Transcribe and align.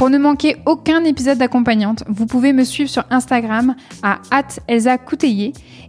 Pour 0.00 0.08
ne 0.08 0.16
manquer 0.16 0.56
aucun 0.64 1.04
épisode 1.04 1.36
d'accompagnante, 1.36 2.04
vous 2.08 2.24
pouvez 2.24 2.54
me 2.54 2.64
suivre 2.64 2.88
sur 2.88 3.04
Instagram 3.10 3.74
à 4.02 4.18
Elsa 4.66 4.96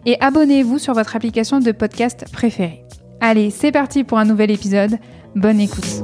et 0.05 0.17
abonnez-vous 0.19 0.79
sur 0.79 0.93
votre 0.93 1.15
application 1.15 1.61
de 1.61 1.71
podcast 1.71 2.25
préférée. 2.33 2.83
Allez, 3.21 3.51
c'est 3.51 3.71
parti 3.71 4.03
pour 4.03 4.17
un 4.17 4.25
nouvel 4.25 4.51
épisode. 4.51 4.97
Bonne 5.33 5.61
écoute. 5.61 6.03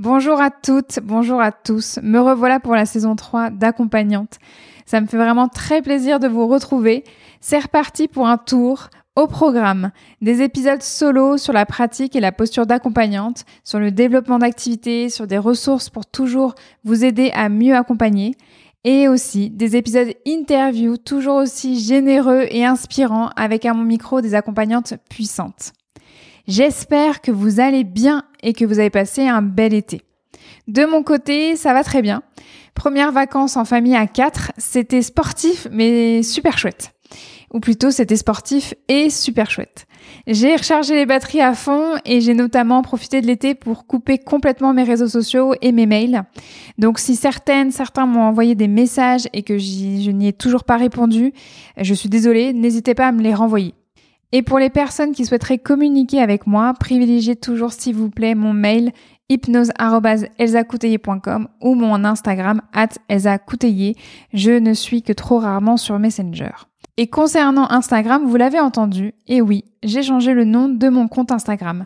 Bonjour 0.00 0.40
à 0.40 0.50
toutes, 0.50 0.98
bonjour 1.04 1.40
à 1.40 1.52
tous. 1.52 2.00
Me 2.02 2.18
revoilà 2.18 2.58
pour 2.58 2.74
la 2.74 2.84
saison 2.84 3.14
3 3.14 3.50
d'accompagnante. 3.50 4.40
Ça 4.86 5.00
me 5.00 5.06
fait 5.06 5.18
vraiment 5.18 5.46
très 5.46 5.82
plaisir 5.82 6.18
de 6.18 6.26
vous 6.26 6.48
retrouver. 6.48 7.04
C'est 7.40 7.60
reparti 7.60 8.08
pour 8.08 8.26
un 8.26 8.38
tour 8.38 8.88
au 9.16 9.26
programme. 9.26 9.90
Des 10.20 10.42
épisodes 10.42 10.82
solo 10.82 11.38
sur 11.38 11.52
la 11.52 11.66
pratique 11.66 12.14
et 12.14 12.20
la 12.20 12.32
posture 12.32 12.66
d'accompagnante, 12.66 13.44
sur 13.64 13.80
le 13.80 13.90
développement 13.90 14.38
d'activités, 14.38 15.08
sur 15.08 15.26
des 15.26 15.38
ressources 15.38 15.88
pour 15.88 16.06
toujours 16.06 16.54
vous 16.84 17.04
aider 17.04 17.30
à 17.34 17.48
mieux 17.48 17.74
accompagner. 17.74 18.34
Et 18.84 19.08
aussi 19.08 19.50
des 19.50 19.74
épisodes 19.74 20.12
interview 20.26 20.96
toujours 20.96 21.36
aussi 21.36 21.80
généreux 21.80 22.46
et 22.50 22.64
inspirants 22.64 23.30
avec 23.34 23.64
à 23.64 23.74
mon 23.74 23.82
micro 23.82 24.20
des 24.20 24.34
accompagnantes 24.34 24.94
puissantes. 25.10 25.72
J'espère 26.46 27.20
que 27.20 27.32
vous 27.32 27.58
allez 27.58 27.82
bien 27.82 28.22
et 28.44 28.52
que 28.52 28.64
vous 28.64 28.78
avez 28.78 28.90
passé 28.90 29.26
un 29.26 29.42
bel 29.42 29.74
été. 29.74 30.02
De 30.68 30.84
mon 30.84 31.02
côté, 31.02 31.56
ça 31.56 31.72
va 31.72 31.82
très 31.82 32.02
bien. 32.02 32.22
Première 32.74 33.10
vacances 33.10 33.56
en 33.56 33.64
famille 33.64 33.96
à 33.96 34.06
4, 34.06 34.52
c'était 34.56 35.02
sportif 35.02 35.66
mais 35.72 36.22
super 36.22 36.56
chouette. 36.56 36.95
Ou 37.52 37.60
plutôt, 37.60 37.90
c'était 37.90 38.16
sportif 38.16 38.74
et 38.88 39.10
super 39.10 39.50
chouette. 39.50 39.86
J'ai 40.26 40.56
rechargé 40.56 40.94
les 40.94 41.06
batteries 41.06 41.40
à 41.40 41.54
fond 41.54 41.94
et 42.04 42.20
j'ai 42.20 42.34
notamment 42.34 42.82
profité 42.82 43.20
de 43.20 43.26
l'été 43.26 43.54
pour 43.54 43.86
couper 43.86 44.18
complètement 44.18 44.72
mes 44.72 44.82
réseaux 44.82 45.08
sociaux 45.08 45.54
et 45.62 45.72
mes 45.72 45.86
mails. 45.86 46.24
Donc 46.78 46.98
si 46.98 47.16
certaines, 47.16 47.70
certains 47.70 48.06
m'ont 48.06 48.22
envoyé 48.22 48.54
des 48.54 48.68
messages 48.68 49.28
et 49.32 49.42
que 49.42 49.58
je 49.58 50.10
n'y 50.10 50.28
ai 50.28 50.32
toujours 50.32 50.64
pas 50.64 50.76
répondu, 50.76 51.32
je 51.80 51.94
suis 51.94 52.08
désolée, 52.08 52.52
n'hésitez 52.52 52.94
pas 52.94 53.08
à 53.08 53.12
me 53.12 53.22
les 53.22 53.34
renvoyer. 53.34 53.74
Et 54.32 54.42
pour 54.42 54.58
les 54.58 54.70
personnes 54.70 55.12
qui 55.12 55.24
souhaiteraient 55.24 55.58
communiquer 55.58 56.20
avec 56.20 56.46
moi, 56.46 56.74
privilégiez 56.78 57.36
toujours 57.36 57.72
s'il 57.72 57.94
vous 57.94 58.10
plaît 58.10 58.34
mon 58.34 58.52
mail 58.52 58.92
hypnose.elsacouteiller.com 59.28 61.48
ou 61.60 61.74
mon 61.74 62.04
Instagram 62.04 62.62
at 62.72 62.90
Je 63.08 64.58
ne 64.58 64.74
suis 64.74 65.02
que 65.02 65.12
trop 65.12 65.38
rarement 65.38 65.76
sur 65.76 65.98
Messenger. 65.98 66.52
Et 66.96 67.08
concernant 67.08 67.70
Instagram, 67.70 68.26
vous 68.26 68.36
l'avez 68.36 68.60
entendu, 68.60 69.12
et 69.26 69.42
oui, 69.42 69.64
j'ai 69.82 70.02
changé 70.02 70.32
le 70.32 70.44
nom 70.44 70.68
de 70.68 70.88
mon 70.88 71.08
compte 71.08 71.30
Instagram. 71.30 71.84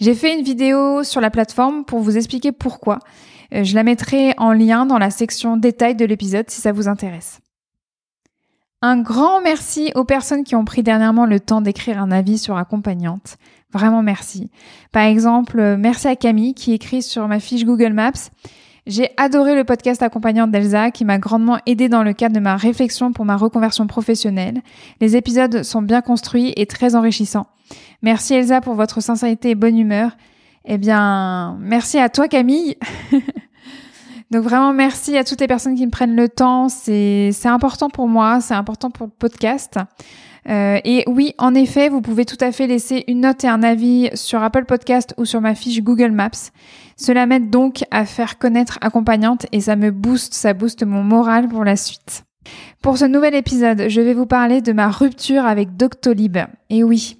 J'ai 0.00 0.14
fait 0.14 0.36
une 0.36 0.44
vidéo 0.44 1.04
sur 1.04 1.20
la 1.20 1.30
plateforme 1.30 1.84
pour 1.84 2.00
vous 2.00 2.16
expliquer 2.16 2.52
pourquoi. 2.52 2.98
Euh, 3.54 3.64
je 3.64 3.74
la 3.74 3.82
mettrai 3.82 4.34
en 4.36 4.52
lien 4.52 4.86
dans 4.86 4.98
la 4.98 5.10
section 5.10 5.56
détails 5.56 5.96
de 5.96 6.04
l'épisode 6.04 6.50
si 6.50 6.60
ça 6.60 6.72
vous 6.72 6.88
intéresse. 6.88 7.40
Un 8.80 9.00
grand 9.00 9.40
merci 9.40 9.90
aux 9.96 10.04
personnes 10.04 10.44
qui 10.44 10.54
ont 10.54 10.64
pris 10.64 10.84
dernièrement 10.84 11.26
le 11.26 11.40
temps 11.40 11.60
d'écrire 11.60 12.00
un 12.00 12.12
avis 12.12 12.38
sur 12.38 12.56
accompagnante. 12.56 13.36
Vraiment 13.72 14.02
merci. 14.02 14.50
Par 14.92 15.02
exemple, 15.02 15.60
euh, 15.60 15.76
merci 15.76 16.08
à 16.08 16.16
Camille 16.16 16.54
qui 16.54 16.72
écrit 16.72 17.02
sur 17.02 17.28
ma 17.28 17.38
fiche 17.38 17.64
Google 17.64 17.92
Maps. 17.92 18.30
J'ai 18.86 19.10
adoré 19.18 19.54
le 19.54 19.64
podcast 19.64 20.02
accompagnante 20.02 20.50
d'Elsa 20.50 20.90
qui 20.90 21.04
m'a 21.04 21.18
grandement 21.18 21.58
aidé 21.66 21.90
dans 21.90 22.02
le 22.02 22.14
cadre 22.14 22.34
de 22.34 22.40
ma 22.40 22.56
réflexion 22.56 23.12
pour 23.12 23.26
ma 23.26 23.36
reconversion 23.36 23.86
professionnelle. 23.86 24.62
Les 25.02 25.14
épisodes 25.14 25.62
sont 25.62 25.82
bien 25.82 26.00
construits 26.00 26.54
et 26.56 26.64
très 26.64 26.94
enrichissants. 26.94 27.46
Merci 28.00 28.32
Elsa 28.32 28.62
pour 28.62 28.74
votre 28.74 29.02
sincérité 29.02 29.50
et 29.50 29.54
bonne 29.54 29.78
humeur. 29.78 30.12
Eh 30.64 30.78
bien, 30.78 31.58
merci 31.60 31.98
à 31.98 32.08
toi 32.08 32.28
Camille. 32.28 32.78
Donc 34.30 34.44
vraiment 34.44 34.72
merci 34.72 35.18
à 35.18 35.24
toutes 35.24 35.40
les 35.40 35.46
personnes 35.46 35.74
qui 35.74 35.84
me 35.84 35.90
prennent 35.90 36.16
le 36.16 36.30
temps. 36.30 36.70
C'est 36.70 37.32
important 37.44 37.90
pour 37.90 38.08
moi, 38.08 38.40
c'est 38.40 38.54
important 38.54 38.90
pour 38.90 39.06
le 39.06 39.12
podcast. 39.12 39.78
Euh, 40.48 40.78
et 40.84 41.04
oui, 41.06 41.34
en 41.38 41.54
effet, 41.54 41.88
vous 41.88 42.00
pouvez 42.00 42.24
tout 42.24 42.38
à 42.40 42.52
fait 42.52 42.66
laisser 42.66 43.04
une 43.06 43.20
note 43.20 43.44
et 43.44 43.48
un 43.48 43.62
avis 43.62 44.10
sur 44.14 44.42
Apple 44.42 44.64
Podcast 44.64 45.14
ou 45.18 45.24
sur 45.24 45.40
ma 45.40 45.54
fiche 45.54 45.82
Google 45.82 46.12
Maps. 46.12 46.50
Cela 46.96 47.26
m'aide 47.26 47.50
donc 47.50 47.84
à 47.90 48.04
faire 48.06 48.38
connaître 48.38 48.78
accompagnante 48.80 49.46
et 49.52 49.60
ça 49.60 49.76
me 49.76 49.90
booste, 49.90 50.34
ça 50.34 50.54
booste 50.54 50.84
mon 50.84 51.02
moral 51.02 51.48
pour 51.48 51.64
la 51.64 51.76
suite. 51.76 52.24
Pour 52.80 52.96
ce 52.96 53.04
nouvel 53.04 53.34
épisode, 53.34 53.88
je 53.88 54.00
vais 54.00 54.14
vous 54.14 54.26
parler 54.26 54.62
de 54.62 54.72
ma 54.72 54.88
rupture 54.88 55.44
avec 55.44 55.76
Doctolib. 55.76 56.38
Et 56.70 56.82
oui, 56.82 57.18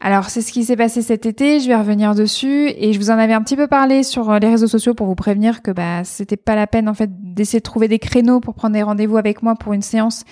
alors 0.00 0.28
c'est 0.28 0.42
ce 0.42 0.52
qui 0.52 0.64
s'est 0.64 0.76
passé 0.76 1.00
cet 1.00 1.24
été, 1.24 1.60
je 1.60 1.68
vais 1.68 1.76
revenir 1.76 2.14
dessus 2.14 2.68
et 2.76 2.92
je 2.92 2.98
vous 2.98 3.10
en 3.10 3.18
avais 3.18 3.32
un 3.32 3.40
petit 3.40 3.56
peu 3.56 3.66
parlé 3.66 4.02
sur 4.02 4.30
euh, 4.30 4.38
les 4.38 4.48
réseaux 4.48 4.66
sociaux 4.66 4.94
pour 4.94 5.06
vous 5.06 5.14
prévenir 5.14 5.62
que 5.62 5.70
bah 5.70 6.04
c'était 6.04 6.36
pas 6.36 6.54
la 6.54 6.66
peine 6.66 6.88
en 6.88 6.94
fait 6.94 7.10
d'essayer 7.34 7.60
de 7.60 7.64
trouver 7.64 7.88
des 7.88 7.98
créneaux 7.98 8.40
pour 8.40 8.54
prendre 8.54 8.74
des 8.74 8.82
rendez-vous 8.82 9.16
avec 9.16 9.42
moi 9.42 9.54
pour 9.54 9.72
une 9.72 9.82
séance 9.82 10.24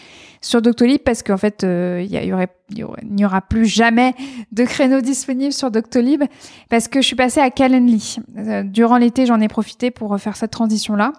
sur 0.45 0.63
Doctolib 0.63 1.01
parce 1.01 1.23
qu'en 1.23 1.37
fait 1.37 1.65
euh, 1.65 2.05
il 2.05 2.15
y, 2.15 2.33
aurait 2.33 2.49
il 2.71 2.87
n'y 3.11 3.25
aura 3.25 3.41
plus 3.41 3.67
jamais 3.67 4.15
de 4.53 4.65
créneaux 4.65 5.01
disponibles 5.01 5.53
sur 5.53 5.71
Doctolib 5.71 6.25
parce 6.71 6.89
que 6.89 7.01
je 7.01 7.07
suis 7.07 7.17
passée 7.17 7.41
à 7.41 7.51
Calendly. 7.51 8.17
Euh, 8.37 8.63
durant 8.63 8.97
l'été, 8.97 9.27
j'en 9.27 9.41
ai 9.41 9.49
profité 9.49 9.91
pour 9.91 10.19
faire 10.19 10.37
cette 10.37 10.51
transition 10.51 10.97
là. 10.97 11.13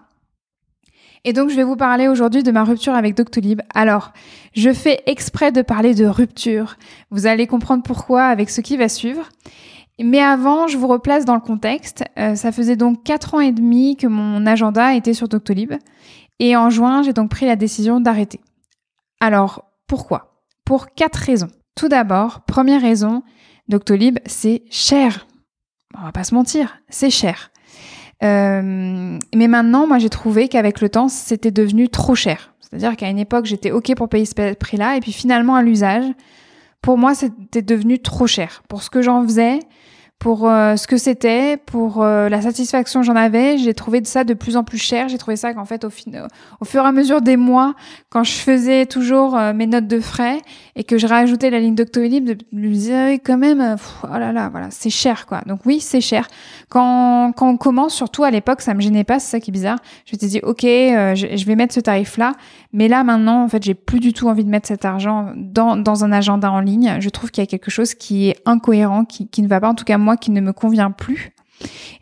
Et 1.27 1.33
donc, 1.33 1.49
je 1.49 1.55
vais 1.55 1.63
vous 1.63 1.75
parler 1.75 2.07
aujourd'hui 2.07 2.43
de 2.43 2.51
ma 2.51 2.63
rupture 2.63 2.93
avec 2.93 3.15
Doctolib. 3.15 3.59
Alors, 3.73 4.13
je 4.53 4.71
fais 4.71 5.01
exprès 5.07 5.51
de 5.51 5.63
parler 5.63 5.95
de 5.95 6.05
rupture. 6.05 6.77
Vous 7.09 7.25
allez 7.25 7.47
comprendre 7.47 7.81
pourquoi 7.81 8.25
avec 8.25 8.51
ce 8.51 8.61
qui 8.61 8.77
va 8.77 8.87
suivre. 8.87 9.29
Mais 9.99 10.21
avant, 10.21 10.67
je 10.67 10.77
vous 10.77 10.87
replace 10.87 11.25
dans 11.25 11.33
le 11.33 11.41
contexte. 11.41 12.03
Euh, 12.19 12.35
ça 12.35 12.51
faisait 12.51 12.75
donc 12.75 13.03
quatre 13.03 13.33
ans 13.33 13.39
et 13.39 13.51
demi 13.51 13.97
que 13.97 14.05
mon 14.05 14.45
agenda 14.45 14.93
était 14.93 15.15
sur 15.15 15.27
Doctolib. 15.27 15.73
Et 16.39 16.55
en 16.55 16.69
juin, 16.69 17.01
j'ai 17.01 17.13
donc 17.13 17.31
pris 17.31 17.47
la 17.47 17.55
décision 17.55 17.99
d'arrêter. 17.99 18.39
Alors, 19.25 19.65
pourquoi? 19.87 20.43
Pour 20.65 20.93
quatre 20.93 21.15
raisons. 21.15 21.49
Tout 21.75 21.87
d'abord, 21.87 22.41
première 22.45 22.79
raison, 22.79 23.23
Doctolib, 23.67 24.19
c'est 24.27 24.61
cher. 24.69 25.25
On 25.97 26.03
va 26.03 26.11
pas 26.11 26.23
se 26.23 26.35
mentir, 26.35 26.77
c'est 26.89 27.09
cher. 27.09 27.49
Euh, 28.23 29.17
mais 29.33 29.47
maintenant, 29.47 29.87
moi, 29.87 29.97
j'ai 29.97 30.11
trouvé 30.11 30.47
qu'avec 30.47 30.79
le 30.79 30.89
temps, 30.89 31.07
c'était 31.07 31.49
devenu 31.49 31.89
trop 31.89 32.13
cher. 32.13 32.53
C'est-à-dire 32.59 32.95
qu'à 32.95 33.09
une 33.09 33.17
époque, 33.17 33.47
j'étais 33.47 33.71
OK 33.71 33.95
pour 33.95 34.09
payer 34.09 34.25
ce 34.25 34.53
prix-là, 34.53 34.95
et 34.95 34.99
puis 34.99 35.11
finalement, 35.11 35.55
à 35.55 35.63
l'usage, 35.63 36.05
pour 36.83 36.99
moi, 36.99 37.15
c'était 37.15 37.63
devenu 37.63 37.97
trop 37.97 38.27
cher. 38.27 38.61
Pour 38.69 38.83
ce 38.83 38.91
que 38.91 39.01
j'en 39.01 39.23
faisais, 39.23 39.57
pour 40.19 40.49
euh, 40.49 40.75
ce 40.75 40.87
que 40.87 40.97
c'était, 40.97 41.57
pour 41.57 42.01
euh, 42.01 42.29
la 42.29 42.41
satisfaction 42.41 43.01
que 43.01 43.05
j'en 43.05 43.15
avais. 43.15 43.57
J'ai 43.57 43.73
trouvé 43.73 44.03
ça 44.05 44.23
de 44.23 44.33
plus 44.33 44.57
en 44.57 44.63
plus 44.63 44.77
cher. 44.77 45.07
J'ai 45.07 45.17
trouvé 45.17 45.35
ça 45.35 45.53
qu'en 45.53 45.65
fait, 45.65 45.83
au, 45.83 45.89
au 46.61 46.65
fur 46.65 46.83
et 46.83 46.87
à 46.87 46.91
mesure 46.91 47.21
des 47.21 47.37
mois, 47.37 47.75
quand 48.09 48.23
je 48.23 48.31
faisais 48.31 48.85
toujours 48.85 49.37
euh, 49.37 49.53
mes 49.53 49.67
notes 49.67 49.87
de 49.87 49.99
frais 49.99 50.39
et 50.75 50.83
que 50.83 50.97
je 50.97 51.05
rajoutais 51.05 51.49
la 51.49 51.59
ligne 51.59 51.75
Doctolib, 51.75 52.25
de 52.25 52.37
me 52.53 52.73
dire 52.73 53.19
quand 53.23 53.37
même, 53.37 53.75
oh 54.03 54.17
là 54.17 54.31
là, 54.31 54.49
voilà, 54.49 54.67
c'est 54.71 54.89
cher 54.89 55.25
quoi. 55.27 55.41
Donc 55.45 55.59
oui, 55.65 55.79
c'est 55.79 56.01
cher. 56.01 56.27
Quand, 56.69 57.31
quand 57.35 57.49
on 57.49 57.57
commence, 57.57 57.93
surtout 57.93 58.23
à 58.23 58.31
l'époque, 58.31 58.61
ça 58.61 58.73
me 58.73 58.81
gênait 58.81 59.03
pas, 59.03 59.19
c'est 59.19 59.31
ça 59.31 59.39
qui 59.39 59.51
est 59.51 59.53
bizarre. 59.53 59.77
Je 60.05 60.13
m'étais 60.13 60.27
dit, 60.27 60.39
ok, 60.41 60.61
je, 60.61 61.35
je, 61.35 61.45
vais 61.45 61.55
mettre 61.55 61.73
ce 61.73 61.79
tarif-là, 61.79 62.33
mais 62.75 62.89
là 62.89 63.05
maintenant, 63.05 63.41
en 63.41 63.47
fait, 63.47 63.63
j'ai 63.63 63.73
plus 63.73 64.01
du 64.01 64.11
tout 64.11 64.27
envie 64.27 64.43
de 64.43 64.49
mettre 64.49 64.67
cet 64.67 64.83
argent 64.83 65.31
dans, 65.37 65.77
dans 65.77 66.03
un 66.03 66.11
agenda 66.11 66.51
en 66.51 66.59
ligne. 66.59 66.97
Je 66.99 67.07
trouve 67.07 67.31
qu'il 67.31 67.41
y 67.41 67.47
a 67.47 67.47
quelque 67.47 67.71
chose 67.71 67.93
qui 67.93 68.27
est 68.27 68.35
incohérent, 68.45 69.05
qui, 69.05 69.29
qui 69.29 69.41
ne 69.41 69.47
va 69.47 69.61
pas, 69.61 69.69
en 69.69 69.75
tout 69.75 69.85
cas 69.85 69.97
moi 69.97 70.17
qui 70.17 70.29
ne 70.29 70.41
me 70.41 70.51
convient 70.51 70.91
plus. 70.91 71.31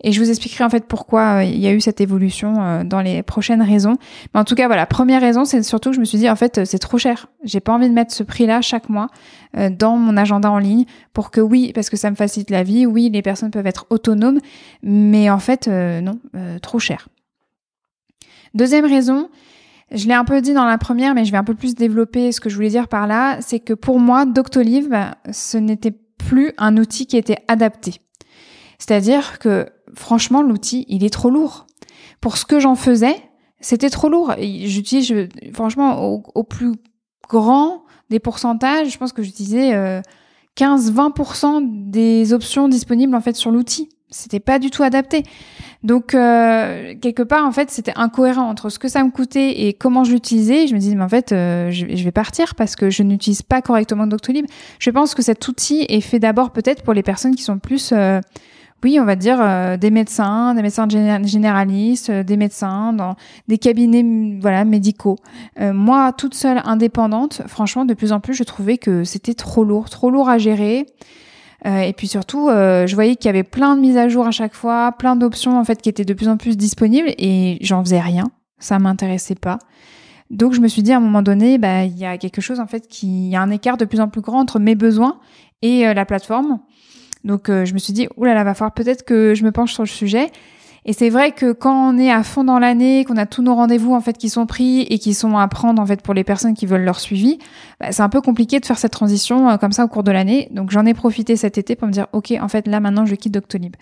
Et 0.02 0.12
je 0.12 0.20
vous 0.20 0.32
expliquerai 0.32 0.64
en 0.64 0.72
fait 0.72 0.88
pourquoi 0.88 1.42
euh, 1.42 1.44
il 1.44 1.60
y 1.60 1.68
a 1.68 1.74
eu 1.74 1.80
cette 1.80 2.02
évolution 2.02 2.56
euh, 2.58 2.84
dans 2.84 3.02
les 3.02 3.22
prochaines 3.22 3.62
raisons. 3.62 3.98
Mais 4.34 4.40
en 4.40 4.46
tout 4.46 4.56
cas, 4.56 4.66
voilà, 4.66 4.88
première 4.88 5.22
raison, 5.22 5.46
c'est 5.46 5.62
surtout 5.62 5.92
que 5.92 5.96
je 5.96 6.00
me 6.00 6.06
suis 6.06 6.18
dit 6.18 6.28
en 6.28 6.36
fait 6.36 6.66
c'est 6.66 6.80
trop 6.80 6.98
cher. 6.98 7.28
J'ai 7.44 7.60
pas 7.60 7.72
envie 7.72 7.88
de 7.88 7.94
mettre 7.94 8.12
ce 8.12 8.24
prix-là 8.24 8.62
chaque 8.62 8.90
mois 8.90 9.10
dans 9.70 9.98
mon 9.98 10.18
agenda 10.18 10.50
en 10.50 10.58
ligne 10.58 10.86
pour 11.14 11.30
que 11.30 11.40
oui, 11.40 11.72
parce 11.76 11.92
que 11.92 11.98
ça 11.98 12.10
me 12.10 12.16
facilite 12.16 12.50
la 12.50 12.64
vie, 12.64 12.88
oui, 12.88 13.12
les 13.14 13.22
personnes 13.22 13.52
peuvent 13.52 13.68
être 13.68 13.86
autonomes, 13.92 14.40
mais 14.82 15.30
en 15.30 15.38
fait 15.38 15.68
non, 15.68 16.20
trop 16.64 16.80
cher. 16.80 17.08
Deuxième 18.56 18.86
raison, 18.86 19.30
je 19.94 20.08
l'ai 20.08 20.14
un 20.14 20.26
peu 20.26 20.42
dit 20.42 20.54
dans 20.54 20.66
la 20.66 20.78
première, 20.78 21.14
mais 21.14 21.24
je 21.24 21.32
vais 21.32 21.38
un 21.38 21.44
peu 21.44 21.56
plus 21.56 21.76
développer 21.76 22.32
ce 22.32 22.42
que 22.42 22.50
je 22.50 22.56
voulais 22.56 22.70
dire 22.70 22.88
par 22.88 23.08
là, 23.08 23.38
c'est 23.42 23.60
que 23.60 23.74
pour 23.74 24.00
moi, 24.00 24.26
Doctolib, 24.26 24.94
ce 25.32 25.58
n'était 25.58 25.94
plus 26.18 26.54
un 26.58 26.78
outil 26.78 27.06
qui 27.06 27.18
était 27.18 27.38
adapté. 27.48 27.96
C'est-à-dire 28.80 29.40
que 29.40 29.68
franchement, 29.96 30.42
l'outil, 30.42 30.86
il 30.90 31.04
est 31.04 31.14
trop 31.14 31.30
lourd. 31.30 31.68
Pour 32.22 32.38
ce 32.38 32.46
que 32.46 32.60
j'en 32.60 32.76
faisais, 32.76 33.16
c'était 33.60 33.90
trop 33.90 34.10
lourd. 34.10 34.34
J'utilise, 34.40 35.30
franchement, 35.54 36.22
au, 36.34 36.44
plus 36.44 36.74
grand 37.30 37.84
des 38.10 38.20
pourcentages, 38.20 38.90
je 38.90 38.98
pense 38.98 39.14
que 39.14 39.24
j'utilisais 39.24 39.74
euh, 39.74 40.02
15-20% 40.58 41.90
des 41.90 42.34
options 42.34 42.68
disponibles 42.68 43.16
en 43.16 43.22
fait 43.22 43.36
sur 43.36 43.52
l'outil. 43.52 43.90
C'était 44.14 44.40
pas 44.40 44.60
du 44.60 44.70
tout 44.70 44.84
adapté. 44.84 45.24
Donc 45.84 46.16
euh, 46.16 46.94
quelque 47.02 47.24
part 47.24 47.46
en 47.46 47.52
fait 47.52 47.70
c'était 47.70 47.94
incohérent 47.96 48.48
entre 48.48 48.70
ce 48.70 48.80
que 48.80 48.88
ça 48.88 49.04
me 49.04 49.12
coûtait 49.12 49.68
et 49.68 49.74
comment 49.74 50.04
je 50.04 50.14
l'utilisais. 50.14 50.68
Je 50.68 50.74
me 50.74 50.80
disais 50.80 50.96
mais 50.96 51.04
en 51.04 51.10
fait 51.10 51.32
euh, 51.32 51.72
je, 51.72 51.86
vais 51.86 52.12
partir 52.12 52.56
parce 52.56 52.76
que 52.76 52.90
je 52.90 53.04
n'utilise 53.04 53.42
pas 53.42 53.62
correctement 53.62 54.08
Doctolib. 54.08 54.46
Je 54.80 54.90
pense 54.90 55.14
que 55.16 55.22
cet 55.22 55.48
outil 55.48 55.86
est 55.90 56.02
fait 56.02 56.20
d'abord 56.20 56.52
peut-être 56.52 56.84
pour 56.84 56.94
les 56.94 57.04
personnes 57.04 57.36
qui 57.36 57.44
sont 57.44 57.60
plus 57.60 57.92
euh, 57.92 58.22
oui, 58.84 59.00
on 59.00 59.06
va 59.06 59.16
dire 59.16 59.38
euh, 59.42 59.78
des 59.78 59.92
médecins, 59.92 60.54
des 60.56 60.62
médecins 60.62 60.88
généralistes, 60.90 62.10
euh, 62.10 62.24
des 62.24 62.36
médecins 62.36 62.92
dans 62.92 63.16
des 63.48 63.58
cabinets 63.58 64.38
voilà 64.42 64.66
médicaux. 64.66 65.18
Euh, 65.60 65.74
moi, 65.74 66.12
toute 66.12 66.34
seule 66.34 66.62
indépendante, 66.66 67.44
franchement, 67.48 67.86
de 67.86 67.94
plus 67.94 68.12
en 68.12 68.20
plus, 68.20 68.34
je 68.34 68.44
trouvais 68.44 68.78
que 68.78 69.06
c'était 69.06 69.34
trop 69.34 69.64
lourd, 69.64 69.90
trop 69.90 70.10
lourd 70.10 70.30
à 70.30 70.38
gérer. 70.38 70.86
Et 71.66 71.94
puis 71.94 72.08
surtout, 72.08 72.50
je 72.50 72.94
voyais 72.94 73.16
qu'il 73.16 73.28
y 73.28 73.30
avait 73.30 73.44
plein 73.44 73.76
de 73.76 73.82
mises 73.82 73.98
à 73.98 74.10
jour 74.10 74.28
à 74.28 74.32
chaque 74.32 74.54
fois, 74.54 74.92
plein 74.98 75.16
d'options 75.16 75.58
en 75.58 75.64
fait 75.64 75.82
qui 75.82 75.90
étaient 75.90 76.06
de 76.06 76.14
plus 76.14 76.28
en 76.28 76.38
plus 76.38 76.58
disponibles 76.58 77.10
et 77.18 77.58
j'en 77.62 77.84
faisais 77.84 78.02
rien. 78.02 78.32
Ça 78.60 78.80
m'intéressait 78.80 79.36
pas. 79.36 79.60
Donc 80.30 80.54
je 80.54 80.62
me 80.62 80.68
suis 80.68 80.84
dit 80.84 80.92
à 80.92 80.98
un 80.98 81.00
moment 81.00 81.22
donné, 81.22 81.58
bah 81.58 81.84
il 81.86 81.98
y 81.98 82.06
a 82.06 82.18
quelque 82.18 82.42
chose 82.42 82.60
en 82.60 82.68
fait 82.68 82.88
qui, 82.88 83.08
il 83.08 83.30
y 83.30 83.36
a 83.36 83.42
un 83.42 83.50
écart 83.50 83.78
de 83.78 83.86
plus 83.86 84.02
en 84.02 84.10
plus 84.10 84.22
grand 84.22 84.40
entre 84.40 84.60
mes 84.60 84.76
besoins 84.76 85.20
et 85.62 85.94
la 85.94 86.06
plateforme. 86.06 86.60
Donc 87.24 87.50
euh, 87.50 87.66
je 87.66 87.74
me 87.74 87.80
suis 87.80 87.94
dit, 87.94 88.08
oulala, 88.18 88.44
va 88.44 88.54
falloir 88.54 88.74
peut-être 88.74 89.04
que 89.04 89.34
je 89.34 89.44
me 89.44 89.52
penche 89.52 89.74
sur 89.74 89.84
le 89.84 89.88
sujet. 89.88 90.32
Et 90.86 90.94
c'est 90.94 91.10
vrai 91.10 91.32
que 91.32 91.54
quand 91.54 91.90
on 91.90 91.98
est 91.98 92.12
à 92.12 92.24
fond 92.24 92.44
dans 92.44 92.60
l'année, 92.60 93.06
qu'on 93.06 93.16
a 93.16 93.26
tous 93.26 93.42
nos 93.42 93.56
rendez-vous 93.56 93.94
en 93.94 94.02
fait 94.02 94.18
qui 94.18 94.30
sont 94.30 94.46
pris 94.46 94.82
et 94.82 95.00
qui 95.00 95.14
sont 95.14 95.38
à 95.38 95.48
prendre 95.48 95.82
en 95.82 95.86
fait 95.86 96.02
pour 96.02 96.14
les 96.14 96.24
personnes 96.24 96.54
qui 96.54 96.66
veulent 96.66 96.84
leur 96.84 97.00
suivi, 97.00 97.40
bah, 97.80 97.92
c'est 97.92 98.02
un 98.02 98.10
peu 98.10 98.22
compliqué 98.22 98.60
de 98.60 98.66
faire 98.66 98.78
cette 98.78 98.92
transition 98.92 99.50
euh, 99.50 99.58
comme 99.58 99.72
ça 99.72 99.86
au 99.86 99.88
cours 99.88 100.04
de 100.04 100.12
l'année. 100.12 100.50
Donc 100.52 100.72
j'en 100.72 100.86
ai 100.86 100.94
profité 100.94 101.38
cet 101.38 101.58
été 101.58 101.76
pour 101.76 101.88
me 101.88 101.94
dire 101.94 102.08
ok 102.12 102.34
en 102.40 102.48
fait 102.50 102.68
là 102.68 102.80
maintenant 102.80 103.06
je 103.06 103.16
quitte 103.16 103.34
Doctolib. 103.34 103.76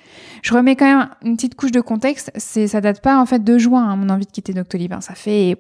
Je 0.44 0.54
remets 0.54 0.76
quand 0.76 0.86
même 0.86 1.10
une 1.24 1.36
petite 1.36 1.56
couche 1.56 1.72
de 1.72 1.82
contexte. 1.82 2.32
C'est 2.36 2.68
ça 2.68 2.82
date 2.82 3.02
pas 3.02 3.20
en 3.20 3.26
fait 3.26 3.44
de 3.44 3.58
juin 3.58 3.84
hein, 3.84 3.96
mon 3.96 4.10
envie 4.10 4.26
de 4.26 4.32
quitter 4.32 4.54
Doctolib. 4.54 4.94
Hein. 4.94 5.02
Ça 5.02 5.16
fait 5.16 5.58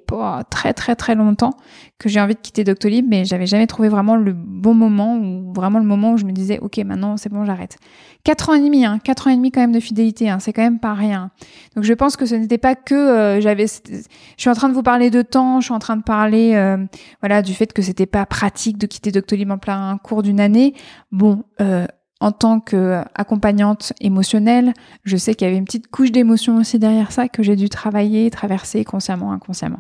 très 0.50 0.74
très 0.74 0.96
très 0.96 1.16
longtemps 1.16 1.54
que 1.98 2.08
j'ai 2.08 2.22
envie 2.22 2.36
de 2.36 2.40
quitter 2.40 2.64
Doctolib, 2.64 3.06
mais 3.08 3.26
j'avais 3.26 3.48
jamais 3.48 3.68
trouvé 3.68 3.90
vraiment 3.90 4.16
le 4.16 4.34
bon 4.34 4.74
moment 4.74 5.18
ou 5.18 5.54
vraiment 5.54 5.80
le 5.80 5.86
moment 5.86 6.14
où 6.14 6.18
je 6.18 6.26
me 6.26 6.32
disais 6.32 6.60
ok 6.60 6.78
maintenant 6.80 7.18
c'est 7.18 7.32
bon 7.32 7.46
j'arrête. 7.46 7.78
Quatre 8.24 8.50
ans 8.50 8.54
et 8.54 8.62
demi, 8.62 8.86
hein, 8.86 9.00
quatre 9.04 9.28
ans 9.28 9.32
et 9.32 9.36
demi 9.36 9.52
quand 9.52 9.62
même 9.62 9.72
de 9.72 9.80
fidélité, 9.80 10.30
hein, 10.30 10.40
c'est 10.40 10.54
quand 10.54 10.62
même 10.62 10.80
pas 10.80 10.94
rien. 10.94 11.32
Donc 11.76 11.84
je 11.84 11.94
pense 11.94 12.18
que 12.18 12.26
ce 12.26 12.36
n'était 12.36 12.60
pas 12.60 12.76
que 12.76 12.94
euh, 12.94 13.42
j'avais. 13.42 13.66
Je 13.68 14.02
suis 14.38 14.50
en 14.50 14.54
train 14.54 14.70
de 14.70 14.74
vous 14.74 14.84
parler 14.84 15.10
de 15.10 15.24
temps, 15.24 15.60
je 15.60 15.66
suis 15.66 15.74
en 15.74 15.80
train 15.80 15.98
de 15.98 16.04
parler, 16.04 16.54
euh, 16.54 16.78
voilà, 17.22 17.42
du 17.42 17.54
fait 17.54 17.74
que 17.74 17.82
c'était 17.82 18.06
pas 18.06 18.26
pratique 18.28 18.78
de 18.78 18.86
quitter 18.86 19.12
Doctolib 19.12 19.50
en 19.50 19.58
plein 19.58 19.98
cours 20.04 20.22
d'une 20.24 20.40
année. 20.40 20.76
Bon. 21.12 21.44
Euh, 21.62 21.86
en 22.24 22.32
tant 22.32 22.60
qu'accompagnante 22.60 23.94
émotionnelle, 24.00 24.76
je 25.04 25.18
sais 25.18 25.34
qu'il 25.34 25.48
y 25.48 25.50
avait 25.50 25.58
une 25.58 25.66
petite 25.66 25.88
couche 25.88 26.12
d'émotion 26.12 26.58
aussi 26.58 26.78
derrière 26.78 27.12
ça 27.12 27.28
que 27.28 27.42
j'ai 27.42 27.56
dû 27.56 27.68
travailler, 27.68 28.30
traverser 28.30 28.86
consciemment, 28.86 29.32
inconsciemment. 29.32 29.80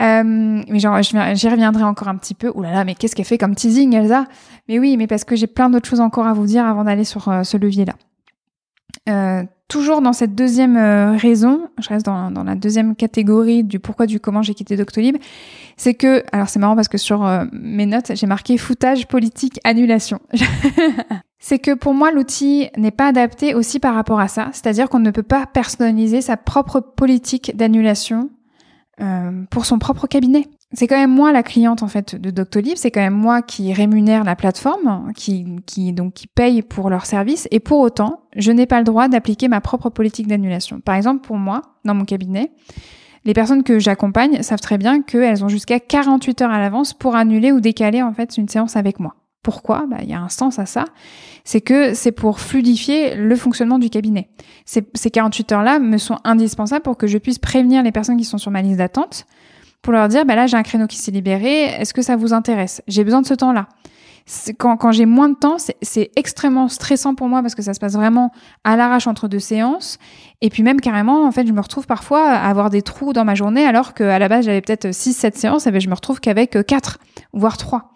Euh, 0.00 0.22
mais 0.68 0.78
genre, 0.78 1.00
j'y 1.02 1.48
reviendrai 1.48 1.82
encore 1.82 2.08
un 2.08 2.16
petit 2.16 2.34
peu. 2.34 2.50
Ouh 2.54 2.62
là 2.62 2.72
là, 2.72 2.84
mais 2.84 2.94
qu'est-ce 2.94 3.16
qu'elle 3.16 3.24
fait 3.24 3.38
comme 3.38 3.54
teasing, 3.54 3.94
Elsa? 3.94 4.26
Mais 4.68 4.78
oui, 4.78 4.96
mais 4.96 5.06
parce 5.06 5.24
que 5.24 5.34
j'ai 5.34 5.46
plein 5.46 5.70
d'autres 5.70 5.88
choses 5.88 6.00
encore 6.00 6.26
à 6.26 6.32
vous 6.32 6.46
dire 6.46 6.64
avant 6.64 6.84
d'aller 6.84 7.04
sur 7.04 7.28
euh, 7.28 7.42
ce 7.42 7.56
levier-là. 7.56 7.94
Euh, 9.08 9.42
toujours 9.68 10.00
dans 10.00 10.12
cette 10.12 10.34
deuxième 10.34 10.76
euh, 10.76 11.16
raison, 11.16 11.68
je 11.78 11.88
reste 11.88 12.06
dans, 12.06 12.30
dans, 12.30 12.44
la 12.44 12.54
deuxième 12.54 12.94
catégorie 12.94 13.64
du 13.64 13.80
pourquoi 13.80 14.06
du 14.06 14.20
comment 14.20 14.42
j'ai 14.42 14.54
quitté 14.54 14.76
Doctolib, 14.76 15.16
c'est 15.76 15.94
que, 15.94 16.22
alors 16.32 16.48
c'est 16.48 16.58
marrant 16.58 16.76
parce 16.76 16.88
que 16.88 16.98
sur 16.98 17.26
mes 17.52 17.86
notes, 17.86 18.12
j'ai 18.14 18.26
marqué 18.26 18.56
foutage 18.56 19.06
politique 19.08 19.60
annulation. 19.64 20.20
c'est 21.38 21.58
que 21.58 21.74
pour 21.74 21.94
moi, 21.94 22.10
l'outil 22.10 22.68
n'est 22.76 22.90
pas 22.90 23.06
adapté 23.06 23.54
aussi 23.54 23.78
par 23.78 23.94
rapport 23.94 24.20
à 24.20 24.28
ça, 24.28 24.48
c'est-à-dire 24.52 24.88
qu'on 24.88 24.98
ne 24.98 25.10
peut 25.10 25.22
pas 25.22 25.46
personnaliser 25.46 26.20
sa 26.20 26.36
propre 26.36 26.80
politique 26.80 27.56
d'annulation 27.56 28.30
euh, 29.00 29.44
pour 29.50 29.66
son 29.66 29.78
propre 29.78 30.06
cabinet. 30.06 30.46
C'est 30.72 30.86
quand 30.86 30.98
même 30.98 31.12
moi 31.12 31.32
la 31.32 31.42
cliente 31.42 31.82
en 31.82 31.88
fait 31.88 32.14
de 32.14 32.30
Doctolib, 32.30 32.76
c'est 32.76 32.90
quand 32.90 33.00
même 33.00 33.14
moi 33.14 33.40
qui 33.42 33.72
rémunère 33.72 34.24
la 34.24 34.36
plateforme, 34.36 35.12
qui, 35.16 35.56
qui 35.66 35.92
donc 35.92 36.14
qui 36.14 36.26
paye 36.26 36.62
pour 36.62 36.90
leur 36.90 37.06
service, 37.06 37.48
et 37.50 37.60
pour 37.60 37.78
autant, 37.80 38.20
je 38.36 38.52
n'ai 38.52 38.66
pas 38.66 38.78
le 38.78 38.84
droit 38.84 39.08
d'appliquer 39.08 39.48
ma 39.48 39.60
propre 39.60 39.88
politique 39.88 40.26
d'annulation. 40.26 40.80
Par 40.80 40.94
exemple, 40.94 41.26
pour 41.26 41.36
moi, 41.36 41.62
dans 41.84 41.94
mon 41.94 42.04
cabinet, 42.04 42.50
les 43.24 43.34
personnes 43.34 43.62
que 43.62 43.78
j'accompagne 43.78 44.42
savent 44.42 44.60
très 44.60 44.78
bien 44.78 45.02
qu'elles 45.02 45.44
ont 45.44 45.48
jusqu'à 45.48 45.80
48 45.80 46.42
heures 46.42 46.50
à 46.50 46.58
l'avance 46.58 46.92
pour 46.92 47.16
annuler 47.16 47.52
ou 47.52 47.60
décaler 47.60 48.02
en 48.02 48.12
fait 48.12 48.36
une 48.36 48.48
séance 48.48 48.76
avec 48.76 49.00
moi. 49.00 49.14
Pourquoi 49.42 49.86
bah, 49.88 49.98
Il 50.02 50.08
y 50.08 50.14
a 50.14 50.20
un 50.20 50.28
sens 50.28 50.58
à 50.58 50.66
ça. 50.66 50.84
C'est 51.44 51.60
que 51.60 51.94
c'est 51.94 52.12
pour 52.12 52.40
fluidifier 52.40 53.14
le 53.14 53.36
fonctionnement 53.36 53.78
du 53.78 53.90
cabinet. 53.90 54.28
Ces, 54.66 54.86
ces 54.94 55.10
48 55.10 55.52
heures-là 55.52 55.78
me 55.78 55.96
sont 55.98 56.18
indispensables 56.24 56.82
pour 56.82 56.96
que 56.96 57.06
je 57.06 57.18
puisse 57.18 57.38
prévenir 57.38 57.82
les 57.82 57.92
personnes 57.92 58.16
qui 58.16 58.24
sont 58.24 58.38
sur 58.38 58.50
ma 58.50 58.62
liste 58.62 58.78
d'attente 58.78 59.26
pour 59.82 59.92
leur 59.92 60.08
dire, 60.08 60.24
bah 60.24 60.34
là, 60.34 60.46
j'ai 60.46 60.56
un 60.56 60.62
créneau 60.62 60.86
qui 60.86 60.96
s'est 60.96 61.10
libéré, 61.10 61.64
est-ce 61.64 61.94
que 61.94 62.02
ça 62.02 62.16
vous 62.16 62.32
intéresse? 62.32 62.82
J'ai 62.88 63.04
besoin 63.04 63.22
de 63.22 63.26
ce 63.26 63.34
temps-là. 63.34 63.68
Quand, 64.58 64.76
quand 64.76 64.92
j'ai 64.92 65.06
moins 65.06 65.30
de 65.30 65.36
temps, 65.36 65.56
c'est 65.80 66.10
extrêmement 66.14 66.68
stressant 66.68 67.14
pour 67.14 67.28
moi 67.28 67.40
parce 67.40 67.54
que 67.54 67.62
ça 67.62 67.72
se 67.72 67.80
passe 67.80 67.94
vraiment 67.94 68.30
à 68.62 68.76
l'arrache 68.76 69.06
entre 69.06 69.26
deux 69.26 69.38
séances. 69.38 69.98
Et 70.42 70.50
puis 70.50 70.62
même 70.62 70.82
carrément, 70.82 71.24
en 71.24 71.32
fait, 71.32 71.46
je 71.46 71.52
me 71.52 71.60
retrouve 71.62 71.86
parfois 71.86 72.28
à 72.28 72.50
avoir 72.50 72.68
des 72.68 72.82
trous 72.82 73.14
dans 73.14 73.24
ma 73.24 73.34
journée 73.34 73.64
alors 73.64 73.94
qu'à 73.94 74.18
la 74.18 74.28
base, 74.28 74.44
j'avais 74.44 74.60
peut-être 74.60 74.88
6-7 74.88 75.34
séances, 75.36 75.66
et 75.66 75.70
bien 75.70 75.80
je 75.80 75.88
me 75.88 75.94
retrouve 75.94 76.20
qu'avec 76.20 76.58
4, 76.66 76.98
voire 77.32 77.56
3. 77.56 77.94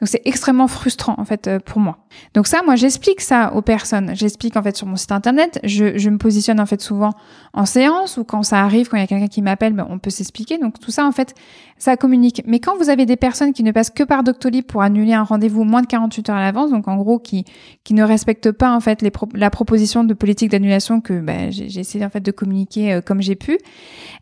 Donc 0.00 0.08
c'est 0.08 0.22
extrêmement 0.24 0.66
frustrant 0.66 1.14
en 1.18 1.24
fait 1.24 1.46
euh, 1.46 1.58
pour 1.58 1.78
moi. 1.78 1.98
Donc 2.34 2.46
ça, 2.46 2.62
moi 2.64 2.74
j'explique 2.74 3.20
ça 3.20 3.52
aux 3.54 3.60
personnes. 3.60 4.12
J'explique 4.14 4.56
en 4.56 4.62
fait 4.62 4.76
sur 4.76 4.86
mon 4.86 4.96
site 4.96 5.12
internet. 5.12 5.60
Je, 5.62 5.98
je, 5.98 6.10
me 6.10 6.16
positionne 6.16 6.58
en 6.58 6.66
fait 6.66 6.80
souvent 6.80 7.12
en 7.52 7.66
séance 7.66 8.16
ou 8.16 8.24
quand 8.24 8.42
ça 8.42 8.60
arrive, 8.60 8.88
quand 8.88 8.96
il 8.96 9.00
y 9.00 9.04
a 9.04 9.06
quelqu'un 9.06 9.28
qui 9.28 9.42
m'appelle, 9.42 9.74
ben, 9.74 9.86
on 9.90 9.98
peut 9.98 10.10
s'expliquer. 10.10 10.56
Donc 10.56 10.78
tout 10.80 10.90
ça 10.90 11.06
en 11.06 11.12
fait, 11.12 11.34
ça 11.76 11.96
communique. 11.98 12.42
Mais 12.46 12.60
quand 12.60 12.76
vous 12.78 12.88
avez 12.88 13.04
des 13.04 13.16
personnes 13.16 13.52
qui 13.52 13.62
ne 13.62 13.72
passent 13.72 13.90
que 13.90 14.02
par 14.02 14.22
Doctolib 14.22 14.64
pour 14.64 14.80
annuler 14.82 15.12
un 15.12 15.22
rendez-vous 15.22 15.64
moins 15.64 15.82
de 15.82 15.86
48 15.86 16.30
heures 16.30 16.36
à 16.36 16.40
l'avance, 16.40 16.70
donc 16.70 16.88
en 16.88 16.96
gros 16.96 17.18
qui 17.18 17.44
qui 17.84 17.92
ne 17.92 18.02
respectent 18.02 18.52
pas 18.52 18.74
en 18.74 18.80
fait 18.80 19.02
les 19.02 19.12
la 19.34 19.50
proposition 19.50 20.02
de 20.02 20.14
politique 20.14 20.50
d'annulation 20.50 21.02
que 21.02 21.20
ben, 21.20 21.52
j'ai 21.52 21.78
essayé 21.78 22.04
en 22.04 22.10
fait 22.10 22.20
de 22.20 22.30
communiquer 22.30 22.94
euh, 22.94 23.00
comme 23.02 23.20
j'ai 23.20 23.36
pu, 23.36 23.58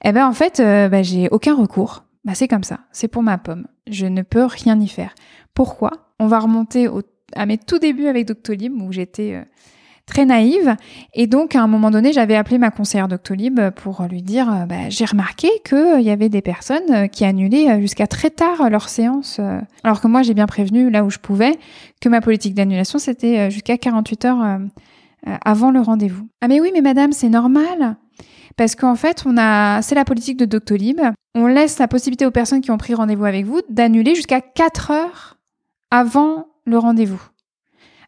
eh 0.04 0.12
ben 0.12 0.26
en 0.26 0.32
fait 0.32 0.58
euh, 0.58 0.88
ben, 0.88 1.04
j'ai 1.04 1.28
aucun 1.30 1.54
recours. 1.54 2.02
Ben, 2.28 2.34
c'est 2.34 2.46
comme 2.46 2.62
ça, 2.62 2.80
c'est 2.92 3.08
pour 3.08 3.22
ma 3.22 3.38
pomme. 3.38 3.66
Je 3.90 4.04
ne 4.04 4.20
peux 4.20 4.44
rien 4.44 4.78
y 4.78 4.86
faire. 4.86 5.14
Pourquoi? 5.54 6.12
On 6.18 6.26
va 6.26 6.38
remonter 6.40 6.86
à 7.34 7.46
mes 7.46 7.56
tout 7.56 7.78
débuts 7.78 8.06
avec 8.06 8.26
Doctolib 8.26 8.70
où 8.82 8.92
j'étais 8.92 9.32
euh, 9.32 9.42
très 10.04 10.26
naïve 10.26 10.76
et 11.14 11.26
donc 11.26 11.56
à 11.56 11.62
un 11.62 11.66
moment 11.66 11.90
donné 11.90 12.12
j'avais 12.12 12.36
appelé 12.36 12.58
ma 12.58 12.70
conseillère 12.70 13.08
Doctolib 13.08 13.70
pour 13.76 14.02
lui 14.10 14.20
dire 14.20 14.52
euh, 14.52 14.66
bah, 14.66 14.90
j'ai 14.90 15.06
remarqué 15.06 15.48
qu'il 15.64 16.02
y 16.02 16.10
avait 16.10 16.28
des 16.28 16.42
personnes 16.42 16.92
euh, 16.92 17.06
qui 17.06 17.24
annulaient 17.24 17.80
jusqu'à 17.80 18.06
très 18.06 18.28
tard 18.28 18.68
leur 18.68 18.90
séance 18.90 19.40
alors 19.82 20.02
que 20.02 20.06
moi 20.06 20.20
j'ai 20.20 20.34
bien 20.34 20.46
prévenu 20.46 20.90
là 20.90 21.04
où 21.04 21.10
je 21.10 21.18
pouvais 21.18 21.58
que 22.02 22.10
ma 22.10 22.20
politique 22.20 22.52
d'annulation 22.52 22.98
c'était 22.98 23.50
jusqu'à 23.50 23.78
48 23.78 24.24
heures 24.26 24.58
avant 25.24 25.70
le 25.70 25.80
rendez-vous. 25.80 26.28
Ah 26.42 26.48
mais 26.48 26.60
oui 26.60 26.72
mais 26.74 26.82
madame 26.82 27.12
c'est 27.12 27.30
normal 27.30 27.96
parce 28.58 28.74
qu'en 28.74 28.96
fait, 28.96 29.22
on 29.24 29.38
a, 29.38 29.80
c'est 29.82 29.94
la 29.94 30.04
politique 30.04 30.36
de 30.36 30.44
Doctolib. 30.44 31.00
On 31.36 31.46
laisse 31.46 31.78
la 31.78 31.86
possibilité 31.86 32.26
aux 32.26 32.32
personnes 32.32 32.60
qui 32.60 32.72
ont 32.72 32.76
pris 32.76 32.92
rendez-vous 32.92 33.24
avec 33.24 33.46
vous 33.46 33.62
d'annuler 33.70 34.16
jusqu'à 34.16 34.40
4 34.40 34.90
heures 34.90 35.38
avant 35.92 36.48
le 36.66 36.76
rendez-vous. 36.76 37.22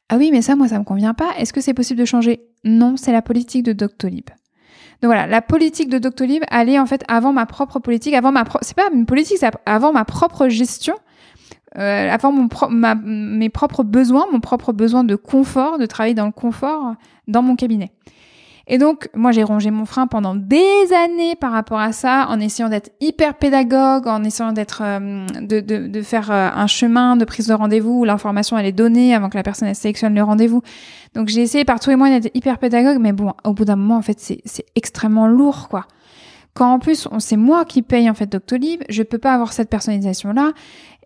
Ah 0.09 0.16
oui, 0.16 0.30
mais 0.33 0.42
ça, 0.42 0.57
moi, 0.57 0.66
ça 0.66 0.80
me 0.80 0.85
convient 0.85 1.14
pas. 1.14 1.30
Est-ce 1.38 1.52
que 1.52 1.61
c'est 1.61 1.73
possible 1.73 2.00
de 2.00 2.04
changer? 2.04 2.40
Non, 2.64 2.97
c'est 2.97 3.12
la 3.12 3.23
politique 3.23 3.62
de 3.62 3.73
Doctolib. 3.73 4.28
Donc 5.00 5.09
voilà, 5.09 5.28
la 5.28 5.40
politique 5.40 5.88
de 5.88 5.99
Doctolib 5.99 6.42
allait 6.50 6.80
en 6.80 6.87
fait 6.87 7.04
avant 7.07 7.33
ma 7.33 7.47
propre 7.47 7.78
politique, 7.78 8.12
avant 8.14 8.33
ma 8.33 8.45
c'est 8.61 8.76
pas 8.76 8.90
une 8.92 9.07
politique, 9.07 9.38
c'est 9.38 9.50
avant 9.64 9.92
ma 9.92 10.04
propre 10.04 10.49
gestion, 10.49 10.95
euh, 11.78 12.11
avant 12.11 12.33
mon 12.33 12.49
mes 13.02 13.49
propres 13.49 13.85
besoins, 13.85 14.26
mon 14.30 14.40
propre 14.40 14.73
besoin 14.73 15.04
de 15.04 15.14
confort, 15.14 15.78
de 15.78 15.87
travailler 15.87 16.14
dans 16.14 16.26
le 16.26 16.33
confort 16.33 16.97
dans 17.28 17.40
mon 17.40 17.57
cabinet. 17.57 17.92
Et 18.72 18.78
donc, 18.78 19.08
moi, 19.16 19.32
j'ai 19.32 19.42
rongé 19.42 19.72
mon 19.72 19.84
frein 19.84 20.06
pendant 20.06 20.36
des 20.36 20.92
années 20.96 21.34
par 21.34 21.50
rapport 21.50 21.80
à 21.80 21.90
ça, 21.90 22.26
en 22.28 22.38
essayant 22.38 22.68
d'être 22.68 22.92
hyper 23.00 23.34
pédagogue, 23.34 24.06
en 24.06 24.22
essayant 24.22 24.52
d'être, 24.52 24.82
euh, 24.84 25.26
de, 25.40 25.58
de, 25.58 25.88
de, 25.88 26.02
faire 26.02 26.30
euh, 26.30 26.50
un 26.54 26.68
chemin 26.68 27.16
de 27.16 27.24
prise 27.24 27.48
de 27.48 27.52
rendez-vous 27.52 27.98
où 27.98 28.04
l'information 28.04 28.56
elle 28.56 28.66
est 28.66 28.72
donnée 28.72 29.12
avant 29.12 29.28
que 29.28 29.36
la 29.36 29.42
personne 29.42 29.66
elle 29.66 29.74
sélectionne 29.74 30.14
le 30.14 30.22
rendez-vous. 30.22 30.62
Donc, 31.14 31.26
j'ai 31.26 31.42
essayé 31.42 31.64
par 31.64 31.80
tous 31.80 31.90
les 31.90 31.96
moyens 31.96 32.22
d'être 32.22 32.36
hyper 32.36 32.58
pédagogue, 32.58 32.98
mais 33.00 33.12
bon, 33.12 33.32
au 33.42 33.54
bout 33.54 33.64
d'un 33.64 33.74
moment, 33.74 33.96
en 33.96 34.02
fait, 34.02 34.20
c'est, 34.20 34.40
extrêmement 34.76 35.26
lourd, 35.26 35.68
quoi. 35.68 35.86
Quand 36.54 36.72
en 36.72 36.78
plus, 36.78 37.08
c'est 37.18 37.36
moi 37.36 37.64
qui 37.64 37.82
paye 37.82 38.08
en 38.08 38.14
fait 38.14 38.26
Doctolib, 38.26 38.82
je 38.88 39.02
peux 39.02 39.18
pas 39.18 39.34
avoir 39.34 39.52
cette 39.52 39.70
personnalisation 39.70 40.32
là. 40.32 40.52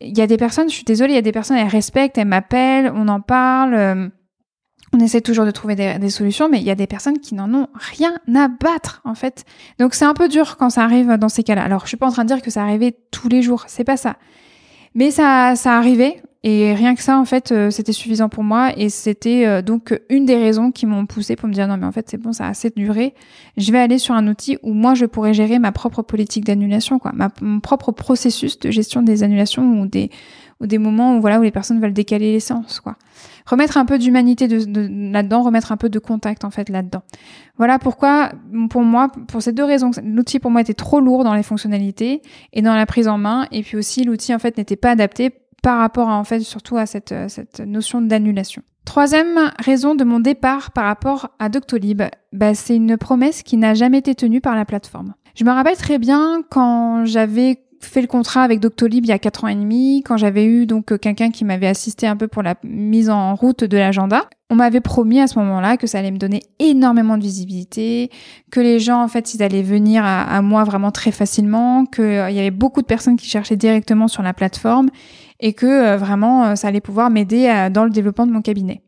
Il 0.00 0.16
y 0.16 0.22
a 0.22 0.26
des 0.26 0.38
personnes, 0.38 0.68
je 0.68 0.74
suis 0.74 0.84
désolée, 0.84 1.12
il 1.12 1.16
y 1.16 1.18
a 1.18 1.22
des 1.22 1.32
personnes, 1.32 1.58
elles 1.58 1.68
respectent, 1.68 2.16
elles 2.16 2.26
m'appellent, 2.26 2.92
on 2.94 3.08
en 3.08 3.20
parle. 3.20 3.74
Euh, 3.74 4.08
on 4.92 5.00
essaie 5.00 5.20
toujours 5.20 5.44
de 5.44 5.50
trouver 5.50 5.74
des, 5.74 6.10
solutions, 6.10 6.48
mais 6.48 6.58
il 6.58 6.64
y 6.64 6.70
a 6.70 6.74
des 6.74 6.86
personnes 6.86 7.18
qui 7.18 7.34
n'en 7.34 7.52
ont 7.52 7.68
rien 7.74 8.14
à 8.34 8.48
battre, 8.48 9.00
en 9.04 9.14
fait. 9.14 9.44
Donc 9.78 9.94
c'est 9.94 10.04
un 10.04 10.14
peu 10.14 10.28
dur 10.28 10.56
quand 10.56 10.70
ça 10.70 10.84
arrive 10.84 11.16
dans 11.18 11.28
ces 11.28 11.42
cas-là. 11.42 11.64
Alors 11.64 11.82
je 11.82 11.88
suis 11.88 11.96
pas 11.96 12.06
en 12.06 12.12
train 12.12 12.24
de 12.24 12.28
dire 12.28 12.42
que 12.42 12.50
ça 12.50 12.62
arrivait 12.62 12.96
tous 13.10 13.28
les 13.28 13.42
jours, 13.42 13.64
c'est 13.66 13.84
pas 13.84 13.96
ça. 13.96 14.16
Mais 14.94 15.10
ça, 15.10 15.56
ça 15.56 15.76
arrivait, 15.76 16.22
et 16.46 16.74
rien 16.74 16.94
que 16.94 17.02
ça, 17.02 17.18
en 17.18 17.24
fait, 17.24 17.52
euh, 17.52 17.70
c'était 17.70 17.94
suffisant 17.94 18.28
pour 18.28 18.44
moi. 18.44 18.72
Et 18.76 18.90
c'était 18.90 19.46
euh, 19.46 19.62
donc 19.62 19.98
une 20.10 20.26
des 20.26 20.36
raisons 20.36 20.72
qui 20.72 20.84
m'ont 20.84 21.06
poussé 21.06 21.36
pour 21.36 21.48
me 21.48 21.54
dire 21.54 21.66
non, 21.66 21.78
mais 21.78 21.86
en 21.86 21.92
fait, 21.92 22.06
c'est 22.10 22.18
bon, 22.18 22.34
ça 22.34 22.44
a 22.44 22.50
assez 22.50 22.70
duré. 22.76 23.14
Je 23.56 23.72
vais 23.72 23.78
aller 23.78 23.96
sur 23.96 24.14
un 24.14 24.28
outil 24.28 24.58
où 24.62 24.74
moi, 24.74 24.92
je 24.92 25.06
pourrais 25.06 25.32
gérer 25.32 25.58
ma 25.58 25.72
propre 25.72 26.02
politique 26.02 26.44
d'annulation, 26.44 26.98
quoi, 26.98 27.12
mon 27.40 27.60
propre 27.60 27.92
processus 27.92 28.58
de 28.58 28.70
gestion 28.70 29.00
des 29.00 29.22
annulations 29.22 29.80
ou 29.80 29.86
des, 29.86 30.10
ou 30.60 30.66
des 30.66 30.78
moments 30.78 31.16
où, 31.16 31.20
voilà, 31.20 31.40
où 31.40 31.42
les 31.42 31.50
personnes 31.50 31.80
veulent 31.80 31.92
décaler 31.92 32.32
les 32.32 32.40
séances, 32.40 32.80
quoi. 32.80 32.96
Remettre 33.46 33.76
un 33.76 33.84
peu 33.84 33.98
d'humanité 33.98 34.48
de, 34.48 34.64
de, 34.64 35.12
là-dedans, 35.12 35.42
remettre 35.42 35.70
un 35.72 35.76
peu 35.76 35.88
de 35.88 35.98
contact, 35.98 36.44
en 36.44 36.50
fait, 36.50 36.68
là-dedans. 36.68 37.02
Voilà 37.58 37.78
pourquoi, 37.78 38.32
pour 38.70 38.82
moi, 38.82 39.10
pour 39.28 39.42
ces 39.42 39.52
deux 39.52 39.64
raisons, 39.64 39.90
l'outil 40.02 40.38
pour 40.38 40.50
moi 40.50 40.62
était 40.62 40.74
trop 40.74 41.00
lourd 41.00 41.24
dans 41.24 41.34
les 41.34 41.42
fonctionnalités 41.42 42.22
et 42.52 42.62
dans 42.62 42.74
la 42.74 42.86
prise 42.86 43.06
en 43.06 43.18
main. 43.18 43.46
Et 43.52 43.62
puis 43.62 43.76
aussi, 43.76 44.04
l'outil, 44.04 44.34
en 44.34 44.38
fait, 44.38 44.56
n'était 44.56 44.76
pas 44.76 44.90
adapté 44.90 45.30
par 45.62 45.78
rapport 45.78 46.08
à, 46.08 46.16
en 46.16 46.24
fait, 46.24 46.40
surtout 46.40 46.76
à 46.76 46.86
cette, 46.86 47.12
euh, 47.12 47.28
cette 47.28 47.60
notion 47.60 48.00
d'annulation. 48.00 48.62
Troisième 48.84 49.50
raison 49.58 49.94
de 49.94 50.04
mon 50.04 50.20
départ 50.20 50.70
par 50.70 50.84
rapport 50.84 51.30
à 51.38 51.48
Doctolib, 51.48 52.02
bah, 52.32 52.54
c'est 52.54 52.76
une 52.76 52.98
promesse 52.98 53.42
qui 53.42 53.56
n'a 53.56 53.72
jamais 53.72 53.98
été 53.98 54.14
tenue 54.14 54.42
par 54.42 54.54
la 54.54 54.66
plateforme. 54.66 55.14
Je 55.34 55.44
me 55.44 55.50
rappelle 55.50 55.76
très 55.76 55.98
bien 55.98 56.42
quand 56.48 57.06
j'avais 57.06 57.63
fait 57.84 58.00
le 58.00 58.06
contrat 58.06 58.42
avec 58.42 58.60
Doctolib 58.60 59.04
il 59.04 59.08
y 59.08 59.12
a 59.12 59.18
quatre 59.18 59.44
ans 59.44 59.48
et 59.48 59.54
demi, 59.54 60.02
quand 60.04 60.16
j'avais 60.16 60.44
eu 60.44 60.66
donc 60.66 60.98
quelqu'un 60.98 61.30
qui 61.30 61.44
m'avait 61.44 61.66
assisté 61.66 62.06
un 62.06 62.16
peu 62.16 62.28
pour 62.28 62.42
la 62.42 62.54
mise 62.62 63.10
en 63.10 63.34
route 63.34 63.64
de 63.64 63.76
l'agenda. 63.76 64.24
On 64.50 64.56
m'avait 64.56 64.80
promis 64.80 65.20
à 65.20 65.26
ce 65.26 65.38
moment-là 65.38 65.76
que 65.76 65.86
ça 65.86 65.98
allait 65.98 66.10
me 66.10 66.18
donner 66.18 66.42
énormément 66.58 67.16
de 67.16 67.22
visibilité, 67.22 68.10
que 68.50 68.60
les 68.60 68.78
gens 68.78 69.02
en 69.02 69.08
fait 69.08 69.34
ils 69.34 69.42
allaient 69.42 69.62
venir 69.62 70.04
à, 70.04 70.42
moi 70.42 70.64
vraiment 70.64 70.90
très 70.90 71.12
facilement, 71.12 71.86
qu'il 71.86 72.04
y 72.04 72.38
avait 72.38 72.50
beaucoup 72.50 72.82
de 72.82 72.86
personnes 72.86 73.16
qui 73.16 73.26
cherchaient 73.26 73.56
directement 73.56 74.08
sur 74.08 74.22
la 74.22 74.34
plateforme 74.34 74.90
et 75.40 75.52
que 75.52 75.66
euh, 75.66 75.96
vraiment 75.96 76.44
euh, 76.44 76.54
ça 76.54 76.68
allait 76.68 76.80
pouvoir 76.80 77.10
m'aider 77.10 77.68
dans 77.72 77.84
le 77.84 77.90
développement 77.90 78.26
de 78.26 78.32
mon 78.32 78.42
cabinet. 78.42 78.82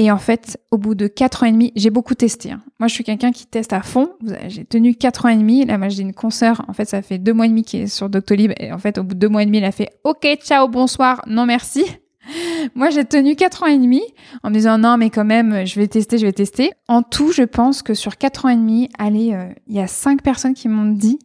Et 0.00 0.10
en 0.10 0.16
fait, 0.16 0.58
au 0.70 0.78
bout 0.78 0.94
de 0.94 1.08
quatre 1.08 1.42
ans 1.42 1.46
et 1.46 1.52
demi, 1.52 1.72
j'ai 1.76 1.90
beaucoup 1.90 2.14
testé. 2.14 2.52
Hein. 2.52 2.62
Moi, 2.78 2.88
je 2.88 2.94
suis 2.94 3.04
quelqu'un 3.04 3.32
qui 3.32 3.46
teste 3.46 3.74
à 3.74 3.82
fond. 3.82 4.08
J'ai 4.48 4.64
tenu 4.64 4.94
quatre 4.94 5.26
ans 5.26 5.28
et 5.28 5.36
demi. 5.36 5.66
Là, 5.66 5.76
moi, 5.76 5.90
j'ai 5.90 6.00
une 6.00 6.14
consoeur. 6.14 6.64
En 6.68 6.72
fait, 6.72 6.86
ça 6.86 7.02
fait 7.02 7.18
deux 7.18 7.34
mois 7.34 7.44
et 7.44 7.50
demi 7.50 7.64
qui 7.64 7.76
est 7.76 7.86
sur 7.86 8.08
Doctolib. 8.08 8.50
Et 8.58 8.72
en 8.72 8.78
fait, 8.78 8.96
au 8.96 9.02
bout 9.02 9.12
de 9.12 9.18
deux 9.18 9.28
mois 9.28 9.42
et 9.42 9.44
demi, 9.44 9.58
elle 9.58 9.64
a 9.64 9.72
fait 9.72 9.90
OK, 10.04 10.26
ciao, 10.42 10.68
bonsoir, 10.68 11.20
non 11.26 11.44
merci. 11.44 11.84
Moi, 12.74 12.88
j'ai 12.88 13.04
tenu 13.04 13.36
quatre 13.36 13.62
ans 13.62 13.66
et 13.66 13.76
demi 13.76 14.00
en 14.42 14.48
me 14.48 14.54
disant 14.54 14.78
non, 14.78 14.96
mais 14.96 15.10
quand 15.10 15.26
même, 15.26 15.66
je 15.66 15.78
vais 15.78 15.86
tester, 15.86 16.16
je 16.16 16.24
vais 16.24 16.32
tester. 16.32 16.70
En 16.88 17.02
tout, 17.02 17.32
je 17.32 17.42
pense 17.42 17.82
que 17.82 17.92
sur 17.92 18.16
quatre 18.16 18.46
ans 18.46 18.48
et 18.48 18.56
demi, 18.56 18.88
allez, 18.98 19.34
euh, 19.34 19.52
il 19.66 19.76
y 19.76 19.80
a 19.80 19.86
cinq 19.86 20.22
personnes 20.22 20.54
qui 20.54 20.68
m'ont 20.68 20.92
dit 20.92 21.18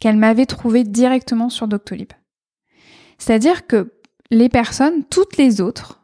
qu'elles 0.00 0.18
m'avaient 0.18 0.44
trouvé 0.44 0.84
directement 0.84 1.48
sur 1.48 1.66
Doctolib. 1.66 2.12
C'est-à-dire 3.16 3.66
que 3.66 3.94
les 4.30 4.50
personnes, 4.50 5.04
toutes 5.08 5.38
les 5.38 5.62
autres, 5.62 5.97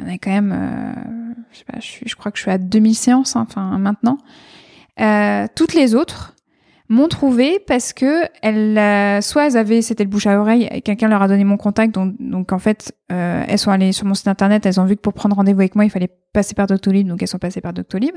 il 0.00 0.08
y 0.08 0.10
en 0.10 0.14
a 0.14 0.18
quand 0.18 0.30
même, 0.30 0.52
euh, 0.52 1.34
je, 1.52 1.58
sais 1.58 1.64
pas, 1.64 1.78
je, 1.80 2.14
crois 2.14 2.32
que 2.32 2.38
je 2.38 2.42
suis 2.42 2.50
à 2.50 2.58
2000 2.58 2.94
séances, 2.94 3.36
hein, 3.36 3.46
enfin 3.48 3.78
maintenant, 3.78 4.18
euh, 5.00 5.46
toutes 5.54 5.74
les 5.74 5.94
autres 5.94 6.34
m'ont 6.88 7.08
trouvé 7.08 7.62
parce 7.66 7.92
que 7.92 8.24
elles, 8.42 8.76
euh, 8.76 9.20
soit 9.20 9.46
elles 9.46 9.56
avaient, 9.56 9.80
c'était 9.80 10.02
le 10.02 10.10
bouche 10.10 10.26
à 10.26 10.40
oreille, 10.40 10.68
quelqu'un 10.84 11.08
leur 11.08 11.22
a 11.22 11.28
donné 11.28 11.44
mon 11.44 11.56
contact, 11.56 11.94
donc, 11.94 12.52
en 12.52 12.58
fait, 12.58 12.92
elles 13.08 13.58
sont 13.58 13.70
allées 13.70 13.92
sur 13.92 14.06
mon 14.06 14.14
site 14.14 14.26
internet, 14.26 14.66
elles 14.66 14.80
ont 14.80 14.84
vu 14.84 14.96
que 14.96 15.00
pour 15.00 15.12
prendre 15.12 15.36
rendez-vous 15.36 15.60
avec 15.60 15.76
moi, 15.76 15.84
il 15.84 15.90
fallait 15.90 16.10
passer 16.32 16.54
par 16.54 16.66
Doctolib, 16.66 17.06
donc 17.06 17.22
elles 17.22 17.28
sont 17.28 17.38
passées 17.38 17.60
par 17.60 17.72
Doctolib. 17.72 18.14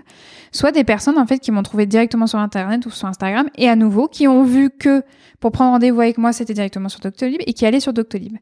Soit 0.51 0.71
des 0.71 0.83
personnes 0.83 1.19
en 1.19 1.27
fait 1.27 1.39
qui 1.39 1.51
m'ont 1.51 1.63
trouvé 1.63 1.85
directement 1.85 2.25
sur 2.25 2.39
internet 2.39 2.85
ou 2.85 2.89
sur 2.89 3.07
Instagram, 3.07 3.47
et 3.57 3.69
à 3.69 3.75
nouveau 3.75 4.07
qui 4.07 4.27
ont 4.27 4.43
vu 4.43 4.71
que 4.71 5.03
pour 5.39 5.51
prendre 5.51 5.71
rendez-vous 5.71 6.01
avec 6.01 6.17
moi, 6.17 6.33
c'était 6.33 6.53
directement 6.53 6.89
sur 6.89 6.99
Doctolib 6.99 7.41
et 7.45 7.53
qui 7.53 7.65
allaient 7.65 7.79
sur 7.79 7.93
Doctolib. 7.93 8.37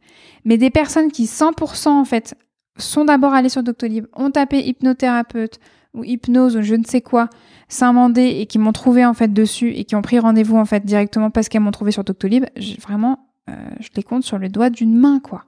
Mais 0.45 0.57
des 0.57 0.69
personnes 0.69 1.11
qui 1.11 1.25
100% 1.25 1.89
en 1.89 2.05
fait 2.05 2.35
sont 2.81 3.05
d'abord 3.05 3.33
allées 3.33 3.49
sur 3.49 3.63
Doctolib, 3.63 4.07
ont 4.13 4.31
tapé 4.31 4.65
hypnothérapeute 4.65 5.59
ou 5.93 6.03
hypnose 6.03 6.55
ou 6.55 6.61
je 6.61 6.75
ne 6.75 6.83
sais 6.83 7.01
quoi, 7.01 7.29
Saint-Mandé 7.67 8.23
et 8.39 8.45
qui 8.45 8.59
m'ont 8.59 8.71
trouvé 8.71 9.05
en 9.05 9.13
fait 9.13 9.33
dessus 9.33 9.71
et 9.71 9.83
qui 9.83 9.95
ont 9.95 10.01
pris 10.01 10.19
rendez-vous 10.19 10.57
en 10.57 10.65
fait 10.65 10.85
directement 10.85 11.29
parce 11.29 11.49
qu'elles 11.49 11.61
m'ont 11.61 11.71
trouvé 11.71 11.91
sur 11.91 12.03
Doctolib, 12.03 12.45
vraiment, 12.79 13.27
euh, 13.49 13.53
je 13.79 13.89
les 13.95 14.03
compte 14.03 14.23
sur 14.23 14.37
le 14.37 14.49
doigt 14.49 14.69
d'une 14.69 14.95
main 14.95 15.19
quoi. 15.19 15.43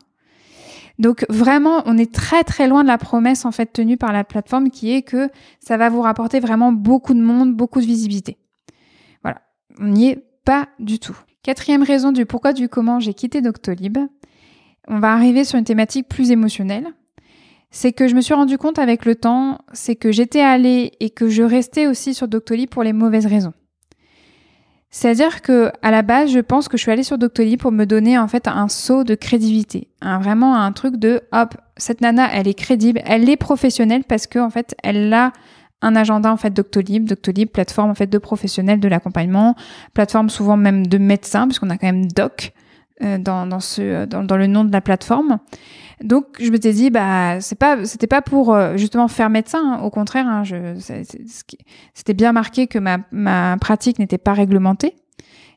Donc 0.99 1.25
vraiment, 1.29 1.81
on 1.85 1.97
est 1.97 2.13
très 2.13 2.43
très 2.43 2.67
loin 2.67 2.83
de 2.83 2.87
la 2.87 2.97
promesse 2.97 3.45
en 3.45 3.51
fait 3.51 3.67
tenue 3.67 3.97
par 3.97 4.13
la 4.13 4.23
plateforme 4.23 4.69
qui 4.69 4.93
est 4.93 5.01
que 5.01 5.29
ça 5.59 5.77
va 5.77 5.89
vous 5.89 6.01
rapporter 6.01 6.39
vraiment 6.39 6.71
beaucoup 6.71 7.13
de 7.13 7.21
monde, 7.21 7.55
beaucoup 7.55 7.81
de 7.81 7.85
visibilité. 7.85 8.37
Voilà, 9.23 9.41
on 9.79 9.87
n'y 9.87 10.09
est 10.09 10.23
pas 10.45 10.67
du 10.79 10.99
tout. 10.99 11.17
Quatrième 11.41 11.83
raison 11.83 12.11
du 12.11 12.25
pourquoi 12.25 12.53
du 12.53 12.69
comment 12.69 12.99
j'ai 12.99 13.13
quitté 13.13 13.41
Doctolib. 13.41 13.97
On 14.87 14.99
va 14.99 15.13
arriver 15.13 15.45
sur 15.45 15.57
une 15.57 15.65
thématique 15.65 16.07
plus 16.07 16.31
émotionnelle 16.31 16.93
c'est 17.74 17.92
que 17.92 18.08
je 18.08 18.13
me 18.13 18.22
suis 18.22 18.36
rendu 18.36 18.60
compte 18.60 18.77
avec 18.77 19.03
le 19.03 19.15
temps, 19.15 19.58
c'est 19.74 19.96
que 19.96 20.12
j'étais 20.12 20.42
allée 20.42 20.92
et 21.00 21.10
que 21.10 21.27
je 21.27 21.42
restais 21.42 21.88
aussi 21.88 22.13
sur 22.13 22.27
Doctolib 22.27 22.70
pour 22.70 22.84
les 22.84 22.94
mauvaises 22.94 23.25
raisons. 23.25 23.53
C'est-à-dire 24.92 25.42
que 25.42 25.72
à 25.82 25.89
la 25.89 26.03
base, 26.03 26.32
je 26.32 26.39
pense 26.39 26.68
que 26.68 26.77
je 26.77 26.84
suis 26.84 26.92
allée 26.92 27.01
sur 27.01 27.18
Doctolib 27.18 27.60
pour 27.60 27.72
me 27.72 27.86
donner 27.86 28.20
en 28.20 28.27
fait 28.27 28.48
un 28.48 28.68
saut 28.68 29.03
de 29.03 29.15
crédibilité, 29.15 29.88
vraiment 30.03 30.56
un 30.56 30.72
truc 30.72 30.98
de 30.98 31.22
hop, 31.32 31.56
cette 31.75 32.01
nana, 32.01 32.30
elle 32.32 32.48
est 32.48 32.53
crédible, 32.53 33.01
elle 33.06 33.27
est 33.27 33.38
professionnelle 33.38 34.03
parce 34.03 34.27
que 34.27 34.38
en 34.38 34.51
fait, 34.51 34.75
elle 34.84 35.12
a 35.12 35.34
un 35.82 35.96
agenda 35.96 36.32
en 36.32 36.38
fait 36.38 36.51
Doctolib, 36.51 37.06
Doctolib 37.06 37.50
plateforme 37.50 37.89
en 37.89 37.96
fait 37.96 38.06
de 38.08 38.20
professionnels 38.20 38.80
de 38.82 38.88
l'accompagnement, 38.88 39.56
plateforme 39.96 40.30
souvent 40.30 40.58
même 40.58 40.86
de 40.86 41.00
médecins 41.00 41.48
puisqu'on 41.48 41.72
a 41.72 41.77
quand 41.80 41.88
même 41.88 42.06
doc 42.06 42.53
euh, 43.01 43.18
dans, 43.18 43.60
ce 43.60 44.06
dans 44.06 44.38
le 44.38 44.46
nom 44.46 44.63
de 44.63 44.72
la 44.72 44.82
plateforme. 44.82 45.39
Donc 46.01 46.25
je 46.39 46.50
me 46.50 46.59
suis 46.59 46.73
dit 46.73 46.89
bah 46.89 47.39
c'est 47.39 47.57
pas 47.57 47.85
c'était 47.85 48.07
pas 48.07 48.21
pour 48.21 48.53
euh, 48.53 48.77
justement 48.77 49.07
faire 49.07 49.29
médecin 49.29 49.59
hein. 49.63 49.83
au 49.83 49.89
contraire 49.89 50.27
hein, 50.27 50.43
je 50.43 50.75
c'était 51.93 52.13
bien 52.13 52.31
marqué 52.31 52.67
que 52.67 52.79
ma 52.79 53.00
ma 53.12 53.57
pratique 53.59 54.00
n'était 54.00 54.17
pas 54.17 54.33
réglementée. 54.33 54.95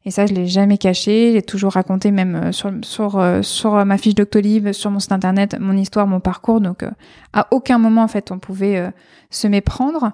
Et 0.05 0.13
ça 0.13 0.25
je 0.25 0.35
l'ai 0.35 0.47
jamais 0.47 0.79
caché. 0.79 1.33
J'ai 1.33 1.43
toujours 1.43 1.73
raconté 1.73 2.13
même 2.13 2.37
euh, 2.37 2.53
sur 2.53 2.71
sur 2.83 3.19
euh, 3.19 3.43
sur 3.43 3.85
ma 3.85 3.99
fiche 3.99 4.15
Doctolib 4.15 4.73
sur 4.73 4.91
mon 4.91 5.01
site 5.01 5.13
internet 5.13 5.57
mon 5.59 5.77
histoire 5.77 6.07
mon 6.07 6.21
parcours. 6.21 6.61
Donc 6.61 6.85
à 7.33 7.49
aucun 7.51 7.79
moment 7.79 8.03
en 8.03 8.09
fait 8.09 8.31
on 8.31 8.39
pouvait 8.39 8.93
se 9.31 9.49
méprendre. 9.49 10.13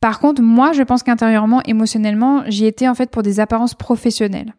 Par 0.00 0.20
contre 0.20 0.42
moi 0.42 0.72
je 0.72 0.82
pense 0.82 1.02
qu'intérieurement 1.02 1.62
émotionnellement 1.62 2.42
j'y 2.48 2.66
étais 2.66 2.88
en 2.88 2.94
fait 2.94 3.10
pour 3.10 3.22
des 3.22 3.40
apparences 3.40 3.74
professionnelles. 3.74 4.54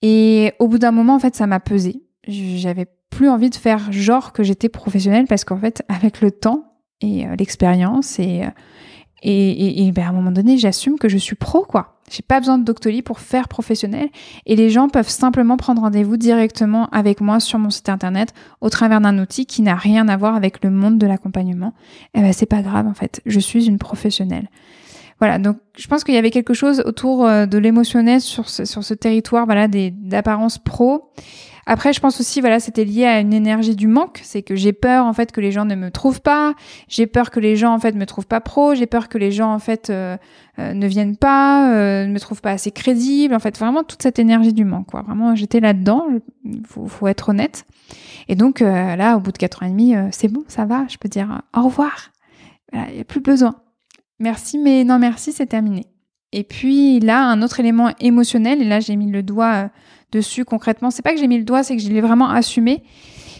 Et 0.00 0.54
au 0.58 0.66
bout 0.66 0.78
d'un 0.78 0.90
moment 0.90 1.14
en 1.14 1.20
fait 1.20 1.36
ça 1.36 1.46
m'a 1.46 1.60
pesé 1.60 2.02
j'avais 2.26 2.86
plus 3.10 3.28
envie 3.28 3.50
de 3.50 3.54
faire 3.54 3.92
genre 3.92 4.32
que 4.32 4.42
j'étais 4.42 4.68
professionnelle 4.68 5.26
parce 5.26 5.44
qu'en 5.44 5.58
fait, 5.58 5.82
avec 5.88 6.20
le 6.20 6.30
temps 6.30 6.64
et 7.00 7.26
euh, 7.26 7.36
l'expérience 7.36 8.18
et, 8.18 8.42
euh, 8.44 8.48
et, 9.22 9.86
et, 9.86 9.92
ben, 9.92 10.06
à 10.06 10.08
un 10.08 10.12
moment 10.12 10.32
donné, 10.32 10.58
j'assume 10.58 10.98
que 10.98 11.08
je 11.08 11.16
suis 11.16 11.36
pro, 11.36 11.64
quoi. 11.64 12.00
J'ai 12.10 12.22
pas 12.22 12.40
besoin 12.40 12.58
de 12.58 12.64
Doctolib 12.64 13.04
pour 13.04 13.20
faire 13.20 13.46
professionnel 13.46 14.08
et 14.46 14.56
les 14.56 14.68
gens 14.68 14.88
peuvent 14.88 15.08
simplement 15.08 15.56
prendre 15.56 15.80
rendez-vous 15.80 16.16
directement 16.16 16.88
avec 16.88 17.20
moi 17.20 17.38
sur 17.38 17.58
mon 17.58 17.70
site 17.70 17.88
internet 17.88 18.34
au 18.60 18.68
travers 18.68 19.00
d'un 19.00 19.18
outil 19.18 19.46
qui 19.46 19.62
n'a 19.62 19.76
rien 19.76 20.08
à 20.08 20.16
voir 20.16 20.34
avec 20.34 20.64
le 20.64 20.70
monde 20.70 20.98
de 20.98 21.06
l'accompagnement. 21.06 21.72
Et 22.14 22.18
eh 22.18 22.20
ben, 22.20 22.32
c'est 22.32 22.46
pas 22.46 22.62
grave, 22.62 22.86
en 22.86 22.94
fait. 22.94 23.20
Je 23.24 23.38
suis 23.38 23.66
une 23.66 23.78
professionnelle. 23.78 24.48
Voilà, 25.20 25.38
donc 25.38 25.58
je 25.78 25.86
pense 25.86 26.02
qu'il 26.02 26.14
y 26.14 26.18
avait 26.18 26.32
quelque 26.32 26.52
chose 26.52 26.82
autour 26.84 27.24
euh, 27.24 27.46
de 27.46 27.56
l'émotionnel 27.56 28.20
sur 28.20 28.48
ce, 28.48 28.64
sur 28.64 28.82
ce 28.82 28.92
territoire, 28.92 29.46
voilà, 29.46 29.68
d'apparence 29.68 30.58
pro. 30.58 31.12
Après, 31.66 31.92
je 31.92 32.00
pense 32.00 32.18
aussi, 32.20 32.40
voilà, 32.40 32.58
c'était 32.58 32.84
lié 32.84 33.04
à 33.04 33.20
une 33.20 33.32
énergie 33.32 33.76
du 33.76 33.86
manque. 33.86 34.20
C'est 34.22 34.42
que 34.42 34.56
j'ai 34.56 34.72
peur, 34.72 35.06
en 35.06 35.12
fait, 35.12 35.30
que 35.30 35.40
les 35.40 35.52
gens 35.52 35.64
ne 35.64 35.76
me 35.76 35.90
trouvent 35.90 36.20
pas. 36.20 36.54
J'ai 36.88 37.06
peur 37.06 37.30
que 37.30 37.38
les 37.38 37.54
gens, 37.54 37.72
en 37.72 37.78
fait, 37.78 37.94
me 37.94 38.06
trouvent 38.06 38.26
pas 38.26 38.40
pro. 38.40 38.74
J'ai 38.74 38.86
peur 38.86 39.08
que 39.08 39.16
les 39.16 39.30
gens, 39.30 39.52
en 39.52 39.58
fait, 39.60 39.88
euh, 39.88 40.16
euh, 40.58 40.74
ne 40.74 40.86
viennent 40.86 41.16
pas, 41.16 41.72
euh, 41.72 42.06
ne 42.06 42.12
me 42.12 42.18
trouvent 42.18 42.40
pas 42.40 42.50
assez 42.50 42.72
crédible. 42.72 43.34
En 43.34 43.38
fait, 43.38 43.56
vraiment 43.58 43.84
toute 43.84 44.02
cette 44.02 44.18
énergie 44.18 44.52
du 44.52 44.64
manque. 44.64 44.92
Vraiment, 44.92 45.36
j'étais 45.36 45.60
là-dedans. 45.60 46.06
Faut, 46.66 46.86
faut 46.86 47.06
être 47.06 47.28
honnête. 47.28 47.64
Et 48.28 48.34
donc, 48.34 48.60
là, 48.60 49.16
au 49.16 49.20
bout 49.20 49.32
de 49.32 49.38
quatre 49.38 49.62
ans 49.62 49.66
et 49.66 49.70
demi, 49.70 49.94
c'est 50.10 50.28
bon, 50.28 50.44
ça 50.48 50.64
va. 50.64 50.84
Je 50.88 50.96
peux 50.96 51.08
dire 51.08 51.42
au 51.56 51.62
revoir. 51.62 52.10
Il 52.72 52.94
n'y 52.94 53.00
a 53.00 53.04
plus 53.04 53.20
besoin. 53.20 53.56
merci, 54.18 54.58
mais 54.58 54.84
non 54.84 54.98
merci, 54.98 55.32
c'est 55.32 55.46
terminé. 55.46 55.86
Et 56.32 56.44
puis 56.44 56.98
là, 57.00 57.24
un 57.26 57.42
autre 57.42 57.60
élément 57.60 57.90
émotionnel, 58.00 58.62
et 58.62 58.64
là 58.64 58.80
j'ai 58.80 58.96
mis 58.96 59.10
le 59.10 59.22
doigt 59.22 59.68
dessus 60.12 60.44
concrètement, 60.44 60.90
c'est 60.90 61.02
pas 61.02 61.12
que 61.12 61.18
j'ai 61.18 61.26
mis 61.26 61.38
le 61.38 61.44
doigt, 61.44 61.62
c'est 61.62 61.76
que 61.76 61.82
je 61.82 61.88
l'ai 61.88 62.00
vraiment 62.00 62.30
assumé, 62.30 62.82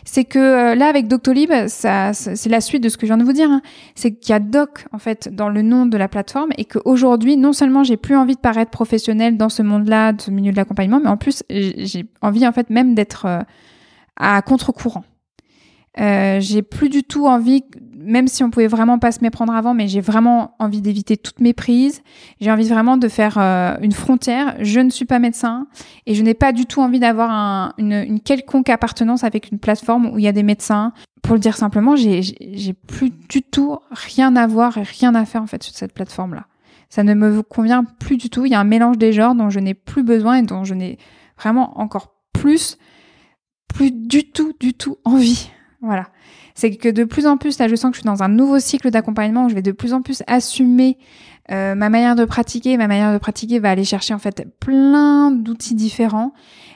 c'est 0.05 0.25
que 0.25 0.39
euh, 0.39 0.75
là 0.75 0.89
avec 0.89 1.07
Doctolib, 1.07 1.51
ça, 1.69 2.13
c'est 2.13 2.49
la 2.49 2.61
suite 2.61 2.83
de 2.83 2.89
ce 2.89 2.97
que 2.97 3.07
je 3.07 3.13
viens 3.13 3.19
de 3.19 3.25
vous 3.25 3.33
dire, 3.33 3.51
hein. 3.51 3.63
c'est 3.95 4.13
qu'il 4.13 4.33
y 4.33 4.35
a 4.35 4.41
Doc 4.41 4.87
en 4.93 4.99
fait 4.99 5.29
dans 5.33 5.49
le 5.49 5.63
nom 5.63 5.87
de 5.87 5.97
la 5.97 6.09
plateforme 6.09 6.51
et 6.59 6.65
qu'aujourd'hui, 6.65 7.37
non 7.37 7.53
seulement 7.53 7.85
j'ai 7.85 7.97
plus 7.97 8.17
envie 8.17 8.35
de 8.35 8.41
paraître 8.41 8.71
professionnelle 8.71 9.37
dans 9.37 9.49
ce 9.49 9.63
monde-là, 9.63 10.13
de 10.13 10.21
ce 10.21 10.31
milieu 10.31 10.51
de 10.51 10.57
l'accompagnement, 10.57 11.01
mais 11.01 11.11
en 11.11 11.17
plus 11.17 11.45
j'ai 11.49 12.07
envie 12.21 12.47
en 12.47 12.53
fait 12.53 12.71
même 12.71 12.95
d'être 12.95 13.27
euh, 13.27 13.41
à 14.17 14.43
contre-courant. 14.43 15.05
Euh, 16.01 16.41
j'ai 16.41 16.63
plus 16.63 16.89
du 16.89 17.03
tout 17.05 17.27
envie, 17.27 17.65
même 18.05 18.29
si 18.29 18.43
on 18.45 18.51
pouvait 18.51 18.67
vraiment 18.67 18.99
pas 18.99 19.13
se 19.13 19.21
méprendre 19.21 19.55
avant, 19.55 19.75
mais 19.75 19.89
j'ai 19.89 20.01
vraiment 20.01 20.55
envie 20.59 20.83
d'éviter 20.83 21.17
toutes 21.17 21.41
mes 21.41 21.53
prises. 21.53 22.03
J'ai 22.41 22.51
envie 22.51 22.69
vraiment 22.69 22.97
de 22.97 23.09
faire 23.09 23.39
euh, 23.39 23.77
une 23.81 23.93
frontière. 23.93 24.57
Je 24.61 24.81
ne 24.81 24.91
suis 24.91 25.05
pas 25.05 25.19
médecin 25.19 25.67
et 26.07 26.15
je 26.15 26.23
n'ai 26.23 26.35
pas 26.35 26.53
du 26.53 26.67
tout 26.67 26.81
envie 26.81 27.01
d'avoir 27.01 27.31
un, 27.31 27.73
une, 27.79 27.93
une, 27.93 28.21
quelconque 28.21 28.69
appartenance 28.69 29.25
avec 29.25 29.51
une 29.51 29.59
plateforme 29.59 30.07
où 30.07 30.19
il 30.19 30.25
y 30.25 30.29
a 30.29 30.33
des 30.33 30.43
médecins. 30.43 30.93
Pour 31.23 31.35
le 31.35 31.41
dire 31.41 31.57
simplement, 31.57 31.95
j'ai 31.97 32.75
plus 32.87 33.11
du 33.29 33.43
tout 33.43 33.79
rien 33.91 34.35
à 34.35 34.47
voir 34.47 34.77
et 34.79 34.83
rien 34.83 35.15
à 35.15 35.25
faire 35.25 35.43
en 35.43 35.47
fait 35.47 35.63
sur 35.63 35.75
cette 35.75 35.95
plateforme-là. 35.95 36.47
Ça 36.89 37.05
ne 37.05 37.15
me 37.15 37.43
convient 37.43 37.85
plus 37.85 38.17
du 38.17 38.29
tout. 38.29 38.45
Il 38.45 38.53
y 38.53 38.55
a 38.55 38.61
un 38.61 38.65
mélange 38.65 38.99
des 38.99 39.13
genres 39.13 39.35
dont 39.35 39.49
je 39.49 39.61
n'ai 39.61 39.75
plus 39.75 40.03
besoin 40.03 40.37
et 40.37 40.43
dont 40.43 40.65
je 40.65 40.75
n'ai 40.75 40.99
vraiment 41.39 41.81
encore 41.81 42.15
plus, 42.33 42.77
plus 43.69 43.91
du 43.93 44.31
tout, 44.31 44.53
du 44.61 44.75
tout 44.75 44.99
envie. 45.05 45.51
Voilà. 45.81 46.09
C'est 46.55 46.75
que 46.77 46.89
de 46.89 47.05
plus 47.05 47.27
en 47.27 47.37
plus, 47.37 47.59
là, 47.59 47.69
je 47.69 47.75
sens 47.75 47.91
que 47.91 47.97
je 47.97 48.01
suis 48.01 48.07
dans 48.07 48.23
un 48.23 48.29
nouveau 48.29 48.59
cycle 48.59 48.91
d'accompagnement 48.91 49.47
où 49.47 49.49
je 49.49 49.55
vais 49.55 49.63
de 49.63 49.73
plus 49.73 49.93
en 49.93 50.03
plus 50.03 50.23
assumer 50.27 50.99
euh, 51.51 51.75
ma 51.75 51.89
manière 51.89 52.15
de 52.15 52.25
pratiquer. 52.25 52.77
Ma 52.77 52.89
manière 52.89 53.13
de 53.13 53.19
pratiquer 53.19 53.59
va 53.59 53.71
aller 53.71 53.85
chercher 53.85 54.15
en 54.15 54.19
fait 54.19 54.47
plein 54.61 55.31
d'outils 55.31 55.75
différents 55.75 56.33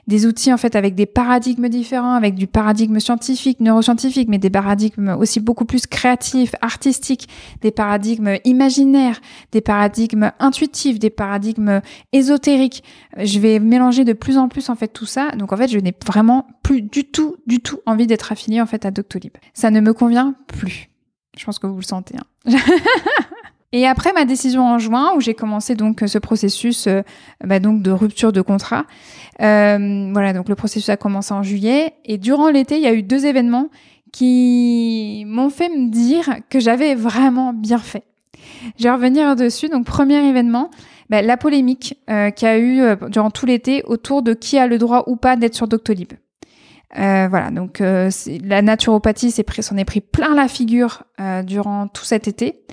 des 0.06 0.26
outils 0.26 0.52
en 0.52 0.56
fait 0.56 0.76
avec 0.76 0.94
des 0.94 1.06
paradigmes 1.06 1.68
différents, 1.68 2.12
avec 2.12 2.34
du 2.34 2.46
paradigme 2.46 3.00
scientifique, 3.00 3.60
neuroscientifique, 3.60 4.28
mais 4.28 4.38
des 4.38 4.50
paradigmes 4.50 5.16
aussi 5.18 5.40
beaucoup 5.40 5.64
plus 5.64 5.86
créatifs, 5.86 6.54
artistiques, 6.60 7.28
des 7.60 7.70
paradigmes 7.70 8.36
imaginaires, 8.44 9.20
des 9.52 9.60
paradigmes 9.60 10.30
intuitifs, 10.38 10.98
des 10.98 11.10
paradigmes 11.10 11.80
ésotériques. 12.12 12.84
Je 13.16 13.38
vais 13.40 13.58
mélanger 13.58 14.04
de 14.04 14.12
plus 14.12 14.38
en 14.38 14.48
plus 14.48 14.68
en 14.68 14.76
fait 14.76 14.88
tout 14.88 15.06
ça. 15.06 15.30
Donc 15.32 15.52
en 15.52 15.56
fait, 15.56 15.68
je 15.68 15.78
n'ai 15.78 15.94
vraiment 16.06 16.46
plus 16.62 16.82
du 16.82 17.04
tout, 17.04 17.36
du 17.46 17.60
tout 17.60 17.80
envie 17.86 18.06
d'être 18.06 18.30
affiliée 18.30 18.60
en 18.60 18.66
fait 18.66 18.84
à 18.84 18.90
Doctolib. 18.90 19.32
Ne 19.70 19.80
me 19.80 19.92
convient 19.92 20.34
plus. 20.46 20.88
Je 21.36 21.44
pense 21.44 21.58
que 21.58 21.66
vous 21.66 21.76
le 21.76 21.82
sentez. 21.82 22.16
Hein. 22.16 22.56
Et 23.72 23.86
après 23.86 24.12
ma 24.12 24.24
décision 24.24 24.64
en 24.64 24.78
juin, 24.78 25.12
où 25.16 25.20
j'ai 25.20 25.34
commencé 25.34 25.74
donc 25.74 26.02
ce 26.06 26.18
processus 26.18 26.86
euh, 26.86 27.02
bah, 27.44 27.58
donc 27.58 27.82
de 27.82 27.90
rupture 27.90 28.32
de 28.32 28.40
contrat, 28.40 28.86
euh, 29.42 30.10
voilà 30.12 30.32
donc 30.32 30.48
le 30.48 30.54
processus 30.54 30.88
a 30.88 30.96
commencé 30.96 31.34
en 31.34 31.42
juillet. 31.42 31.94
Et 32.04 32.16
durant 32.16 32.48
l'été, 32.48 32.76
il 32.76 32.82
y 32.82 32.86
a 32.86 32.94
eu 32.94 33.02
deux 33.02 33.26
événements 33.26 33.68
qui 34.12 35.24
m'ont 35.26 35.50
fait 35.50 35.68
me 35.68 35.90
dire 35.90 36.36
que 36.48 36.58
j'avais 36.58 36.94
vraiment 36.94 37.52
bien 37.52 37.78
fait. 37.78 38.04
Je 38.78 38.84
vais 38.84 38.90
revenir 38.90 39.36
dessus. 39.36 39.68
Donc 39.68 39.84
premier 39.84 40.26
événement, 40.26 40.70
bah, 41.10 41.22
la 41.22 41.36
polémique 41.36 41.98
euh, 42.10 42.30
qu'il 42.30 42.48
y 42.48 42.50
a 42.50 42.58
eu 42.58 42.80
euh, 42.80 42.96
durant 43.08 43.30
tout 43.30 43.46
l'été 43.46 43.82
autour 43.84 44.22
de 44.22 44.34
qui 44.34 44.58
a 44.58 44.66
le 44.66 44.78
droit 44.78 45.04
ou 45.06 45.16
pas 45.16 45.36
d'être 45.36 45.54
sur 45.54 45.68
Doctolib. 45.68 46.12
Euh, 46.98 47.26
voilà, 47.28 47.50
donc 47.50 47.80
euh, 47.80 48.10
la 48.44 48.62
naturopathie 48.62 49.30
s'en 49.32 49.76
est 49.76 49.84
pris 49.84 50.00
plein 50.00 50.34
la 50.34 50.48
figure 50.48 51.04
durant 51.44 51.88
tout 51.88 52.04
cet 52.04 52.28
été. 52.28 52.64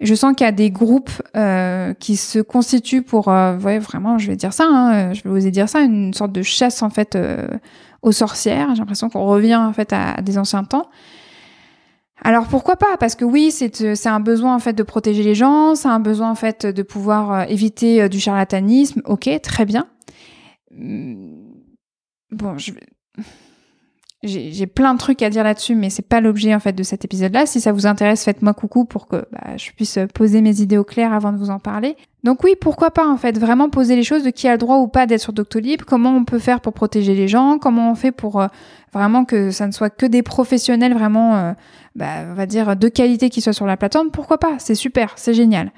Je 0.00 0.14
sens 0.14 0.34
qu'il 0.36 0.44
y 0.44 0.48
a 0.48 0.52
des 0.52 0.70
groupes 0.70 1.10
euh, 1.36 1.92
qui 1.94 2.16
se 2.16 2.38
constituent 2.38 3.02
pour, 3.02 3.28
euh, 3.28 3.58
ouais, 3.58 3.80
vraiment, 3.80 4.16
je 4.16 4.28
vais 4.28 4.36
dire 4.36 4.52
ça, 4.52 4.64
hein, 4.64 5.12
je 5.12 5.22
vais 5.22 5.30
oser 5.30 5.50
dire 5.50 5.68
ça, 5.68 5.80
une 5.80 6.14
sorte 6.14 6.30
de 6.30 6.42
chasse 6.42 6.82
en 6.82 6.90
fait 6.90 7.16
euh, 7.16 7.48
aux 8.02 8.12
sorcières. 8.12 8.68
J'ai 8.74 8.78
l'impression 8.78 9.08
qu'on 9.08 9.26
revient 9.26 9.56
en 9.56 9.72
fait 9.72 9.92
à, 9.92 10.20
des 10.22 10.38
anciens 10.38 10.62
temps. 10.62 10.88
Alors 12.22 12.46
pourquoi 12.46 12.76
pas? 12.76 12.96
Parce 12.98 13.16
que 13.16 13.24
oui, 13.24 13.50
c'est 13.50 14.06
un 14.06 14.20
besoin 14.20 14.54
en 14.54 14.58
fait 14.60 14.72
de 14.72 14.82
protéger 14.84 15.22
les 15.24 15.34
gens, 15.34 15.74
c'est 15.74 15.88
un 15.88 16.00
besoin 16.00 16.30
en 16.30 16.34
fait 16.36 16.64
de 16.66 16.82
pouvoir 16.82 17.32
euh, 17.32 17.44
éviter 17.48 18.08
du 18.08 18.20
charlatanisme. 18.20 19.02
Ok, 19.04 19.28
très 19.42 19.64
bien. 19.64 19.88
Hum, 20.70 21.54
bon, 22.30 22.56
je 22.56 22.72
j'ai 24.24 24.66
plein 24.66 24.94
de 24.94 24.98
trucs 24.98 25.22
à 25.22 25.30
dire 25.30 25.44
là-dessus, 25.44 25.76
mais 25.76 25.90
c'est 25.90 26.06
pas 26.06 26.20
l'objet 26.20 26.52
en 26.52 26.58
fait 26.58 26.72
de 26.72 26.82
cet 26.82 27.04
épisode-là. 27.04 27.46
Si 27.46 27.60
ça 27.60 27.70
vous 27.70 27.86
intéresse, 27.86 28.24
faites-moi 28.24 28.52
coucou 28.52 28.84
pour 28.84 29.06
que 29.06 29.24
bah, 29.30 29.56
je 29.56 29.70
puisse 29.70 29.96
poser 30.12 30.40
mes 30.40 30.60
idées 30.60 30.76
au 30.76 30.82
clair 30.82 31.12
avant 31.12 31.32
de 31.32 31.38
vous 31.38 31.50
en 31.50 31.60
parler. 31.60 31.96
Donc 32.24 32.42
oui, 32.42 32.56
pourquoi 32.60 32.90
pas 32.90 33.06
en 33.06 33.16
fait 33.16 33.38
vraiment 33.38 33.70
poser 33.70 33.94
les 33.94 34.02
choses 34.02 34.24
de 34.24 34.30
qui 34.30 34.48
a 34.48 34.52
le 34.52 34.58
droit 34.58 34.78
ou 34.78 34.88
pas 34.88 35.06
d'être 35.06 35.20
sur 35.20 35.32
Doctolib, 35.32 35.82
comment 35.82 36.16
on 36.16 36.24
peut 36.24 36.40
faire 36.40 36.60
pour 36.60 36.72
protéger 36.72 37.14
les 37.14 37.28
gens, 37.28 37.58
comment 37.58 37.92
on 37.92 37.94
fait 37.94 38.10
pour 38.10 38.40
euh, 38.40 38.48
vraiment 38.92 39.24
que 39.24 39.52
ça 39.52 39.68
ne 39.68 39.72
soit 39.72 39.90
que 39.90 40.06
des 40.06 40.22
professionnels 40.24 40.94
vraiment, 40.94 41.36
euh, 41.36 41.52
bah, 41.98 42.24
on 42.30 42.34
va 42.34 42.46
dire 42.46 42.76
de 42.76 42.88
qualité 42.88 43.28
qui 43.28 43.40
soient 43.40 43.52
sur 43.52 43.66
la 43.66 43.76
plateforme. 43.76 44.12
Pourquoi 44.12 44.38
pas 44.38 44.58
C'est 44.60 44.76
super, 44.76 45.14
c'est 45.16 45.34
génial. 45.34 45.72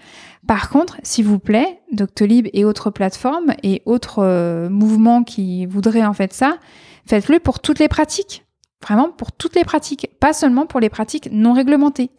Par 0.47 0.69
contre, 0.69 0.99
s'il 1.03 1.25
vous 1.25 1.39
plaît, 1.39 1.81
Doctolib 1.93 2.47
et 2.53 2.67
autres 2.67 2.91
plateformes 2.91 3.55
et 3.63 3.81
autres 3.87 4.19
euh, 4.23 4.69
mouvements 4.69 5.25
qui 5.25 5.65
voudraient 5.65 6.05
en 6.05 6.13
fait 6.13 6.35
ça 6.35 6.59
Faites-le 7.07 7.41
pour 7.41 7.61
toutes 7.61 7.79
les 7.79 7.89
pratiques. 7.89 8.45
Vraiment 8.83 9.11
pour 9.11 9.33
toutes 9.33 9.57
les 9.57 9.65
pratiques, 9.65 10.11
pas 10.21 10.35
seulement 10.35 10.67
pour 10.67 10.79
les 10.79 10.91
pratiques 10.91 11.31
non 11.33 11.55
réglementées. 11.55 12.11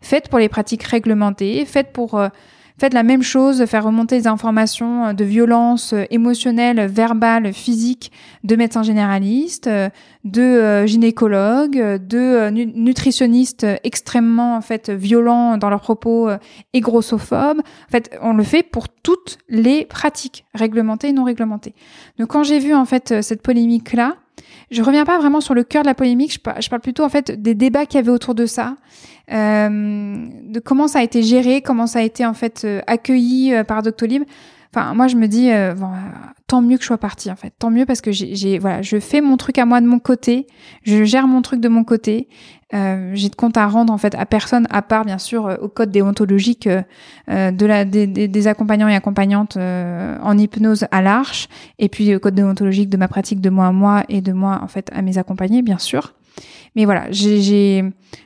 Faites 0.00 0.28
pour 0.28 0.38
les 0.38 0.48
pratiques 0.48 0.84
réglementées, 0.84 1.64
faites 1.66 1.92
pour 1.92 2.14
euh, 2.14 2.28
faites 2.80 2.94
la 2.94 3.02
même 3.02 3.22
chose, 3.22 3.64
faire 3.66 3.84
remonter 3.84 4.18
des 4.18 4.26
informations 4.26 5.06
euh, 5.06 5.12
de 5.12 5.24
violence 5.24 5.92
euh, 5.92 6.04
émotionnelle, 6.10 6.86
verbale, 6.86 7.52
physique 7.52 8.10
de 8.42 8.56
médecins 8.56 8.82
généralistes, 8.82 9.68
de 10.24 10.86
gynécologues, 10.86 11.98
de 11.98 12.48
nutritionnistes 12.50 13.66
extrêmement 13.84 14.56
en 14.56 14.62
fait 14.62 14.88
violents 14.88 15.58
dans 15.58 15.68
leurs 15.68 15.82
propos 15.82 16.30
et 16.72 16.80
grossophobes. 16.80 17.60
En 17.60 17.90
fait, 17.90 18.18
on 18.22 18.32
le 18.32 18.42
fait 18.42 18.62
pour 18.62 18.88
toutes 18.88 19.38
les 19.48 19.84
pratiques 19.84 20.46
réglementées 20.54 21.08
et 21.08 21.12
non 21.12 21.24
réglementées. 21.24 21.74
Donc 22.18 22.28
quand 22.28 22.42
j'ai 22.42 22.58
vu 22.58 22.74
en 22.74 22.86
fait 22.86 23.20
cette 23.22 23.42
polémique 23.42 23.92
là, 23.92 24.16
je 24.70 24.82
reviens 24.82 25.04
pas 25.04 25.18
vraiment 25.18 25.40
sur 25.40 25.54
le 25.54 25.64
cœur 25.64 25.82
de 25.82 25.88
la 25.88 25.94
polémique, 25.94 26.32
je, 26.32 26.68
parle 26.68 26.80
plutôt 26.80 27.04
en 27.04 27.08
fait 27.08 27.30
des 27.42 27.54
débats 27.54 27.86
qu'il 27.86 27.96
y 27.96 28.02
avait 28.02 28.10
autour 28.10 28.34
de 28.34 28.46
ça, 28.46 28.76
euh, 29.32 30.26
de 30.44 30.60
comment 30.60 30.86
ça 30.86 31.00
a 31.00 31.02
été 31.02 31.22
géré, 31.22 31.60
comment 31.60 31.86
ça 31.86 31.98
a 31.98 32.02
été 32.02 32.24
en 32.24 32.34
fait 32.34 32.62
euh, 32.64 32.80
accueilli 32.86 33.52
euh, 33.52 33.64
par 33.64 33.82
Doctolib. 33.82 34.24
Enfin, 34.72 34.94
moi, 34.94 35.08
je 35.08 35.16
me 35.16 35.26
dis, 35.26 35.50
euh, 35.50 35.74
bon, 35.74 35.90
tant 36.46 36.62
mieux 36.62 36.76
que 36.76 36.82
je 36.82 36.86
sois 36.86 36.98
partie, 36.98 37.28
en 37.30 37.34
fait. 37.34 37.52
Tant 37.58 37.70
mieux 37.70 37.86
parce 37.86 38.00
que 38.00 38.12
j'ai, 38.12 38.58
voilà, 38.60 38.82
je 38.82 39.00
fais 39.00 39.20
mon 39.20 39.36
truc 39.36 39.58
à 39.58 39.66
moi 39.66 39.80
de 39.80 39.86
mon 39.86 39.98
côté, 39.98 40.46
je 40.84 41.02
gère 41.02 41.26
mon 41.26 41.42
truc 41.42 41.60
de 41.60 41.68
mon 41.68 41.82
côté. 41.82 42.28
Euh, 42.72 43.10
j'ai 43.14 43.30
de 43.30 43.34
compte 43.34 43.56
à 43.56 43.66
rendre, 43.66 43.92
en 43.92 43.98
fait, 43.98 44.14
à 44.14 44.26
personne, 44.26 44.68
à 44.70 44.82
part, 44.82 45.04
bien 45.04 45.18
sûr, 45.18 45.48
euh, 45.48 45.56
au 45.60 45.68
code 45.68 45.90
déontologique 45.90 46.68
de 46.68 47.66
la, 47.66 47.84
des, 47.84 48.06
des, 48.06 48.46
accompagnants 48.46 48.86
et 48.86 48.94
accompagnantes 48.94 49.56
en 49.56 50.38
hypnose 50.38 50.86
à 50.92 51.02
l'arche, 51.02 51.48
et 51.80 51.88
puis 51.88 52.14
au 52.14 52.20
code 52.20 52.34
déontologique 52.34 52.90
de 52.90 52.96
ma 52.96 53.08
pratique 53.08 53.40
de 53.40 53.50
moi 53.50 53.66
à 53.66 53.72
moi 53.72 54.04
et 54.08 54.20
de 54.20 54.32
moi, 54.32 54.60
en 54.62 54.68
fait, 54.68 54.88
à 54.94 55.02
mes 55.02 55.18
accompagnés, 55.18 55.62
bien 55.62 55.78
sûr. 55.78 56.14
Mais 56.76 56.84
voilà, 56.84 57.06
j'ai, 57.10 57.82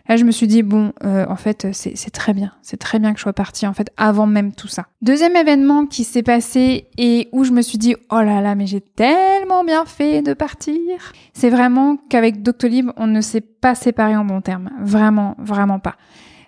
là 0.09 0.17
je 0.17 0.25
me 0.25 0.31
suis 0.31 0.47
dit 0.47 0.63
bon, 0.63 0.93
euh, 1.05 1.25
en 1.29 1.37
fait 1.37 1.69
c'est 1.73 2.11
très 2.11 2.35
bien, 2.35 2.53
c'est 2.63 2.77
très 2.77 2.99
bien 2.99 3.13
que 3.13 3.19
je 3.19 3.23
sois 3.23 3.33
partie 3.33 3.67
en 3.67 3.73
fait 3.73 3.91
avant 3.97 4.27
même 4.27 4.53
tout 4.53 4.69
ça. 4.69 4.87
Deuxième 5.03 5.37
événement 5.37 5.87
qui 5.87 6.05
s'est 6.05 6.23
passé 6.23 6.89
et 6.99 7.29
où 7.33 7.45
je 7.45 7.53
me 7.53 7.63
suis 7.63 7.79
dit 7.79 7.97
oh 8.11 8.21
là 8.21 8.41
là 8.41 8.55
mais 8.55 8.67
j'ai 8.67 8.81
tellement 8.81 9.65
bien 9.65 9.85
fait 9.87 10.23
de 10.23 10.35
partir. 10.35 11.13
C'est 11.33 11.51
vraiment 11.51 11.97
qu'avec 11.97 12.43
Doctolib 12.43 12.91
on 12.97 13.07
ne 13.07 13.21
s'est 13.21 13.41
pas 13.41 13.75
séparé 13.75 14.17
en 14.17 14.25
bon 14.25 14.41
termes, 14.41 14.71
vraiment 14.81 15.37
vraiment 15.39 15.79
pas. 15.79 15.97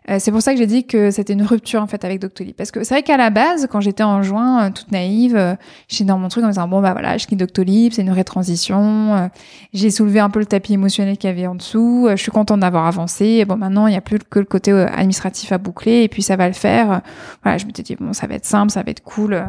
Euh, 0.08 0.16
c'est 0.20 0.30
pour 0.30 0.42
ça 0.42 0.52
que 0.52 0.58
j'ai 0.58 0.66
dit 0.66 0.86
que 0.86 1.10
c'était 1.10 1.32
une 1.32 1.42
rupture 1.42 1.82
en 1.82 1.86
fait 1.86 2.04
avec 2.04 2.20
Doctolib. 2.20 2.54
Parce 2.54 2.70
que 2.70 2.84
c'est 2.84 2.94
vrai 2.94 3.02
qu'à 3.02 3.16
la 3.16 3.30
base, 3.30 3.66
quand 3.70 3.80
j'étais 3.80 4.04
en 4.04 4.22
juin, 4.22 4.66
euh, 4.66 4.70
toute 4.70 4.92
naïve, 4.92 5.36
euh, 5.36 5.54
j'étais 5.88 6.04
dans 6.04 6.18
mon 6.18 6.28
truc 6.28 6.44
en 6.44 6.48
me 6.48 6.52
disant 6.52 6.68
bon 6.68 6.80
bah 6.80 6.92
voilà, 6.92 7.18
je 7.18 7.26
quitte 7.26 7.38
Doctolib, 7.38 7.92
c'est 7.92 8.02
une 8.02 8.10
rétransition. 8.10 9.30
j'ai 9.72 9.90
soulevé 9.90 10.20
un 10.20 10.30
peu 10.30 10.38
le 10.38 10.46
tapis 10.46 10.74
émotionnel 10.74 11.16
qu'il 11.18 11.28
y 11.28 11.32
avait 11.32 11.46
en 11.46 11.54
dessous. 11.54 12.06
je 12.10 12.16
suis 12.16 12.30
contente 12.30 12.60
d'avoir 12.60 12.86
avancé. 12.86 13.44
bon 13.44 13.56
maintenant, 13.56 13.86
il 13.86 13.90
n'y 13.90 13.96
a 13.96 14.00
plus 14.00 14.18
que 14.18 14.38
le 14.38 14.44
côté 14.44 14.72
administratif 14.72 15.52
à 15.52 15.58
boucler 15.58 16.02
et 16.02 16.08
puis 16.08 16.22
ça 16.22 16.36
va 16.36 16.46
le 16.46 16.54
faire. 16.54 17.00
voilà, 17.42 17.58
je 17.58 17.66
me 17.66 17.72
suis 17.74 17.82
dit 17.82 17.96
bon 17.96 18.12
ça 18.12 18.26
va 18.26 18.34
être 18.34 18.46
simple, 18.46 18.70
ça 18.70 18.82
va 18.82 18.90
être 18.90 19.02
cool, 19.02 19.44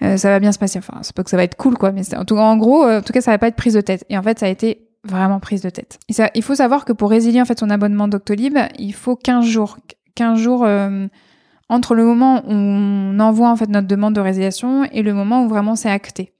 ça 0.00 0.30
va 0.30 0.38
bien 0.38 0.52
se 0.52 0.58
passer. 0.58 0.78
Enfin, 0.78 0.98
c'est 1.02 1.14
pas 1.14 1.24
que 1.24 1.30
ça 1.30 1.36
va 1.36 1.44
être 1.44 1.56
cool 1.56 1.76
quoi, 1.76 1.92
mais 1.92 2.02
en 2.14 2.24
tout 2.24 2.36
en 2.38 2.56
gros, 2.56 2.84
en 2.84 3.02
tout 3.02 3.12
cas 3.12 3.20
ça 3.20 3.32
va 3.32 3.38
pas 3.38 3.48
être 3.48 3.56
prise 3.56 3.74
de 3.74 3.80
tête. 3.80 4.04
Et 4.08 4.16
en 4.16 4.22
fait, 4.22 4.38
ça 4.38 4.46
a 4.46 4.48
été 4.48 4.89
vraiment 5.04 5.40
prise 5.40 5.62
de 5.62 5.70
tête. 5.70 5.98
il 6.34 6.42
faut 6.42 6.54
savoir 6.54 6.84
que 6.84 6.92
pour 6.92 7.10
résilier 7.10 7.40
en 7.40 7.44
fait 7.44 7.58
son 7.58 7.70
abonnement 7.70 8.08
Doctolib, 8.08 8.58
il 8.78 8.92
faut 8.92 9.16
15 9.16 9.44
jours. 9.44 9.78
15 10.14 10.38
jours 10.38 10.64
euh, 10.64 11.06
entre 11.68 11.94
le 11.94 12.04
moment 12.04 12.42
où 12.46 12.52
on 12.52 13.18
envoie 13.20 13.48
en 13.48 13.56
fait 13.56 13.68
notre 13.68 13.86
demande 13.86 14.14
de 14.14 14.20
résiliation 14.20 14.84
et 14.92 15.02
le 15.02 15.14
moment 15.14 15.44
où 15.44 15.48
vraiment 15.48 15.76
c'est 15.76 15.90
acté. 15.90 16.34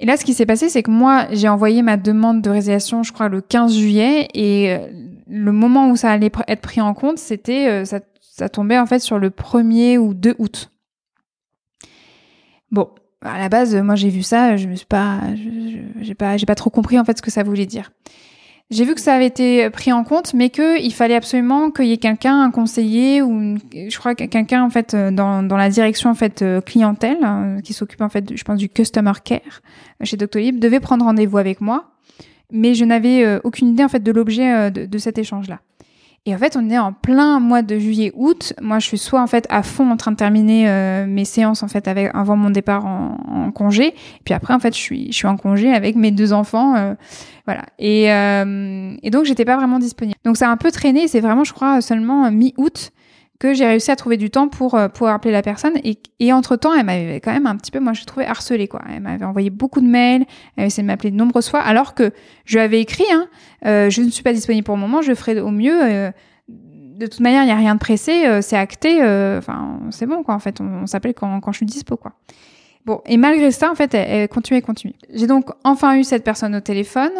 Et 0.00 0.06
là, 0.06 0.16
ce 0.16 0.24
qui 0.24 0.32
s'est 0.32 0.46
passé, 0.46 0.68
c'est 0.68 0.84
que 0.84 0.92
moi, 0.92 1.26
j'ai 1.32 1.48
envoyé 1.48 1.82
ma 1.82 1.96
demande 1.96 2.40
de 2.40 2.50
résiliation, 2.50 3.02
je 3.02 3.12
crois, 3.12 3.28
le 3.28 3.40
15 3.40 3.76
juillet, 3.76 4.28
et 4.32 4.72
euh, 4.72 4.86
le 5.26 5.50
moment 5.50 5.90
où 5.90 5.96
ça 5.96 6.12
allait 6.12 6.30
être 6.46 6.60
pris 6.60 6.80
en 6.80 6.94
compte, 6.94 7.18
c'était, 7.18 7.68
euh, 7.68 7.84
ça, 7.84 7.98
ça 8.20 8.48
tombait 8.48 8.78
en 8.78 8.86
fait 8.86 9.00
sur 9.00 9.18
le 9.18 9.30
1er 9.30 9.98
ou 9.98 10.14
2 10.14 10.36
août. 10.38 10.70
Bon, 12.70 12.90
à 13.22 13.38
la 13.38 13.48
base, 13.48 13.74
moi 13.76 13.94
j'ai 13.94 14.10
vu 14.10 14.22
ça, 14.22 14.56
je 14.56 14.68
me 14.68 14.74
suis 14.74 14.86
pas, 14.86 15.20
j'ai 16.00 16.14
pas, 16.14 16.36
j'ai 16.36 16.46
pas 16.46 16.54
trop 16.54 16.70
compris 16.70 16.98
en 16.98 17.04
fait 17.04 17.16
ce 17.18 17.22
que 17.22 17.30
ça 17.30 17.42
voulait 17.42 17.66
dire. 17.66 17.92
J'ai 18.70 18.84
vu 18.84 18.94
que 18.94 19.00
ça 19.00 19.14
avait 19.14 19.26
été 19.26 19.70
pris 19.70 19.92
en 19.92 20.04
compte, 20.04 20.34
mais 20.34 20.50
qu'il 20.50 20.92
fallait 20.92 21.14
absolument 21.14 21.70
qu'il 21.70 21.86
y 21.86 21.92
ait 21.92 21.96
quelqu'un, 21.96 22.42
un 22.42 22.50
conseiller 22.50 23.22
ou 23.22 23.56
je 23.72 23.98
crois 23.98 24.14
quelqu'un 24.14 24.62
en 24.62 24.68
fait 24.68 24.94
dans, 24.94 25.42
dans 25.42 25.56
la 25.56 25.70
direction 25.70 26.10
en 26.10 26.14
fait 26.14 26.44
clientèle 26.66 27.18
hein, 27.22 27.60
qui 27.64 27.72
s'occupe 27.72 28.02
en 28.02 28.10
fait, 28.10 28.36
je 28.36 28.44
pense 28.44 28.58
du 28.58 28.68
customer 28.68 29.12
care 29.24 29.62
chez 30.04 30.16
Doctolib 30.16 30.58
devait 30.58 30.80
prendre 30.80 31.04
rendez-vous 31.04 31.38
avec 31.38 31.60
moi, 31.60 31.90
mais 32.52 32.74
je 32.74 32.84
n'avais 32.84 33.24
euh, 33.24 33.40
aucune 33.44 33.68
idée 33.68 33.84
en 33.84 33.88
fait 33.88 34.02
de 34.02 34.12
l'objet 34.12 34.52
euh, 34.52 34.70
de, 34.70 34.86
de, 34.86 34.98
cet 34.98 35.18
échange 35.18 35.48
là. 35.48 35.60
Et 36.26 36.34
en 36.34 36.38
fait, 36.38 36.56
on 36.56 36.68
est 36.68 36.78
en 36.78 36.92
plein 36.92 37.40
mois 37.40 37.62
de 37.62 37.78
juillet-août. 37.78 38.52
Moi, 38.60 38.78
je 38.80 38.86
suis 38.86 38.98
soit 38.98 39.22
en 39.22 39.26
fait 39.26 39.46
à 39.48 39.62
fond 39.62 39.90
en 39.90 39.96
train 39.96 40.12
de 40.12 40.16
terminer 40.16 40.68
euh, 40.68 41.06
mes 41.06 41.24
séances 41.24 41.62
en 41.62 41.68
fait 41.68 41.88
avec 41.88 42.10
avant 42.14 42.36
mon 42.36 42.50
départ 42.50 42.84
en, 42.84 43.16
en, 43.28 43.50
congé, 43.50 43.94
puis 44.24 44.34
après 44.34 44.52
en 44.52 44.58
fait, 44.58 44.74
je 44.74 44.80
suis 44.80 45.06
je 45.10 45.16
suis 45.16 45.26
en 45.26 45.36
congé 45.38 45.72
avec 45.72 45.96
mes 45.96 46.10
deux 46.10 46.34
enfants, 46.34 46.76
euh, 46.76 46.94
voilà. 47.46 47.62
Et, 47.78 48.12
euh, 48.12 48.94
et 49.02 49.10
donc 49.10 49.24
j'étais 49.24 49.46
pas 49.46 49.56
vraiment 49.56 49.78
disponible. 49.78 50.18
Donc 50.24 50.36
ça 50.36 50.48
a 50.48 50.50
un 50.50 50.58
peu 50.58 50.70
traîné. 50.70 51.08
C'est 51.08 51.20
vraiment, 51.20 51.44
je 51.44 51.54
crois, 51.54 51.80
seulement 51.80 52.30
mi-août 52.30 52.92
que 53.38 53.54
j'ai 53.54 53.66
réussi 53.66 53.90
à 53.90 53.96
trouver 53.96 54.16
du 54.16 54.30
temps 54.30 54.48
pour 54.48 54.74
euh, 54.74 54.88
pouvoir 54.88 55.14
appeler 55.14 55.32
la 55.32 55.42
personne. 55.42 55.74
Et, 55.84 55.98
et 56.18 56.32
entre-temps, 56.32 56.74
elle 56.74 56.86
m'avait 56.86 57.20
quand 57.20 57.32
même 57.32 57.46
un 57.46 57.56
petit 57.56 57.70
peu, 57.70 57.78
moi 57.78 57.92
je 57.92 58.04
trouvais 58.04 58.26
harcelée, 58.26 58.68
quoi. 58.68 58.82
Elle 58.88 59.00
m'avait 59.00 59.24
envoyé 59.24 59.50
beaucoup 59.50 59.80
de 59.80 59.86
mails, 59.86 60.24
elle 60.56 60.66
essayé 60.66 60.82
de 60.82 60.88
m'appeler 60.88 61.10
de 61.10 61.16
nombreuses 61.16 61.48
fois, 61.48 61.60
alors 61.60 61.94
que 61.94 62.10
je 62.44 62.56
lui 62.56 62.60
avais 62.60 62.80
écrit, 62.80 63.04
hein, 63.12 63.28
euh, 63.66 63.90
je 63.90 64.02
ne 64.02 64.10
suis 64.10 64.22
pas 64.22 64.32
disponible 64.32 64.64
pour 64.64 64.74
le 64.74 64.80
moment, 64.80 65.02
je 65.02 65.14
ferai 65.14 65.40
au 65.40 65.50
mieux. 65.50 65.78
Euh, 65.82 66.10
de 66.98 67.06
toute 67.06 67.20
manière, 67.20 67.44
il 67.44 67.46
n'y 67.46 67.52
a 67.52 67.56
rien 67.56 67.74
de 67.74 67.80
pressé, 67.80 68.26
euh, 68.26 68.42
c'est 68.42 68.56
acté, 68.56 69.00
euh, 69.00 69.38
enfin, 69.38 69.80
c'est 69.90 70.06
bon, 70.06 70.24
quoi, 70.24 70.34
en 70.34 70.40
fait, 70.40 70.60
on, 70.60 70.82
on 70.82 70.86
s'appelle 70.86 71.14
quand, 71.14 71.40
quand 71.40 71.52
je 71.52 71.58
suis 71.58 71.66
dispo, 71.66 71.96
quoi. 71.96 72.12
Bon, 72.84 73.02
et 73.06 73.16
malgré 73.16 73.52
ça, 73.52 73.70
en 73.70 73.74
fait, 73.76 73.94
elle, 73.94 74.08
elle 74.08 74.28
continuait, 74.28 74.62
continuait. 74.62 74.96
J'ai 75.14 75.26
donc 75.26 75.50
enfin 75.62 75.96
eu 75.96 76.04
cette 76.04 76.24
personne 76.24 76.56
au 76.56 76.60
téléphone. 76.60 77.12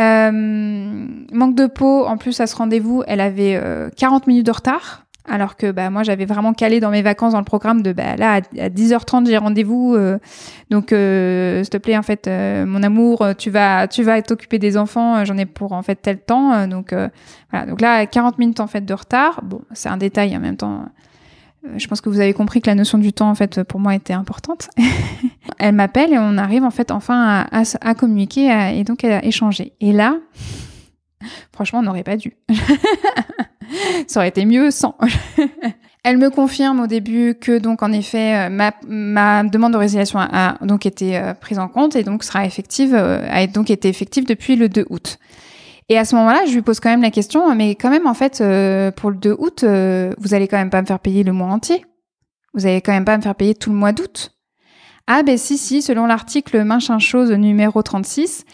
Euh, 0.00 0.30
manque 0.30 1.54
de 1.54 1.66
peau, 1.66 2.04
en 2.04 2.16
plus 2.16 2.40
à 2.40 2.46
ce 2.46 2.54
rendez-vous, 2.54 3.02
elle 3.06 3.20
avait 3.20 3.60
40 3.96 4.26
minutes 4.26 4.46
de 4.46 4.52
retard 4.52 5.06
alors 5.24 5.56
que 5.56 5.70
bah 5.70 5.88
moi 5.90 6.02
j'avais 6.02 6.24
vraiment 6.24 6.52
calé 6.52 6.80
dans 6.80 6.90
mes 6.90 7.02
vacances 7.02 7.32
dans 7.32 7.38
le 7.38 7.44
programme 7.44 7.82
de 7.82 7.92
bah 7.92 8.16
là 8.16 8.40
à, 8.58 8.68
10h30 8.68 9.26
j'ai 9.26 9.36
rendez-vous 9.36 9.94
euh, 9.94 10.18
donc 10.70 10.92
euh, 10.92 11.62
s'il 11.62 11.70
te 11.70 11.76
plaît 11.76 11.96
en 11.96 12.02
fait 12.02 12.26
euh, 12.26 12.66
mon 12.66 12.82
amour 12.82 13.24
tu 13.38 13.50
vas 13.50 13.86
tu 13.86 14.02
vas 14.02 14.20
t'occuper 14.22 14.58
des 14.58 14.76
enfants 14.76 15.24
j'en 15.24 15.38
ai 15.38 15.46
pour 15.46 15.72
en 15.72 15.82
fait 15.82 15.96
tel 15.96 16.18
temps 16.18 16.66
donc 16.66 16.92
voilà. 17.50 17.66
Donc 17.66 17.80
là 17.80 18.04
40 18.06 18.38
minutes 18.38 18.60
en 18.60 18.66
fait 18.66 18.84
de 18.84 18.94
retard. 18.94 19.40
Bon 19.44 19.60
c'est 19.72 19.88
un 19.88 19.96
détail 19.96 20.36
en 20.36 20.40
même 20.40 20.56
temps 20.56 20.86
je 21.76 21.86
pense 21.86 22.00
que 22.00 22.08
vous 22.08 22.18
avez 22.18 22.32
compris 22.32 22.60
que 22.60 22.68
la 22.68 22.74
notion 22.74 22.98
du 22.98 23.12
temps 23.12 23.30
en 23.30 23.36
fait 23.36 23.62
pour 23.62 23.78
moi 23.78 23.94
était 23.94 24.12
importante. 24.12 24.68
Elle 25.58 25.76
m'appelle 25.76 26.12
et 26.12 26.18
on 26.18 26.36
arrive 26.36 26.64
en 26.64 26.72
fait 26.72 26.90
enfin 26.90 27.46
à, 27.52 27.60
à, 27.60 27.62
à 27.80 27.94
communiquer 27.94 28.50
et 28.74 28.82
donc 28.82 29.04
à 29.04 29.24
échanger. 29.24 29.72
Et 29.80 29.92
là 29.92 30.16
franchement 31.52 31.80
on 31.80 31.82
n'aurait 31.82 32.02
pas 32.02 32.16
dû 32.16 32.36
ça 34.06 34.20
aurait 34.20 34.28
été 34.28 34.44
mieux 34.44 34.70
sans. 34.70 34.96
Elle 36.04 36.18
me 36.18 36.30
confirme 36.30 36.80
au 36.80 36.86
début 36.88 37.36
que 37.40 37.58
donc 37.58 37.82
en 37.82 37.92
effet 37.92 38.46
euh, 38.46 38.48
ma, 38.48 38.72
ma 38.88 39.44
demande 39.44 39.72
de 39.72 39.78
résiliation 39.78 40.18
a, 40.18 40.58
donc 40.64 40.84
été 40.84 41.16
euh, 41.16 41.32
prise 41.32 41.60
en 41.60 41.68
compte 41.68 41.94
et 41.94 42.02
donc 42.02 42.24
sera 42.24 42.44
effective 42.44 42.92
euh, 42.94 43.24
a 43.30 43.46
donc 43.46 43.70
été 43.70 43.88
effective 43.88 44.26
depuis 44.26 44.56
le 44.56 44.68
2 44.68 44.86
août. 44.90 45.18
Et 45.88 45.98
à 45.98 46.04
ce 46.04 46.14
moment-là, 46.16 46.44
je 46.46 46.54
lui 46.54 46.62
pose 46.62 46.80
quand 46.80 46.90
même 46.90 47.02
la 47.02 47.10
question 47.10 47.54
mais 47.54 47.74
quand 47.74 47.90
même 47.90 48.06
en 48.06 48.14
fait 48.14 48.42
pour 48.96 49.10
le 49.10 49.16
2 49.16 49.36
août, 49.38 49.64
vous 50.18 50.34
allez 50.34 50.48
quand 50.48 50.56
même 50.56 50.70
pas 50.70 50.80
me 50.80 50.86
faire 50.86 51.00
payer 51.00 51.22
le 51.22 51.32
mois 51.32 51.48
entier. 51.48 51.84
Vous 52.54 52.66
allez 52.66 52.80
quand 52.80 52.92
même 52.92 53.04
pas 53.04 53.16
me 53.16 53.22
faire 53.22 53.34
payer 53.34 53.54
tout 53.54 53.70
le 53.70 53.76
mois 53.76 53.92
d'août. 53.92 54.32
Ah 55.06 55.22
ben 55.22 55.36
si 55.36 55.58
si, 55.58 55.82
selon 55.82 56.06
l'article 56.06 56.62
machin 56.62 56.98
chose 56.98 57.30
numéro 57.32 57.82
36, 57.82 58.44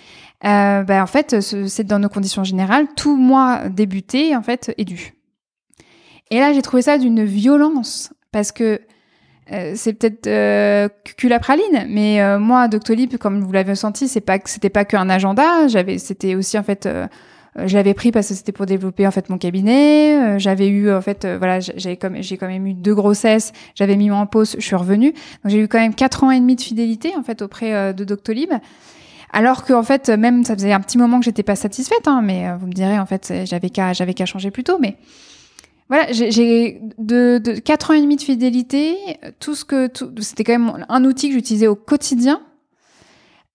euh, 0.45 0.83
ben 0.85 1.03
en 1.03 1.07
fait, 1.07 1.41
c'est 1.41 1.85
dans 1.85 1.99
nos 1.99 2.09
conditions 2.09 2.45
générales, 2.45 2.87
tout 2.97 3.17
mois 3.17 3.69
débuté 3.69 4.37
en 4.37 4.43
fait 4.43 4.73
est 4.79 4.85
dû. 4.85 5.15
Et 6.31 6.39
là, 6.39 6.53
j'ai 6.53 6.63
trouvé 6.63 6.83
ça 6.83 6.99
d'une 6.99 7.25
violence 7.25 8.13
parce 8.33 8.53
que 8.53 8.81
euh, 9.51 9.73
c'est 9.75 9.95
peut-être 9.95 10.27
euh, 10.27 10.89
la 11.25 11.39
praline, 11.39 11.87
mais 11.89 12.21
euh, 12.21 12.39
moi, 12.39 12.69
Doctolib, 12.69 13.17
comme 13.17 13.41
vous 13.41 13.51
l'avez 13.51 13.75
senti, 13.75 14.07
c'est 14.07 14.21
pas 14.21 14.39
c'était 14.45 14.69
pas 14.69 14.85
qu'un 14.85 15.09
agenda. 15.09 15.67
J'avais, 15.69 15.97
c'était 15.99 16.35
aussi 16.35 16.59
en 16.59 16.63
fait, 16.63 16.85
euh, 16.85 17.07
je 17.65 17.75
l'avais 17.75 17.95
pris 17.95 18.13
parce 18.13 18.29
que 18.29 18.35
c'était 18.35 18.53
pour 18.53 18.67
développer 18.67 19.07
en 19.07 19.11
fait 19.11 19.31
mon 19.31 19.39
cabinet. 19.39 20.39
J'avais 20.39 20.69
eu 20.69 20.93
en 20.93 21.01
fait, 21.01 21.27
voilà, 21.27 21.61
j'ai 21.61 21.97
quand 21.97 22.11
même 22.11 22.67
eu 22.67 22.75
deux 22.75 22.95
grossesses. 22.95 23.53
J'avais 23.75 23.97
mis 23.97 24.11
en 24.11 24.27
pause, 24.27 24.55
je 24.59 24.65
suis 24.65 24.77
revenue. 24.77 25.13
Donc 25.13 25.47
j'ai 25.47 25.61
eu 25.61 25.67
quand 25.67 25.81
même 25.81 25.95
quatre 25.95 26.25
ans 26.25 26.31
et 26.31 26.39
demi 26.39 26.55
de 26.55 26.61
fidélité 26.61 27.15
en 27.17 27.23
fait 27.23 27.41
auprès 27.41 27.95
de 27.95 28.05
Doctolib. 28.05 28.53
Alors 29.33 29.65
que 29.65 29.73
en 29.73 29.83
fait, 29.83 30.09
même 30.09 30.45
ça 30.45 30.55
faisait 30.55 30.73
un 30.73 30.81
petit 30.81 30.99
moment 30.99 31.19
que 31.19 31.25
j'étais 31.25 31.43
pas 31.43 31.57
satisfaite, 31.57 32.07
hein, 32.07 32.23
mais 32.23 32.49
euh, 32.49 32.57
vous 32.57 32.67
me 32.67 32.73
direz 32.73 32.99
en 32.99 33.07
fait, 33.07 33.33
j'avais 33.45 33.71
qu'à 33.71 33.93
j'avais 33.93 34.15
qu'à 34.15 34.27
changer 34.27 34.51
plus 34.51 34.65
tôt, 34.65 34.79
mais 34.81 34.97
voilà, 35.89 36.07
j'ai 36.13 36.81
de, 36.99 37.39
de 37.39 37.53
4 37.53 37.91
ans 37.91 37.95
et 37.95 38.01
demi 38.01 38.17
de 38.17 38.23
fidélité, 38.23 38.97
tout 39.41 39.55
ce 39.55 39.65
que 39.65 39.91
c'était 40.21 40.45
quand 40.45 40.59
même 40.59 40.87
un 40.89 41.05
outil 41.05 41.29
que 41.29 41.35
j'utilisais 41.35 41.67
au 41.67 41.77
quotidien. 41.77 42.43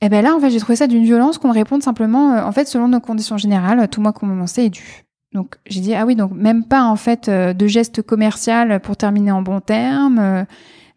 Et 0.01 0.09
ben 0.09 0.23
là, 0.23 0.35
en 0.35 0.39
fait, 0.39 0.49
j'ai 0.49 0.59
trouvé 0.59 0.75
ça 0.75 0.87
d'une 0.87 1.03
violence 1.03 1.37
qu'on 1.37 1.47
me 1.49 1.53
réponde 1.53 1.83
simplement, 1.83 2.33
euh, 2.33 2.43
en 2.43 2.51
fait, 2.51 2.67
selon 2.67 2.87
nos 2.87 2.99
conditions 2.99 3.37
générales, 3.37 3.87
tout 3.87 4.01
mois 4.01 4.13
lançait 4.21 4.65
est 4.65 4.69
dû. 4.69 5.05
Donc 5.31 5.55
j'ai 5.65 5.81
dit 5.81 5.95
ah 5.95 6.05
oui, 6.05 6.15
donc 6.15 6.31
même 6.33 6.63
pas 6.63 6.83
en 6.83 6.95
fait 6.95 7.27
euh, 7.27 7.53
de 7.53 7.65
geste 7.65 8.03
commercial 8.03 8.79
pour 8.81 8.97
terminer 8.97 9.31
en 9.31 9.41
bon 9.41 9.61
terme, 9.61 10.45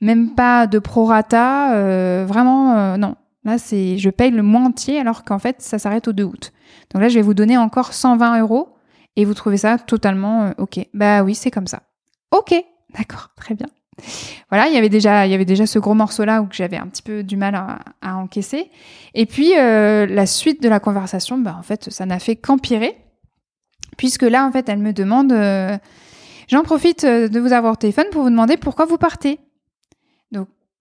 même 0.03 0.35
pas 0.35 0.67
de 0.67 0.79
prorata, 0.79 2.25
vraiment 2.25 2.99
non. 2.99 3.17
Là, 3.47 3.59
c'est 3.59 3.97
je 3.97 4.11
paye 4.11 4.33
le 4.33 4.43
mois 4.43 4.63
entier 4.63 4.99
alors 4.99 5.23
qu'en 5.23 5.39
fait, 5.39 5.63
ça 5.63 5.79
s'arrête 5.79 6.09
au 6.09 6.13
2 6.13 6.25
août. 6.25 6.53
Donc 6.93 7.01
là, 7.01 7.09
je 7.09 7.15
vais 7.15 7.23
vous 7.23 7.33
donner 7.33 7.57
encore 7.57 7.95
120 7.95 8.41
euros 8.41 8.77
et 9.15 9.25
vous 9.25 9.35
trouvez 9.35 9.57
ça 9.57 9.79
totalement 9.79 10.47
euh, 10.47 10.51
OK. 10.59 10.81
Bah 10.93 11.23
oui, 11.23 11.37
c'est 11.37 11.53
comme 11.53 11.69
ça. 11.69 11.83
OK, 12.33 12.53
d'accord, 12.99 13.31
très 13.37 13.55
bien. 13.55 13.69
Voilà, 14.51 14.67
il 14.67 14.75
y 14.75 14.77
avait 14.77 14.89
déjà, 14.89 15.27
il 15.27 15.31
y 15.31 15.35
avait 15.35 15.45
déjà 15.45 15.65
ce 15.65 15.79
gros 15.79 15.95
morceau-là 15.95 16.43
où 16.43 16.49
j'avais 16.51 16.77
un 16.77 16.89
petit 16.89 17.03
peu 17.03 17.23
du 17.23 17.37
mal 17.37 17.55
à, 18.03 18.17
encaisser. 18.17 18.69
Et 19.15 19.27
puis, 19.27 19.57
euh, 19.57 20.07
la 20.07 20.27
suite 20.27 20.61
de 20.61 20.69
la 20.69 20.81
conversation, 20.81 21.39
bah, 21.39 21.57
en 21.57 21.63
fait, 21.63 21.91
ça 21.91 22.05
n'a 22.05 22.19
fait 22.19 22.35
qu'empirer. 22.35 22.99
Puisque 23.97 24.23
là, 24.23 24.45
en 24.45 24.53
fait, 24.53 24.69
elle 24.69 24.81
me 24.81 24.93
demande... 24.93 25.33
Euh, 25.33 25.79
J'en 26.49 26.63
profite 26.63 27.05
de 27.05 27.41
vous 27.41 27.53
avoir 27.53 27.73
au 27.73 27.77
téléphone 27.77 28.07
pour 28.13 28.23
vous 28.23 28.31
demander 28.31 28.57
pourquoi 28.57 28.85
vous 28.85 28.99
partez. 28.99 29.41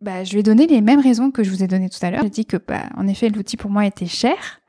Bah, 0.02 0.24
je 0.24 0.34
lui 0.34 0.40
ai 0.40 0.44
donné 0.44 0.68
les 0.68 0.82
mêmes 0.82 1.00
raisons 1.00 1.32
que 1.32 1.44
je 1.44 1.50
vous 1.50 1.64
ai 1.64 1.68
données 1.68 1.90
tout 1.90 2.04
à 2.04 2.12
l'heure. 2.12 2.24
J'ai 2.24 2.30
dit 2.30 2.46
que, 2.46 2.58
bah, 2.58 2.84
en 2.98 3.08
effet, 3.08 3.30
l'outil 3.30 3.58
pour 3.58 3.72
moi 3.72 3.86
était 3.86 4.06
cher. 4.06 4.62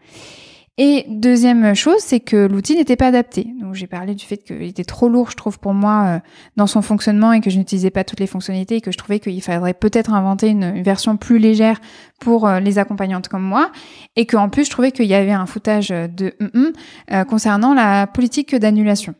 Et 0.79 1.07
deuxième 1.09 1.75
chose, 1.75 2.01
c'est 2.01 2.21
que 2.21 2.37
l'outil 2.37 2.77
n'était 2.77 2.97
pas 2.97 3.07
adapté. 3.07 3.47
Donc 3.61 3.75
j'ai 3.75 3.87
parlé 3.87 4.15
du 4.15 4.27
fait 4.27 4.37
qu'il 4.37 4.63
était 4.63 4.85
trop 4.85 5.09
lourd, 5.09 5.31
je 5.31 5.37
trouve, 5.37 5.59
pour 5.59 5.73
moi 5.73 6.05
euh, 6.07 6.19
dans 6.57 6.67
son 6.67 6.83
fonctionnement 6.83 7.33
et 7.33 7.41
que 7.41 7.49
je 7.49 7.57
n'utilisais 7.57 7.89
pas 7.89 8.05
toutes 8.05 8.21
les 8.21 8.27
fonctionnalités 8.27 8.77
et 8.77 8.81
que 8.83 8.93
je 8.93 8.99
trouvais 8.99 9.19
qu'il 9.19 9.41
faudrait 9.41 9.73
peut-être 9.73 10.13
inventer 10.13 10.49
une, 10.49 10.83
version 10.83 11.17
plus 11.17 11.39
légère 11.39 11.81
pour 12.21 12.47
euh, 12.47 12.61
les 12.61 12.79
accompagnantes 12.79 13.29
comme 13.29 13.43
moi. 13.43 13.73
Et 14.17 14.27
qu'en 14.27 14.51
plus, 14.51 14.67
je 14.67 14.71
trouvais 14.71 14.93
qu'il 14.93 15.07
y 15.07 15.15
avait 15.15 15.33
un 15.33 15.47
foutage 15.47 15.89
de 15.89 16.35
mm 16.41 16.73
euh, 17.13 17.25
concernant 17.25 17.73
la 17.73 18.07
politique 18.07 18.55
d'annulation. 18.55 19.15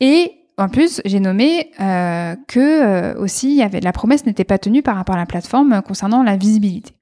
Et 0.00 0.32
en 0.56 0.68
plus, 0.68 1.00
j'ai 1.04 1.20
nommé 1.20 1.70
euh, 1.80 2.36
que 2.46 2.60
euh, 2.60 3.20
aussi 3.20 3.60
avait 3.62 3.80
la 3.80 3.92
promesse 3.92 4.24
n'était 4.24 4.44
pas 4.44 4.58
tenue 4.58 4.82
par 4.82 4.96
rapport 4.96 5.16
à 5.16 5.18
la 5.18 5.26
plateforme 5.26 5.82
concernant 5.82 6.22
la 6.22 6.36
visibilité. 6.36 6.92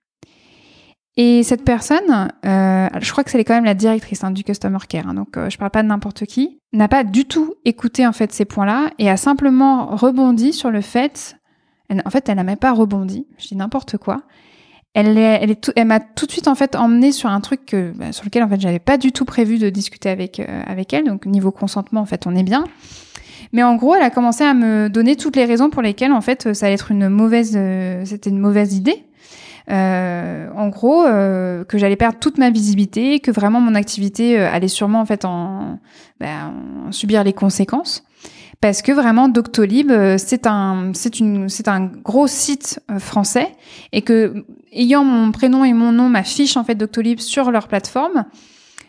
Et 1.19 1.43
cette 1.43 1.63
personne, 1.63 2.31
euh, 2.47 2.89
je 2.99 3.13
crois 3.13 3.23
que 3.23 3.31
c'est 3.31 3.45
quand 3.45 3.55
même 3.55 3.67
la 3.67 3.75
directrice 3.75 4.25
hein, 4.25 4.31
du 4.31 4.45
customer 4.45 4.79
care, 4.89 5.07
hein, 5.07 5.13
donc 5.13 5.39
je 5.51 5.59
parle 5.59 5.71
pas 5.71 5.83
de 5.83 5.89
n'importe 5.89 6.25
qui, 6.25 6.59
n'a 6.73 6.89
pas 6.89 7.05
du 7.05 7.27
tout 7.27 7.55
écouté 7.67 8.07
en 8.07 8.13
fait 8.13 8.33
ces 8.33 8.47
points-là 8.47 8.91
et 8.99 9.11
a 9.11 9.19
simplement 9.19 9.95
rebondi 9.95 10.55
sur 10.55 10.71
le 10.71 10.81
fait, 10.81 11.37
en 11.91 12.09
fait, 12.09 12.31
elle 12.31 12.37
n'a 12.37 12.45
même 12.45 12.57
pas 12.57 12.73
rebondi, 12.73 13.27
je 13.37 13.49
dis 13.49 13.57
n'importe 13.57 13.99
quoi. 13.99 14.23
Elle, 14.95 15.19
est, 15.19 15.85
m'a 15.85 16.01
tout 16.01 16.25
de 16.25 16.33
suite 16.33 16.49
en 16.49 16.55
fait 16.55 16.77
emmené 16.77 17.13
sur 17.13 17.29
un 17.29 17.41
truc 17.41 17.77
bah, 17.95 18.13
sur 18.13 18.25
lequel 18.25 18.43
en 18.43 18.49
fait 18.49 18.61
j'avais 18.61 18.79
pas 18.79 18.97
du 18.97 19.13
tout 19.13 19.25
prévu 19.27 19.59
de 19.59 19.71
discuter 19.71 20.11
avec 20.11 20.41
avec 20.41 20.93
elle. 20.93 21.05
Donc 21.05 21.25
niveau 21.25 21.51
consentement, 21.51 22.03
en 22.03 22.07
fait, 22.07 22.27
on 22.27 22.37
est 22.37 22.43
bien. 22.43 22.65
Mais 23.53 23.63
en 23.63 23.77
gros, 23.77 23.95
elle 23.95 24.03
a 24.03 24.11
commencé 24.11 24.45
à 24.45 24.55
me 24.55 24.89
donner 24.89 25.17
toutes 25.17 25.37
les 25.37 25.45
raisons 25.45 25.71
pour 25.71 25.83
lesquelles 25.83 26.13
en 26.13 26.21
fait 26.21 26.53
ça 26.55 26.67
allait 26.67 26.75
être 26.75 26.91
une 26.91 27.09
mauvaise, 27.09 27.53
euh, 27.57 28.03
c'était 28.05 28.31
une 28.31 28.39
mauvaise 28.39 28.75
idée 28.75 29.05
euh, 29.71 30.49
en 30.57 30.69
gros, 30.69 31.05
euh, 31.05 31.65
que 31.65 31.79
j'allais 31.79 31.97
perdre 31.97 32.19
toute 32.19 32.39
ma 32.39 32.51
visibilité, 32.51 33.21
que 33.21 33.31
vraiment 33.31 33.61
mon 33.61 33.75
activité 33.75 34.39
euh, 34.39 34.51
allait 34.51 34.69
sûrement 34.69 35.01
en 35.01 35.07
fait 35.07 35.25
en, 35.25 35.79
ben, 36.21 36.53
en, 36.89 36.93
subir 36.93 37.25
les 37.25 37.33
conséquences. 37.33 38.05
Parce 38.61 38.81
que 38.81 38.93
vraiment, 38.93 39.29
Doctolib, 39.29 39.91
euh, 39.91 40.17
c'est 40.19 40.47
un, 40.47 40.93
c'est 40.95 41.19
une, 41.19 41.49
c'est 41.49 41.69
un 41.69 41.87
gros 41.87 42.29
site 42.29 42.81
euh, 42.91 42.99
français 42.99 43.49
et 43.93 44.03
que 44.03 44.45
ayant 44.73 45.05
mon 45.05 45.33
prénom 45.33 45.65
et 45.65 45.73
mon 45.73 45.93
nom, 45.93 46.09
ma 46.09 46.23
fiche 46.23 46.57
en 46.57 46.65
fait 46.65 46.77
Doctolib 46.77 47.19
sur 47.19 47.51
leur 47.51 47.67
plateforme, 47.67 48.25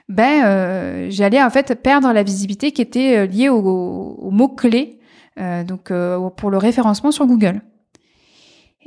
ben 0.10 1.10
j'allais 1.10 1.42
en 1.42 1.50
fait 1.50 1.82
perdre 1.82 2.12
la 2.12 2.24
visibilité 2.24 2.72
qui 2.72 2.82
était 2.82 3.26
liée 3.28 3.50
aux, 3.50 3.60
aux 3.60 4.32
mots 4.32 4.50
clés 4.50 5.00
donc 5.38 5.92
pour 6.36 6.52
le 6.52 6.58
référencement 6.58 7.12
sur 7.12 7.26
Google. 7.26 7.62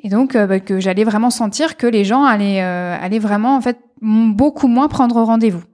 Et 0.03 0.09
donc 0.09 0.37
bah, 0.37 0.61
que 0.61 0.79
j'allais 0.79 1.05
vraiment 1.05 1.31
sentir 1.31 1.77
que 1.77 1.87
les 1.87 2.05
gens 2.05 2.25
allaient, 2.25 2.61
allaient 2.61 3.19
vraiment 3.19 3.57
en 3.57 3.61
fait 3.61 3.79
beaucoup 4.01 4.69
moins 4.69 4.89
prendre 4.89 5.21
rendez-vous. 5.23 5.65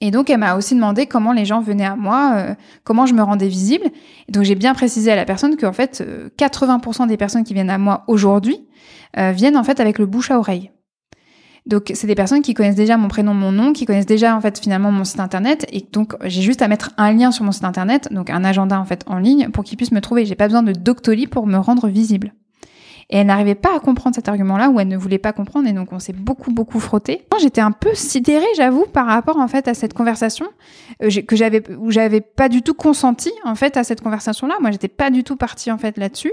Et 0.00 0.10
donc, 0.12 0.30
elle 0.30 0.38
m'a 0.38 0.54
aussi 0.54 0.74
demandé 0.74 1.06
comment 1.06 1.32
les 1.32 1.44
gens 1.44 1.60
venaient 1.60 1.84
à 1.84 1.96
moi, 1.96 2.34
euh, 2.36 2.54
comment 2.84 3.06
je 3.06 3.14
me 3.14 3.22
rendais 3.22 3.48
visible. 3.48 3.86
Et 4.28 4.32
donc, 4.32 4.44
j'ai 4.44 4.54
bien 4.54 4.74
précisé 4.74 5.10
à 5.10 5.16
la 5.16 5.24
personne 5.24 5.56
qu'en 5.56 5.72
fait, 5.72 6.04
80% 6.38 7.02
euh, 7.02 7.06
des 7.06 7.16
personnes 7.16 7.42
qui 7.42 7.52
viennent 7.52 7.70
à 7.70 7.78
moi 7.78 8.04
aujourd'hui 8.06 8.60
euh, 9.16 9.32
viennent 9.32 9.56
en 9.56 9.64
fait 9.64 9.80
avec 9.80 9.98
le 9.98 10.06
bouche 10.06 10.30
à 10.30 10.38
oreille. 10.38 10.70
Donc, 11.68 11.92
c'est 11.94 12.06
des 12.06 12.14
personnes 12.14 12.40
qui 12.40 12.54
connaissent 12.54 12.74
déjà 12.74 12.96
mon 12.96 13.08
prénom, 13.08 13.34
mon 13.34 13.52
nom, 13.52 13.74
qui 13.74 13.84
connaissent 13.84 14.06
déjà 14.06 14.34
en 14.34 14.40
fait 14.40 14.58
finalement 14.58 14.90
mon 14.90 15.04
site 15.04 15.20
internet. 15.20 15.66
Et 15.70 15.86
donc, 15.92 16.14
j'ai 16.24 16.40
juste 16.40 16.62
à 16.62 16.68
mettre 16.68 16.90
un 16.96 17.12
lien 17.12 17.30
sur 17.30 17.44
mon 17.44 17.52
site 17.52 17.64
internet, 17.64 18.08
donc 18.10 18.30
un 18.30 18.42
agenda 18.42 18.80
en 18.80 18.86
fait 18.86 19.04
en 19.06 19.18
ligne, 19.18 19.50
pour 19.50 19.64
qu'ils 19.64 19.76
puissent 19.76 19.92
me 19.92 20.00
trouver. 20.00 20.24
J'ai 20.24 20.34
pas 20.34 20.46
besoin 20.46 20.62
de 20.62 20.72
Doctolib 20.72 21.28
pour 21.28 21.46
me 21.46 21.58
rendre 21.58 21.88
visible. 21.88 22.32
Et 23.10 23.18
elle 23.18 23.26
n'arrivait 23.26 23.54
pas 23.54 23.74
à 23.74 23.80
comprendre 23.80 24.14
cet 24.14 24.28
argument-là, 24.28 24.70
ou 24.70 24.80
elle 24.80 24.88
ne 24.88 24.96
voulait 24.96 25.18
pas 25.18 25.32
comprendre, 25.32 25.68
et 25.68 25.72
donc 25.72 25.92
on 25.92 25.98
s'est 25.98 26.12
beaucoup, 26.12 26.52
beaucoup 26.52 26.80
frotté. 26.80 27.26
J'étais 27.40 27.60
un 27.60 27.70
peu 27.70 27.94
sidérée, 27.94 28.44
j'avoue, 28.56 28.84
par 28.86 29.06
rapport 29.06 29.38
en 29.38 29.48
fait 29.48 29.68
à 29.68 29.74
cette 29.74 29.94
conversation 29.94 30.46
euh, 31.02 31.10
que 31.26 31.36
j'avais, 31.36 31.62
où 31.78 31.90
j'avais 31.90 32.20
pas 32.20 32.48
du 32.48 32.62
tout 32.62 32.74
consenti 32.74 33.30
en 33.44 33.54
fait 33.54 33.76
à 33.76 33.84
cette 33.84 34.00
conversation-là. 34.00 34.56
Moi, 34.60 34.70
j'étais 34.72 34.88
pas 34.88 35.10
du 35.10 35.22
tout 35.22 35.36
partie 35.36 35.70
en 35.70 35.78
fait 35.78 35.96
là-dessus. 35.96 36.32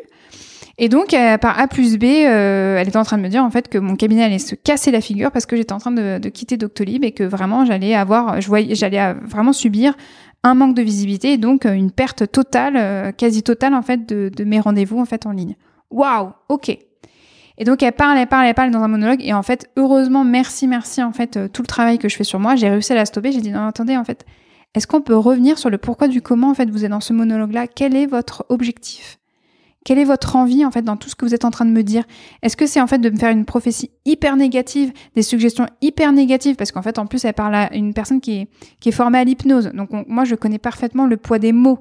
Et 0.77 0.89
donc, 0.89 1.13
euh, 1.13 1.37
par 1.37 1.57
A 1.57 1.67
plus 1.67 1.97
B, 1.97 2.03
euh, 2.03 2.77
elle 2.77 2.87
était 2.87 2.97
en 2.97 3.03
train 3.03 3.17
de 3.17 3.21
me 3.21 3.29
dire 3.29 3.43
en 3.43 3.49
fait 3.49 3.69
que 3.69 3.77
mon 3.77 3.95
cabinet 3.95 4.23
allait 4.23 4.39
se 4.39 4.55
casser 4.55 4.91
la 4.91 4.99
figure 4.99 5.31
parce 5.31 5.45
que 5.45 5.55
j'étais 5.55 5.71
en 5.71 5.77
train 5.77 5.91
de, 5.91 6.29
quitter 6.29 6.57
Doctolib 6.57 7.03
et 7.03 7.11
que 7.11 7.23
vraiment 7.23 7.63
j'allais 7.65 7.95
avoir, 7.95 8.41
j'allais 8.41 9.13
vraiment 9.23 9.53
subir 9.53 9.95
un 10.43 10.53
manque 10.53 10.75
de 10.75 10.81
visibilité 10.81 11.33
et 11.33 11.37
donc 11.37 11.65
une 11.65 11.91
perte 11.91 12.29
totale, 12.29 13.13
quasi 13.15 13.41
totale 13.41 13.73
en 13.73 13.81
fait 13.81 14.05
de, 14.05 14.43
mes 14.43 14.59
rendez-vous 14.59 14.99
en 14.99 15.05
fait 15.05 15.25
en 15.25 15.31
ligne. 15.31 15.55
Waouh, 15.91 16.33
ok. 16.49 16.77
Et 17.57 17.63
donc 17.63 17.81
elle 17.83 17.93
parle, 17.93 18.17
elle 18.17 18.27
parle, 18.27 18.47
elle 18.47 18.53
parle 18.53 18.71
dans 18.71 18.81
un 18.81 18.87
monologue. 18.87 19.21
Et 19.23 19.33
en 19.33 19.43
fait, 19.43 19.69
heureusement, 19.77 20.23
merci, 20.23 20.67
merci 20.67 21.01
en 21.01 21.13
fait 21.13 21.37
euh, 21.37 21.47
tout 21.47 21.61
le 21.61 21.67
travail 21.67 21.97
que 21.97 22.09
je 22.09 22.15
fais 22.15 22.23
sur 22.23 22.39
moi. 22.39 22.55
J'ai 22.55 22.69
réussi 22.69 22.91
à 22.91 22.95
la 22.95 23.05
stopper. 23.05 23.31
J'ai 23.31 23.41
dit 23.41 23.51
non, 23.51 23.67
attendez, 23.67 23.95
en 23.95 24.03
fait, 24.03 24.25
est-ce 24.73 24.87
qu'on 24.87 25.01
peut 25.01 25.15
revenir 25.15 25.57
sur 25.57 25.69
le 25.69 25.77
pourquoi 25.77 26.07
du 26.07 26.21
comment 26.21 26.49
en 26.49 26.53
fait 26.53 26.69
vous 26.69 26.83
êtes 26.83 26.91
dans 26.91 26.99
ce 26.99 27.13
monologue-là? 27.13 27.67
Quel 27.67 27.95
est 27.95 28.07
votre 28.07 28.45
objectif? 28.49 29.19
Quelle 29.85 29.99
est 29.99 30.03
votre 30.03 30.35
envie 30.35 30.65
en 30.65 30.71
fait 30.71 30.81
dans 30.81 30.97
tout 30.97 31.07
ce 31.07 31.15
que 31.15 31.25
vous 31.25 31.33
êtes 31.33 31.45
en 31.45 31.51
train 31.51 31.63
de 31.63 31.71
me 31.71 31.83
dire? 31.83 32.03
Est-ce 32.41 32.57
que 32.57 32.65
c'est 32.65 32.81
en 32.81 32.87
fait 32.87 32.97
de 32.97 33.09
me 33.09 33.15
faire 33.15 33.31
une 33.31 33.45
prophétie 33.45 33.91
hyper 34.03 34.35
négative, 34.35 34.91
des 35.15 35.21
suggestions 35.21 35.67
hyper 35.81 36.11
négatives? 36.11 36.57
Parce 36.57 36.73
qu'en 36.73 36.81
fait, 36.81 36.99
en 36.99 37.05
plus, 37.05 37.23
elle 37.23 37.33
parle 37.33 37.55
à 37.55 37.73
une 37.73 37.93
personne 37.93 38.19
qui 38.19 38.39
est 38.39 38.47
qui 38.81 38.89
est 38.89 38.91
formée 38.91 39.19
à 39.19 39.23
l'hypnose. 39.23 39.71
Donc 39.73 39.91
moi, 40.07 40.25
je 40.25 40.35
connais 40.35 40.59
parfaitement 40.59 41.05
le 41.05 41.15
poids 41.15 41.39
des 41.39 41.53
mots 41.53 41.79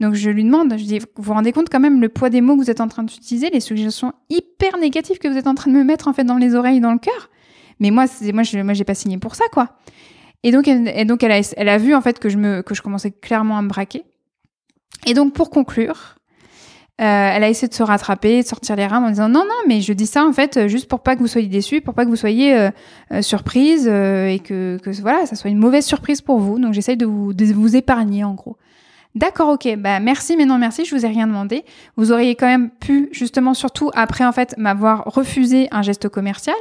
donc 0.00 0.14
je 0.14 0.30
lui 0.30 0.42
demande, 0.42 0.76
je 0.76 0.84
dis, 0.84 0.98
vous 0.98 1.22
vous 1.22 1.32
rendez 1.32 1.52
compte 1.52 1.68
quand 1.70 1.78
même 1.78 2.00
le 2.00 2.08
poids 2.08 2.28
des 2.28 2.40
mots 2.40 2.56
que 2.56 2.62
vous 2.62 2.70
êtes 2.70 2.80
en 2.80 2.88
train 2.88 3.04
d'utiliser, 3.04 3.50
les 3.50 3.60
suggestions 3.60 4.12
hyper 4.30 4.76
négatives 4.78 5.18
que 5.18 5.28
vous 5.28 5.36
êtes 5.36 5.46
en 5.46 5.54
train 5.54 5.70
de 5.70 5.76
me 5.76 5.84
mettre 5.84 6.08
en 6.08 6.12
fait 6.12 6.24
dans 6.24 6.38
les 6.38 6.56
oreilles, 6.56 6.80
dans 6.80 6.92
le 6.92 6.98
cœur? 6.98 7.30
Mais 7.78 7.90
moi, 7.90 8.06
moi, 8.34 8.42
je, 8.42 8.58
moi, 8.58 8.74
j'ai 8.74 8.84
pas 8.84 8.94
signé 8.94 9.18
pour 9.18 9.36
ça, 9.36 9.44
quoi. 9.52 9.76
Et 10.42 10.50
donc, 10.50 10.66
elle, 10.66 10.88
et 10.88 11.04
donc, 11.04 11.22
elle 11.22 11.30
a, 11.30 11.40
elle 11.56 11.68
a 11.68 11.78
vu 11.78 11.94
en 11.94 12.00
fait 12.00 12.18
que 12.18 12.28
je 12.28 12.36
me, 12.36 12.62
que 12.62 12.74
je 12.74 12.82
commençais 12.82 13.12
clairement 13.12 13.56
à 13.58 13.62
me 13.62 13.68
braquer. 13.68 14.02
Et 15.06 15.14
donc, 15.14 15.34
pour 15.34 15.50
conclure, 15.50 16.16
elle 16.98 17.42
a 17.42 17.48
essayé 17.48 17.68
de 17.68 17.74
se 17.74 17.82
rattraper, 17.82 18.42
de 18.42 18.46
sortir 18.46 18.76
les 18.76 18.86
rames 18.86 19.04
en 19.04 19.10
disant 19.10 19.28
non, 19.28 19.44
non, 19.44 19.54
mais 19.66 19.80
je 19.80 19.92
dis 19.92 20.06
ça 20.06 20.24
en 20.24 20.32
fait 20.32 20.68
juste 20.68 20.88
pour 20.88 21.00
pas 21.00 21.16
que 21.16 21.20
vous 21.20 21.26
soyez 21.26 21.48
déçus, 21.48 21.80
pour 21.80 21.94
pas 21.94 22.04
que 22.04 22.10
vous 22.10 22.16
soyez 22.16 22.54
euh, 22.54 22.70
euh 23.12 23.22
surprise 23.22 23.88
euh, 23.90 24.28
et 24.28 24.38
que, 24.38 24.78
que 24.82 24.90
voilà, 25.00 25.26
ça 25.26 25.34
soit 25.34 25.50
une 25.50 25.58
mauvaise 25.58 25.84
surprise 25.84 26.20
pour 26.20 26.38
vous. 26.38 26.58
Donc 26.58 26.74
j'essaye 26.74 26.96
de 26.96 27.06
vous, 27.06 27.32
de 27.32 27.44
vous 27.46 27.76
épargner 27.76 28.24
en 28.24 28.34
gros. 28.34 28.56
D'accord, 29.14 29.50
ok, 29.50 29.76
bah 29.76 30.00
merci, 30.00 30.36
mais 30.38 30.46
non 30.46 30.56
merci, 30.56 30.86
je 30.86 30.94
vous 30.94 31.04
ai 31.04 31.08
rien 31.08 31.26
demandé. 31.26 31.64
Vous 31.96 32.12
auriez 32.12 32.34
quand 32.34 32.46
même 32.46 32.70
pu, 32.70 33.10
justement, 33.12 33.52
surtout 33.52 33.90
après 33.94 34.24
en 34.24 34.32
fait 34.32 34.54
m'avoir 34.56 35.04
refusé 35.04 35.68
un 35.70 35.82
geste 35.82 36.08
commercial, 36.08 36.56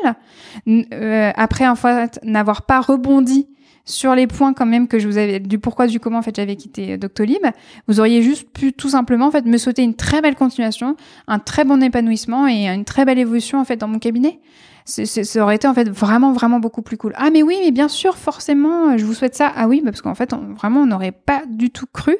euh, 0.68 1.32
après 1.36 1.66
en 1.68 1.76
fait 1.76 2.20
n'avoir 2.24 2.64
pas 2.64 2.82
rebondi 2.82 3.48
sur 3.86 4.16
les 4.16 4.28
points 4.28 4.54
quand 4.54 4.66
même 4.66 4.88
que 4.88 5.00
je 5.00 5.08
vous 5.08 5.18
avais 5.18 5.40
du 5.40 5.60
pourquoi 5.60 5.88
du 5.88 6.00
comment 6.00 6.20
en 6.20 6.22
fait 6.22 6.36
j'avais 6.36 6.56
quitté 6.56 6.94
euh, 6.94 6.98
Doctolib, 6.98 7.46
vous 7.88 8.00
auriez 8.00 8.22
juste 8.22 8.50
pu 8.50 8.74
tout 8.74 8.90
simplement 8.90 9.28
en 9.28 9.32
fait 9.32 9.46
me 9.46 9.58
sauter 9.58 9.84
une 9.84 9.96
très 9.96 10.22
belle 10.22 10.36
continuation, 10.36 10.96
un 11.28 11.40
très 11.40 11.64
bon 11.64 11.82
épanouissement 11.82 12.48
et 12.48 12.68
une 12.68 12.86
très 12.86 13.06
belle 13.06 13.20
évolution 13.20 13.60
en 13.60 13.66
fait 13.66 13.78
dans 13.78 13.88
mon 13.88 14.00
cabinet. 14.00 14.40
ça 14.86 15.44
aurait 15.44 15.56
été 15.56 15.68
en 15.68 15.74
fait 15.74 15.90
vraiment 15.90 16.34
vraiment 16.34 16.60
beaucoup 16.60 16.82
plus 16.82 16.98
cool. 16.98 17.14
Ah 17.18 17.30
mais 17.32 17.44
oui, 17.44 17.58
mais 17.64 17.72
bien 17.72 17.88
sûr, 17.88 18.18
forcément, 18.18 18.98
je 18.98 19.06
vous 19.06 19.14
souhaite 19.14 19.36
ça. 19.36 19.52
Ah 19.56 19.68
oui, 19.68 19.82
parce 19.84 20.02
qu'en 20.02 20.16
fait, 20.16 20.34
vraiment, 20.34 20.82
on 20.82 20.86
n'aurait 20.86 21.12
pas 21.12 21.44
du 21.48 21.70
tout 21.70 21.88
cru. 21.92 22.18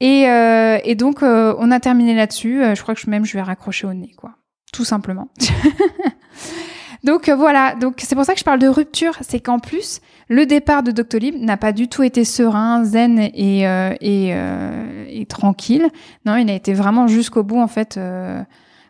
Et, 0.00 0.28
euh, 0.28 0.78
et 0.84 0.94
donc, 0.94 1.22
euh, 1.22 1.54
on 1.58 1.70
a 1.70 1.80
terminé 1.80 2.14
là-dessus. 2.14 2.60
je 2.74 2.82
crois 2.82 2.94
que 2.94 3.08
même 3.08 3.24
je 3.24 3.32
vais 3.32 3.42
raccrocher 3.42 3.86
au 3.86 3.94
nez, 3.94 4.12
quoi. 4.16 4.32
Tout 4.72 4.84
simplement. 4.84 5.28
donc 7.04 7.28
voilà, 7.28 7.74
donc 7.74 7.96
c'est 7.98 8.14
pour 8.14 8.24
ça 8.24 8.32
que 8.32 8.38
je 8.38 8.44
parle 8.44 8.58
de 8.58 8.68
rupture, 8.68 9.14
c'est 9.20 9.40
qu'en 9.40 9.58
plus, 9.58 10.00
le 10.28 10.46
départ 10.46 10.82
de 10.82 10.90
Doctolib 10.90 11.36
n'a 11.40 11.56
pas 11.56 11.72
du 11.72 11.88
tout 11.88 12.02
été 12.02 12.24
serein, 12.24 12.84
zen 12.84 13.18
et, 13.18 13.66
euh, 13.66 13.94
et, 14.00 14.30
euh, 14.32 15.04
et, 15.08 15.26
tranquille. 15.26 15.88
Non, 16.24 16.36
il 16.36 16.50
a 16.50 16.54
été 16.54 16.74
vraiment 16.74 17.06
jusqu'au 17.06 17.42
bout, 17.42 17.60
en 17.60 17.68
fait, 17.68 17.96
euh, 17.96 18.42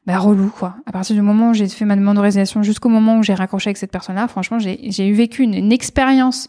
bah, 0.07 0.19
relou, 0.19 0.51
quoi. 0.57 0.77
À 0.87 0.93
partir 0.93 1.17
du 1.17 1.23
moment 1.23 1.51
où 1.51 1.55
j'ai 1.55 1.67
fait 1.69 1.85
ma 1.85 1.97
demande 1.97 2.17
de 2.17 2.21
résiliation 2.21 2.63
jusqu'au 2.63 2.89
moment 2.89 3.19
où 3.19 3.23
j'ai 3.23 3.35
raccroché 3.35 3.69
avec 3.71 3.77
cette 3.77 3.91
personne-là, 3.91 4.29
franchement, 4.29 4.59
j'ai 4.59 5.09
eu 5.09 5.15
vécu 5.15 5.43
une, 5.43 5.55
une 5.55 5.73
expérience 5.73 6.49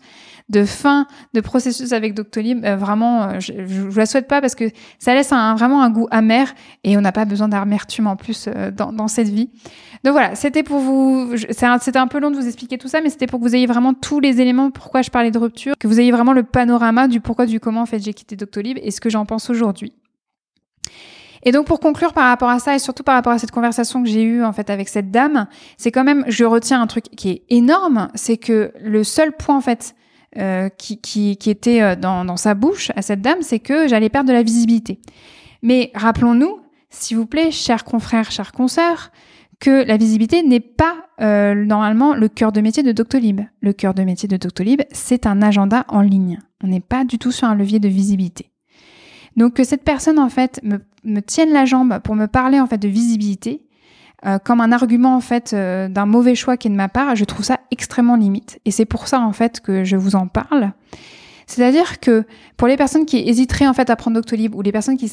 de 0.49 0.63
fin 0.63 1.07
de 1.33 1.41
processus 1.41 1.91
avec 1.91 2.13
Doctolib, 2.13 2.63
euh, 2.63 2.77
vraiment, 2.77 3.23
euh, 3.23 3.39
je, 3.39 3.51
je, 3.67 3.97
la 3.97 4.05
souhaite 4.05 4.27
pas 4.27 4.39
parce 4.39 4.55
que 4.55 4.65
ça 4.97 5.13
laisse 5.13 5.33
un, 5.33 5.55
vraiment 5.55 5.81
un 5.81 5.89
goût 5.89 6.07
amer 6.09 6.53
et 6.85 6.97
on 6.97 7.01
n'a 7.01 7.11
pas 7.11 7.25
besoin 7.25 7.49
d'amertume 7.49 8.07
en 8.07 8.15
plus 8.15 8.47
euh, 8.47 8.71
dans, 8.71 8.93
dans, 8.93 9.09
cette 9.09 9.27
vie. 9.27 9.49
Donc 10.05 10.13
voilà, 10.13 10.35
c'était 10.35 10.63
pour 10.63 10.79
vous, 10.79 11.35
c'était 11.35 11.97
un 11.97 12.07
peu 12.07 12.19
long 12.19 12.31
de 12.31 12.37
vous 12.37 12.47
expliquer 12.47 12.77
tout 12.77 12.87
ça, 12.87 13.01
mais 13.01 13.09
c'était 13.09 13.27
pour 13.27 13.39
que 13.39 13.45
vous 13.45 13.55
ayez 13.55 13.65
vraiment 13.65 13.93
tous 13.93 14.21
les 14.21 14.39
éléments 14.39 14.71
pourquoi 14.71 15.01
je 15.01 15.09
parlais 15.09 15.31
de 15.31 15.37
rupture, 15.37 15.75
que 15.77 15.87
vous 15.87 15.99
ayez 15.99 16.11
vraiment 16.11 16.33
le 16.33 16.43
panorama 16.43 17.09
du 17.09 17.19
pourquoi, 17.19 17.45
du 17.45 17.59
comment 17.59 17.81
en 17.81 17.85
fait 17.85 17.99
j'ai 17.99 18.13
quitté 18.13 18.37
Doctolib 18.37 18.77
et 18.81 18.91
ce 18.91 19.01
que 19.01 19.09
j'en 19.09 19.25
pense 19.25 19.49
aujourd'hui. 19.49 19.91
Et 21.43 21.51
donc 21.51 21.65
pour 21.65 21.79
conclure 21.79 22.13
par 22.13 22.25
rapport 22.25 22.49
à 22.49 22.59
ça 22.59 22.75
et 22.75 22.79
surtout 22.79 23.03
par 23.03 23.15
rapport 23.15 23.33
à 23.33 23.39
cette 23.39 23.51
conversation 23.51 24.03
que 24.03 24.09
j'ai 24.09 24.23
eue 24.23 24.43
en 24.43 24.53
fait 24.53 24.69
avec 24.69 24.89
cette 24.89 25.11
dame, 25.11 25.47
c'est 25.77 25.91
quand 25.91 26.03
même 26.03 26.23
je 26.27 26.45
retiens 26.45 26.81
un 26.81 26.87
truc 26.87 27.05
qui 27.05 27.29
est 27.29 27.43
énorme, 27.49 28.09
c'est 28.15 28.37
que 28.37 28.71
le 28.81 29.03
seul 29.03 29.31
point 29.31 29.57
en 29.57 29.61
fait 29.61 29.95
euh, 30.37 30.69
qui, 30.69 30.99
qui, 30.99 31.37
qui, 31.37 31.49
était 31.49 31.81
euh, 31.81 31.95
dans, 31.95 32.25
dans, 32.25 32.37
sa 32.37 32.53
bouche 32.53 32.91
à 32.95 33.01
cette 33.01 33.21
dame, 33.21 33.41
c'est 33.41 33.59
que 33.59 33.87
j'allais 33.87 34.09
perdre 34.09 34.27
de 34.27 34.33
la 34.33 34.43
visibilité. 34.43 34.99
Mais 35.63 35.89
rappelons-nous, 35.95 36.59
s'il 36.89 37.17
vous 37.17 37.25
plaît, 37.25 37.49
chers 37.49 37.85
confrères, 37.85 38.29
chers 38.29 38.51
consoeurs, 38.51 39.11
que 39.59 39.85
la 39.87 39.97
visibilité 39.97 40.43
n'est 40.43 40.59
pas 40.59 41.07
euh, 41.21 41.55
normalement 41.55 42.13
le 42.13 42.27
cœur 42.27 42.51
de 42.51 42.61
métier 42.61 42.83
de 42.83 42.91
Doctolib. 42.91 43.41
Le 43.61 43.73
cœur 43.73 43.93
de 43.93 44.03
métier 44.03 44.27
de 44.27 44.37
Doctolib, 44.37 44.81
c'est 44.91 45.25
un 45.25 45.41
agenda 45.41 45.85
en 45.87 46.01
ligne. 46.01 46.39
On 46.63 46.67
n'est 46.67 46.81
pas 46.81 47.05
du 47.05 47.17
tout 47.17 47.31
sur 47.31 47.47
un 47.47 47.55
levier 47.55 47.79
de 47.79 47.87
visibilité. 47.87 48.51
Donc 49.35 49.55
que 49.55 49.63
cette 49.63 49.83
personne 49.83 50.19
en 50.19 50.29
fait 50.29 50.59
me, 50.63 50.79
me 51.03 51.21
tienne 51.21 51.51
la 51.51 51.65
jambe 51.65 51.99
pour 51.99 52.15
me 52.15 52.27
parler 52.27 52.59
en 52.59 52.67
fait 52.67 52.77
de 52.77 52.87
visibilité, 52.87 53.61
euh, 54.25 54.39
comme 54.39 54.61
un 54.61 54.71
argument 54.71 55.15
en 55.15 55.21
fait 55.21 55.53
euh, 55.53 55.87
d'un 55.89 56.07
mauvais 56.07 56.33
choix 56.33 56.57
qui 56.57 56.67
est 56.67 56.71
de 56.71 56.75
ma 56.75 56.89
part, 56.89 57.15
je 57.15 57.23
trouve 57.23 57.45
ça 57.45 57.59
extrêmement 57.69 58.15
limite. 58.15 58.59
Et 58.65 58.71
c'est 58.71 58.85
pour 58.85 59.07
ça 59.07 59.19
en 59.19 59.31
fait 59.31 59.61
que 59.61 59.83
je 59.83 59.95
vous 59.95 60.15
en 60.15 60.27
parle. 60.27 60.71
C'est-à-dire 61.45 61.99
que 61.99 62.25
pour 62.57 62.67
les 62.67 62.75
personnes 62.77 63.05
qui 63.05 63.19
hésiteraient 63.19 63.67
en 63.67 63.73
fait 63.73 63.89
à 63.89 63.95
prendre 63.95 64.15
Doctolib 64.15 64.55
ou 64.55 64.61
les 64.61 64.71
personnes 64.71 64.97
qui, 64.97 65.11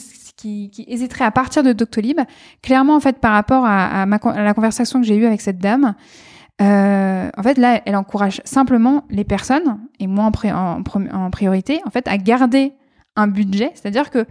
hésiteraient 0.89 1.25
à 1.25 1.31
partir 1.31 1.63
de 1.63 1.73
Doctolib, 1.73 2.21
clairement 2.63 2.97
en 2.97 3.01
fait 3.01 3.19
par 3.19 3.33
rapport 3.33 3.65
à, 3.67 4.07
la 4.07 4.55
conversation 4.55 5.01
que 5.01 5.07
j'ai 5.07 5.17
eue 5.17 5.27
avec 5.27 5.41
cette 5.41 5.59
dame, 5.59 5.95
euh, 6.61 7.31
en 7.37 7.43
fait 7.43 7.59
là 7.59 7.83
elle 7.85 7.97
encourage 7.97 8.41
simplement 8.45 9.05
les 9.11 9.25
personnes 9.25 9.79
et 10.01 10.07
moi 10.07 10.31
en, 10.45 10.51
en, 10.51 10.83
en 11.13 11.31
priorité 11.31 11.81
en 11.87 11.91
fait 11.91 12.09
à 12.09 12.17
garder 12.17 12.73
un 13.17 13.27
budget, 13.29 13.71
c'est-à-dire 13.75 14.11
que 14.11 14.27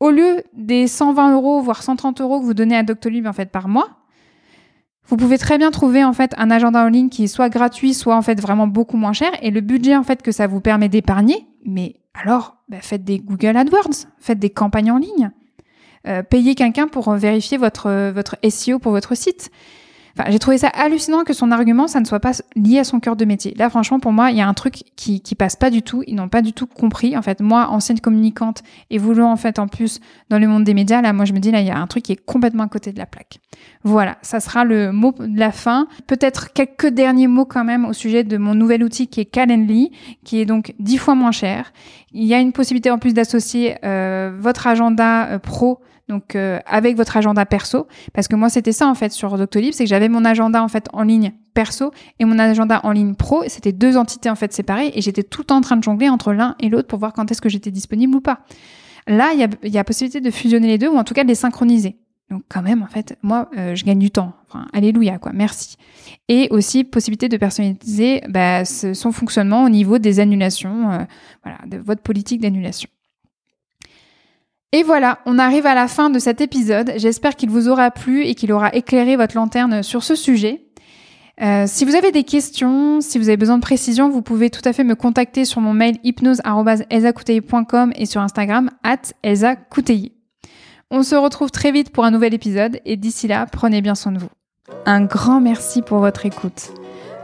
au 0.00 0.10
lieu 0.10 0.42
des 0.54 0.86
120 0.86 1.34
euros 1.34 1.60
voire 1.60 1.82
130 1.82 2.20
euros 2.20 2.40
que 2.40 2.44
vous 2.44 2.54
donnez 2.54 2.76
à 2.76 2.82
Doctolib 2.82 3.26
en 3.26 3.32
fait 3.32 3.50
par 3.50 3.68
mois, 3.68 4.00
vous 5.06 5.16
pouvez 5.16 5.38
très 5.38 5.58
bien 5.58 5.70
trouver 5.70 6.04
en 6.04 6.12
fait 6.12 6.34
un 6.38 6.50
agenda 6.50 6.84
en 6.84 6.88
ligne 6.88 7.08
qui 7.08 7.24
est 7.24 7.28
soit 7.28 7.48
gratuit, 7.48 7.94
soit 7.94 8.16
en 8.16 8.22
fait 8.22 8.40
vraiment 8.40 8.66
beaucoup 8.66 8.96
moins 8.96 9.12
cher. 9.12 9.30
Et 9.42 9.50
le 9.50 9.60
budget 9.60 9.96
en 9.96 10.04
fait 10.04 10.22
que 10.22 10.30
ça 10.30 10.46
vous 10.46 10.60
permet 10.60 10.88
d'épargner, 10.88 11.46
mais 11.64 11.96
alors 12.14 12.58
bah, 12.68 12.78
faites 12.80 13.04
des 13.04 13.18
Google 13.18 13.56
AdWords, 13.56 14.06
faites 14.18 14.38
des 14.38 14.50
campagnes 14.50 14.92
en 14.92 14.98
ligne, 14.98 15.32
euh, 16.06 16.22
payez 16.22 16.54
quelqu'un 16.54 16.86
pour 16.86 17.12
vérifier 17.14 17.58
votre 17.58 18.10
votre 18.10 18.36
SEO 18.48 18.78
pour 18.78 18.92
votre 18.92 19.16
site. 19.16 19.50
Enfin, 20.18 20.30
j'ai 20.30 20.38
trouvé 20.38 20.58
ça 20.58 20.68
hallucinant 20.68 21.24
que 21.24 21.32
son 21.32 21.50
argument, 21.50 21.86
ça 21.86 22.00
ne 22.00 22.04
soit 22.04 22.20
pas 22.20 22.32
lié 22.56 22.78
à 22.78 22.84
son 22.84 23.00
cœur 23.00 23.16
de 23.16 23.24
métier. 23.24 23.54
Là, 23.56 23.70
franchement, 23.70 24.00
pour 24.00 24.12
moi, 24.12 24.30
il 24.30 24.36
y 24.36 24.40
a 24.40 24.48
un 24.48 24.54
truc 24.54 24.82
qui, 24.96 25.20
qui 25.20 25.34
passe 25.34 25.56
pas 25.56 25.70
du 25.70 25.82
tout. 25.82 26.02
Ils 26.06 26.14
n'ont 26.14 26.28
pas 26.28 26.42
du 26.42 26.52
tout 26.52 26.66
compris. 26.66 27.16
En 27.16 27.22
fait, 27.22 27.40
moi, 27.40 27.68
ancienne 27.68 28.00
communicante 28.00 28.62
et 28.90 28.98
voulant 28.98 29.30
en 29.30 29.36
fait 29.36 29.58
en 29.58 29.68
plus 29.68 30.00
dans 30.28 30.38
le 30.38 30.48
monde 30.48 30.64
des 30.64 30.74
médias, 30.74 31.00
là, 31.00 31.12
moi, 31.12 31.24
je 31.24 31.32
me 31.32 31.38
dis 31.38 31.50
là, 31.50 31.60
il 31.60 31.66
y 31.66 31.70
a 31.70 31.78
un 31.78 31.86
truc 31.86 32.04
qui 32.04 32.12
est 32.12 32.24
complètement 32.24 32.64
à 32.64 32.68
côté 32.68 32.92
de 32.92 32.98
la 32.98 33.06
plaque. 33.06 33.40
Voilà, 33.82 34.18
ça 34.22 34.40
sera 34.40 34.64
le 34.64 34.92
mot 34.92 35.12
de 35.18 35.38
la 35.38 35.52
fin. 35.52 35.86
Peut-être 36.06 36.52
quelques 36.52 36.88
derniers 36.88 37.28
mots 37.28 37.44
quand 37.44 37.64
même 37.64 37.84
au 37.84 37.92
sujet 37.92 38.24
de 38.24 38.36
mon 38.36 38.54
nouvel 38.54 38.84
outil 38.84 39.06
qui 39.06 39.20
est 39.20 39.24
Calendly, 39.24 39.90
qui 40.24 40.40
est 40.40 40.46
donc 40.46 40.74
dix 40.78 40.98
fois 40.98 41.14
moins 41.14 41.32
cher. 41.32 41.72
Il 42.12 42.24
y 42.24 42.34
a 42.34 42.40
une 42.40 42.52
possibilité 42.52 42.90
en 42.90 42.98
plus 42.98 43.14
d'associer 43.14 43.76
euh, 43.84 44.32
votre 44.38 44.66
agenda 44.66 45.26
euh, 45.28 45.38
pro 45.38 45.80
donc 46.10 46.34
euh, 46.34 46.58
avec 46.66 46.96
votre 46.96 47.16
agenda 47.16 47.46
perso 47.46 47.86
parce 48.12 48.26
que 48.26 48.34
moi 48.34 48.48
c'était 48.50 48.72
ça 48.72 48.88
en 48.88 48.94
fait 48.94 49.12
sur 49.12 49.38
Doctolib 49.38 49.72
c'est 49.72 49.84
que 49.84 49.88
j'avais 49.88 50.08
mon 50.08 50.24
agenda 50.24 50.62
en 50.62 50.68
fait 50.68 50.88
en 50.92 51.04
ligne 51.04 51.32
perso 51.54 51.92
et 52.18 52.24
mon 52.24 52.38
agenda 52.38 52.80
en 52.82 52.90
ligne 52.90 53.14
pro 53.14 53.44
c'était 53.46 53.72
deux 53.72 53.96
entités 53.96 54.28
en 54.28 54.34
fait 54.34 54.52
séparées 54.52 54.90
et 54.94 55.00
j'étais 55.00 55.22
tout 55.22 55.42
le 55.42 55.46
temps 55.46 55.56
en 55.56 55.60
train 55.60 55.76
de 55.76 55.84
jongler 55.84 56.08
entre 56.08 56.32
l'un 56.32 56.56
et 56.58 56.68
l'autre 56.68 56.88
pour 56.88 56.98
voir 56.98 57.12
quand 57.12 57.30
est-ce 57.30 57.40
que 57.40 57.48
j'étais 57.48 57.70
disponible 57.70 58.16
ou 58.16 58.20
pas 58.20 58.40
là 59.06 59.30
il 59.32 59.72
y 59.72 59.78
a, 59.78 59.84
possibilité 59.84 60.20
de 60.20 60.30
fusionner 60.30 60.66
les 60.66 60.78
deux 60.78 60.88
ou 60.88 60.96
en 60.96 61.04
tout 61.04 61.14
cas 61.14 61.22
de 61.22 61.28
les 61.28 61.36
synchroniser 61.36 61.96
donc 62.30 62.44
quand 62.48 62.62
même, 62.62 62.84
en 62.84 62.86
fait, 62.86 63.18
moi, 63.22 63.50
euh, 63.58 63.74
je 63.74 63.84
gagne 63.84 63.98
du 63.98 64.12
temps. 64.12 64.32
Alléluia, 64.72 65.18
quoi. 65.18 65.32
Merci. 65.34 65.76
Et 66.28 66.46
aussi 66.52 66.84
possibilité 66.84 67.28
de 67.28 67.36
personnaliser 67.36 68.22
bah, 68.28 68.64
son 68.64 69.10
fonctionnement 69.10 69.64
au 69.64 69.68
niveau 69.68 69.98
des 69.98 70.20
annulations, 70.20 70.92
euh, 70.92 70.98
voilà, 71.42 71.58
de 71.66 71.78
votre 71.78 72.02
politique 72.02 72.40
d'annulation. 72.40 72.88
Et 74.72 74.82
voilà, 74.82 75.18
on 75.26 75.38
arrive 75.38 75.66
à 75.66 75.74
la 75.74 75.88
fin 75.88 76.10
de 76.10 76.18
cet 76.18 76.40
épisode. 76.40 76.92
J'espère 76.96 77.34
qu'il 77.34 77.50
vous 77.50 77.68
aura 77.68 77.90
plu 77.90 78.24
et 78.24 78.34
qu'il 78.34 78.52
aura 78.52 78.72
éclairé 78.74 79.16
votre 79.16 79.36
lanterne 79.36 79.82
sur 79.82 80.04
ce 80.04 80.14
sujet. 80.14 80.66
Euh, 81.42 81.64
si 81.66 81.84
vous 81.84 81.96
avez 81.96 82.12
des 82.12 82.22
questions, 82.24 83.00
si 83.00 83.18
vous 83.18 83.28
avez 83.28 83.36
besoin 83.36 83.56
de 83.56 83.62
précision, 83.62 84.10
vous 84.10 84.22
pouvez 84.22 84.50
tout 84.50 84.60
à 84.64 84.72
fait 84.72 84.84
me 84.84 84.94
contacter 84.94 85.44
sur 85.44 85.60
mon 85.60 85.72
mail 85.72 85.96
hypnose.com 86.04 87.92
et 87.96 88.06
sur 88.06 88.20
Instagram 88.20 88.70
at 88.84 89.12
on 90.92 91.04
se 91.04 91.14
retrouve 91.14 91.52
très 91.52 91.70
vite 91.70 91.90
pour 91.90 92.04
un 92.04 92.10
nouvel 92.10 92.34
épisode 92.34 92.80
et 92.84 92.96
d'ici 92.96 93.28
là, 93.28 93.46
prenez 93.46 93.80
bien 93.80 93.94
soin 93.94 94.10
de 94.10 94.18
vous. 94.18 94.28
Un 94.86 95.04
grand 95.04 95.40
merci 95.40 95.82
pour 95.82 95.98
votre 95.98 96.26
écoute. 96.26 96.72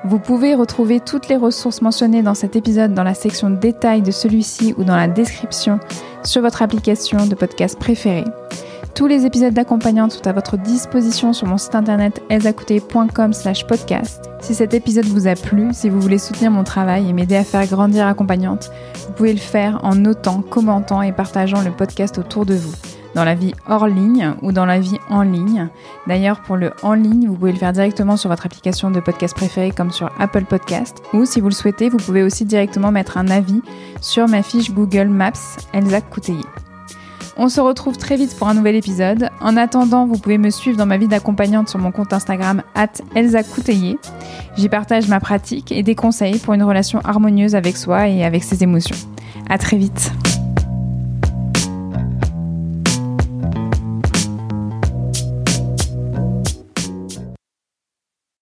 Vous 0.04 0.20
pouvez 0.20 0.54
retrouver 0.54 1.00
toutes 1.00 1.28
les 1.28 1.34
ressources 1.34 1.82
mentionnées 1.82 2.22
dans 2.22 2.34
cet 2.34 2.54
épisode 2.54 2.94
dans 2.94 3.02
la 3.02 3.14
section 3.14 3.50
détails 3.50 4.02
de 4.02 4.12
celui-ci 4.12 4.72
ou 4.78 4.84
dans 4.84 4.94
la 4.94 5.08
description 5.08 5.80
sur 6.26 6.42
votre 6.42 6.62
application 6.62 7.26
de 7.26 7.34
podcast 7.34 7.78
préférée. 7.78 8.24
Tous 8.94 9.06
les 9.06 9.26
épisodes 9.26 9.52
d'accompagnante 9.52 10.12
sont 10.12 10.26
à 10.26 10.32
votre 10.32 10.56
disposition 10.56 11.32
sur 11.32 11.46
mon 11.46 11.58
site 11.58 11.74
internet 11.74 12.22
slash 13.32 13.66
podcast. 13.66 14.24
Si 14.40 14.54
cet 14.54 14.72
épisode 14.72 15.04
vous 15.04 15.26
a 15.26 15.34
plu, 15.34 15.68
si 15.72 15.90
vous 15.90 16.00
voulez 16.00 16.18
soutenir 16.18 16.50
mon 16.50 16.64
travail 16.64 17.08
et 17.08 17.12
m'aider 17.12 17.36
à 17.36 17.44
faire 17.44 17.66
grandir 17.66 18.06
accompagnante, 18.06 18.70
vous 19.06 19.12
pouvez 19.12 19.32
le 19.32 19.38
faire 19.38 19.80
en 19.82 19.94
notant, 19.94 20.40
commentant 20.40 21.02
et 21.02 21.12
partageant 21.12 21.62
le 21.62 21.72
podcast 21.72 22.16
autour 22.18 22.46
de 22.46 22.54
vous 22.54 22.72
dans 23.16 23.24
la 23.24 23.34
vie 23.34 23.54
hors 23.66 23.88
ligne 23.88 24.34
ou 24.42 24.52
dans 24.52 24.66
la 24.66 24.78
vie 24.78 24.98
en 25.08 25.22
ligne. 25.22 25.68
D'ailleurs, 26.06 26.42
pour 26.42 26.56
le 26.56 26.72
en 26.82 26.92
ligne, 26.92 27.26
vous 27.26 27.34
pouvez 27.34 27.52
le 27.52 27.58
faire 27.58 27.72
directement 27.72 28.18
sur 28.18 28.28
votre 28.28 28.44
application 28.44 28.90
de 28.90 29.00
podcast 29.00 29.34
préférée 29.34 29.70
comme 29.70 29.90
sur 29.90 30.12
Apple 30.20 30.44
Podcast. 30.44 31.02
Ou 31.14 31.24
si 31.24 31.40
vous 31.40 31.48
le 31.48 31.54
souhaitez, 31.54 31.88
vous 31.88 31.96
pouvez 31.96 32.22
aussi 32.22 32.44
directement 32.44 32.92
mettre 32.92 33.16
un 33.16 33.28
avis 33.28 33.62
sur 34.02 34.28
ma 34.28 34.42
fiche 34.42 34.70
Google 34.70 35.08
Maps 35.08 35.32
Elsa 35.72 36.02
Couteillé. 36.02 36.44
On 37.38 37.48
se 37.48 37.60
retrouve 37.60 37.96
très 37.96 38.16
vite 38.16 38.36
pour 38.38 38.48
un 38.48 38.54
nouvel 38.54 38.76
épisode. 38.76 39.30
En 39.40 39.56
attendant, 39.56 40.06
vous 40.06 40.18
pouvez 40.18 40.38
me 40.38 40.50
suivre 40.50 40.76
dans 40.76 40.86
ma 40.86 40.98
vie 40.98 41.08
d'accompagnante 41.08 41.70
sur 41.70 41.78
mon 41.78 41.92
compte 41.92 42.12
Instagram 42.12 42.62
Elsa 43.14 43.42
Couteillé. 43.42 43.98
J'y 44.56 44.68
partage 44.68 45.08
ma 45.08 45.20
pratique 45.20 45.72
et 45.72 45.82
des 45.82 45.94
conseils 45.94 46.38
pour 46.38 46.52
une 46.52 46.62
relation 46.62 47.00
harmonieuse 47.00 47.54
avec 47.54 47.78
soi 47.78 48.08
et 48.08 48.24
avec 48.24 48.44
ses 48.44 48.62
émotions. 48.62 48.96
À 49.48 49.56
très 49.56 49.78
vite. 49.78 50.12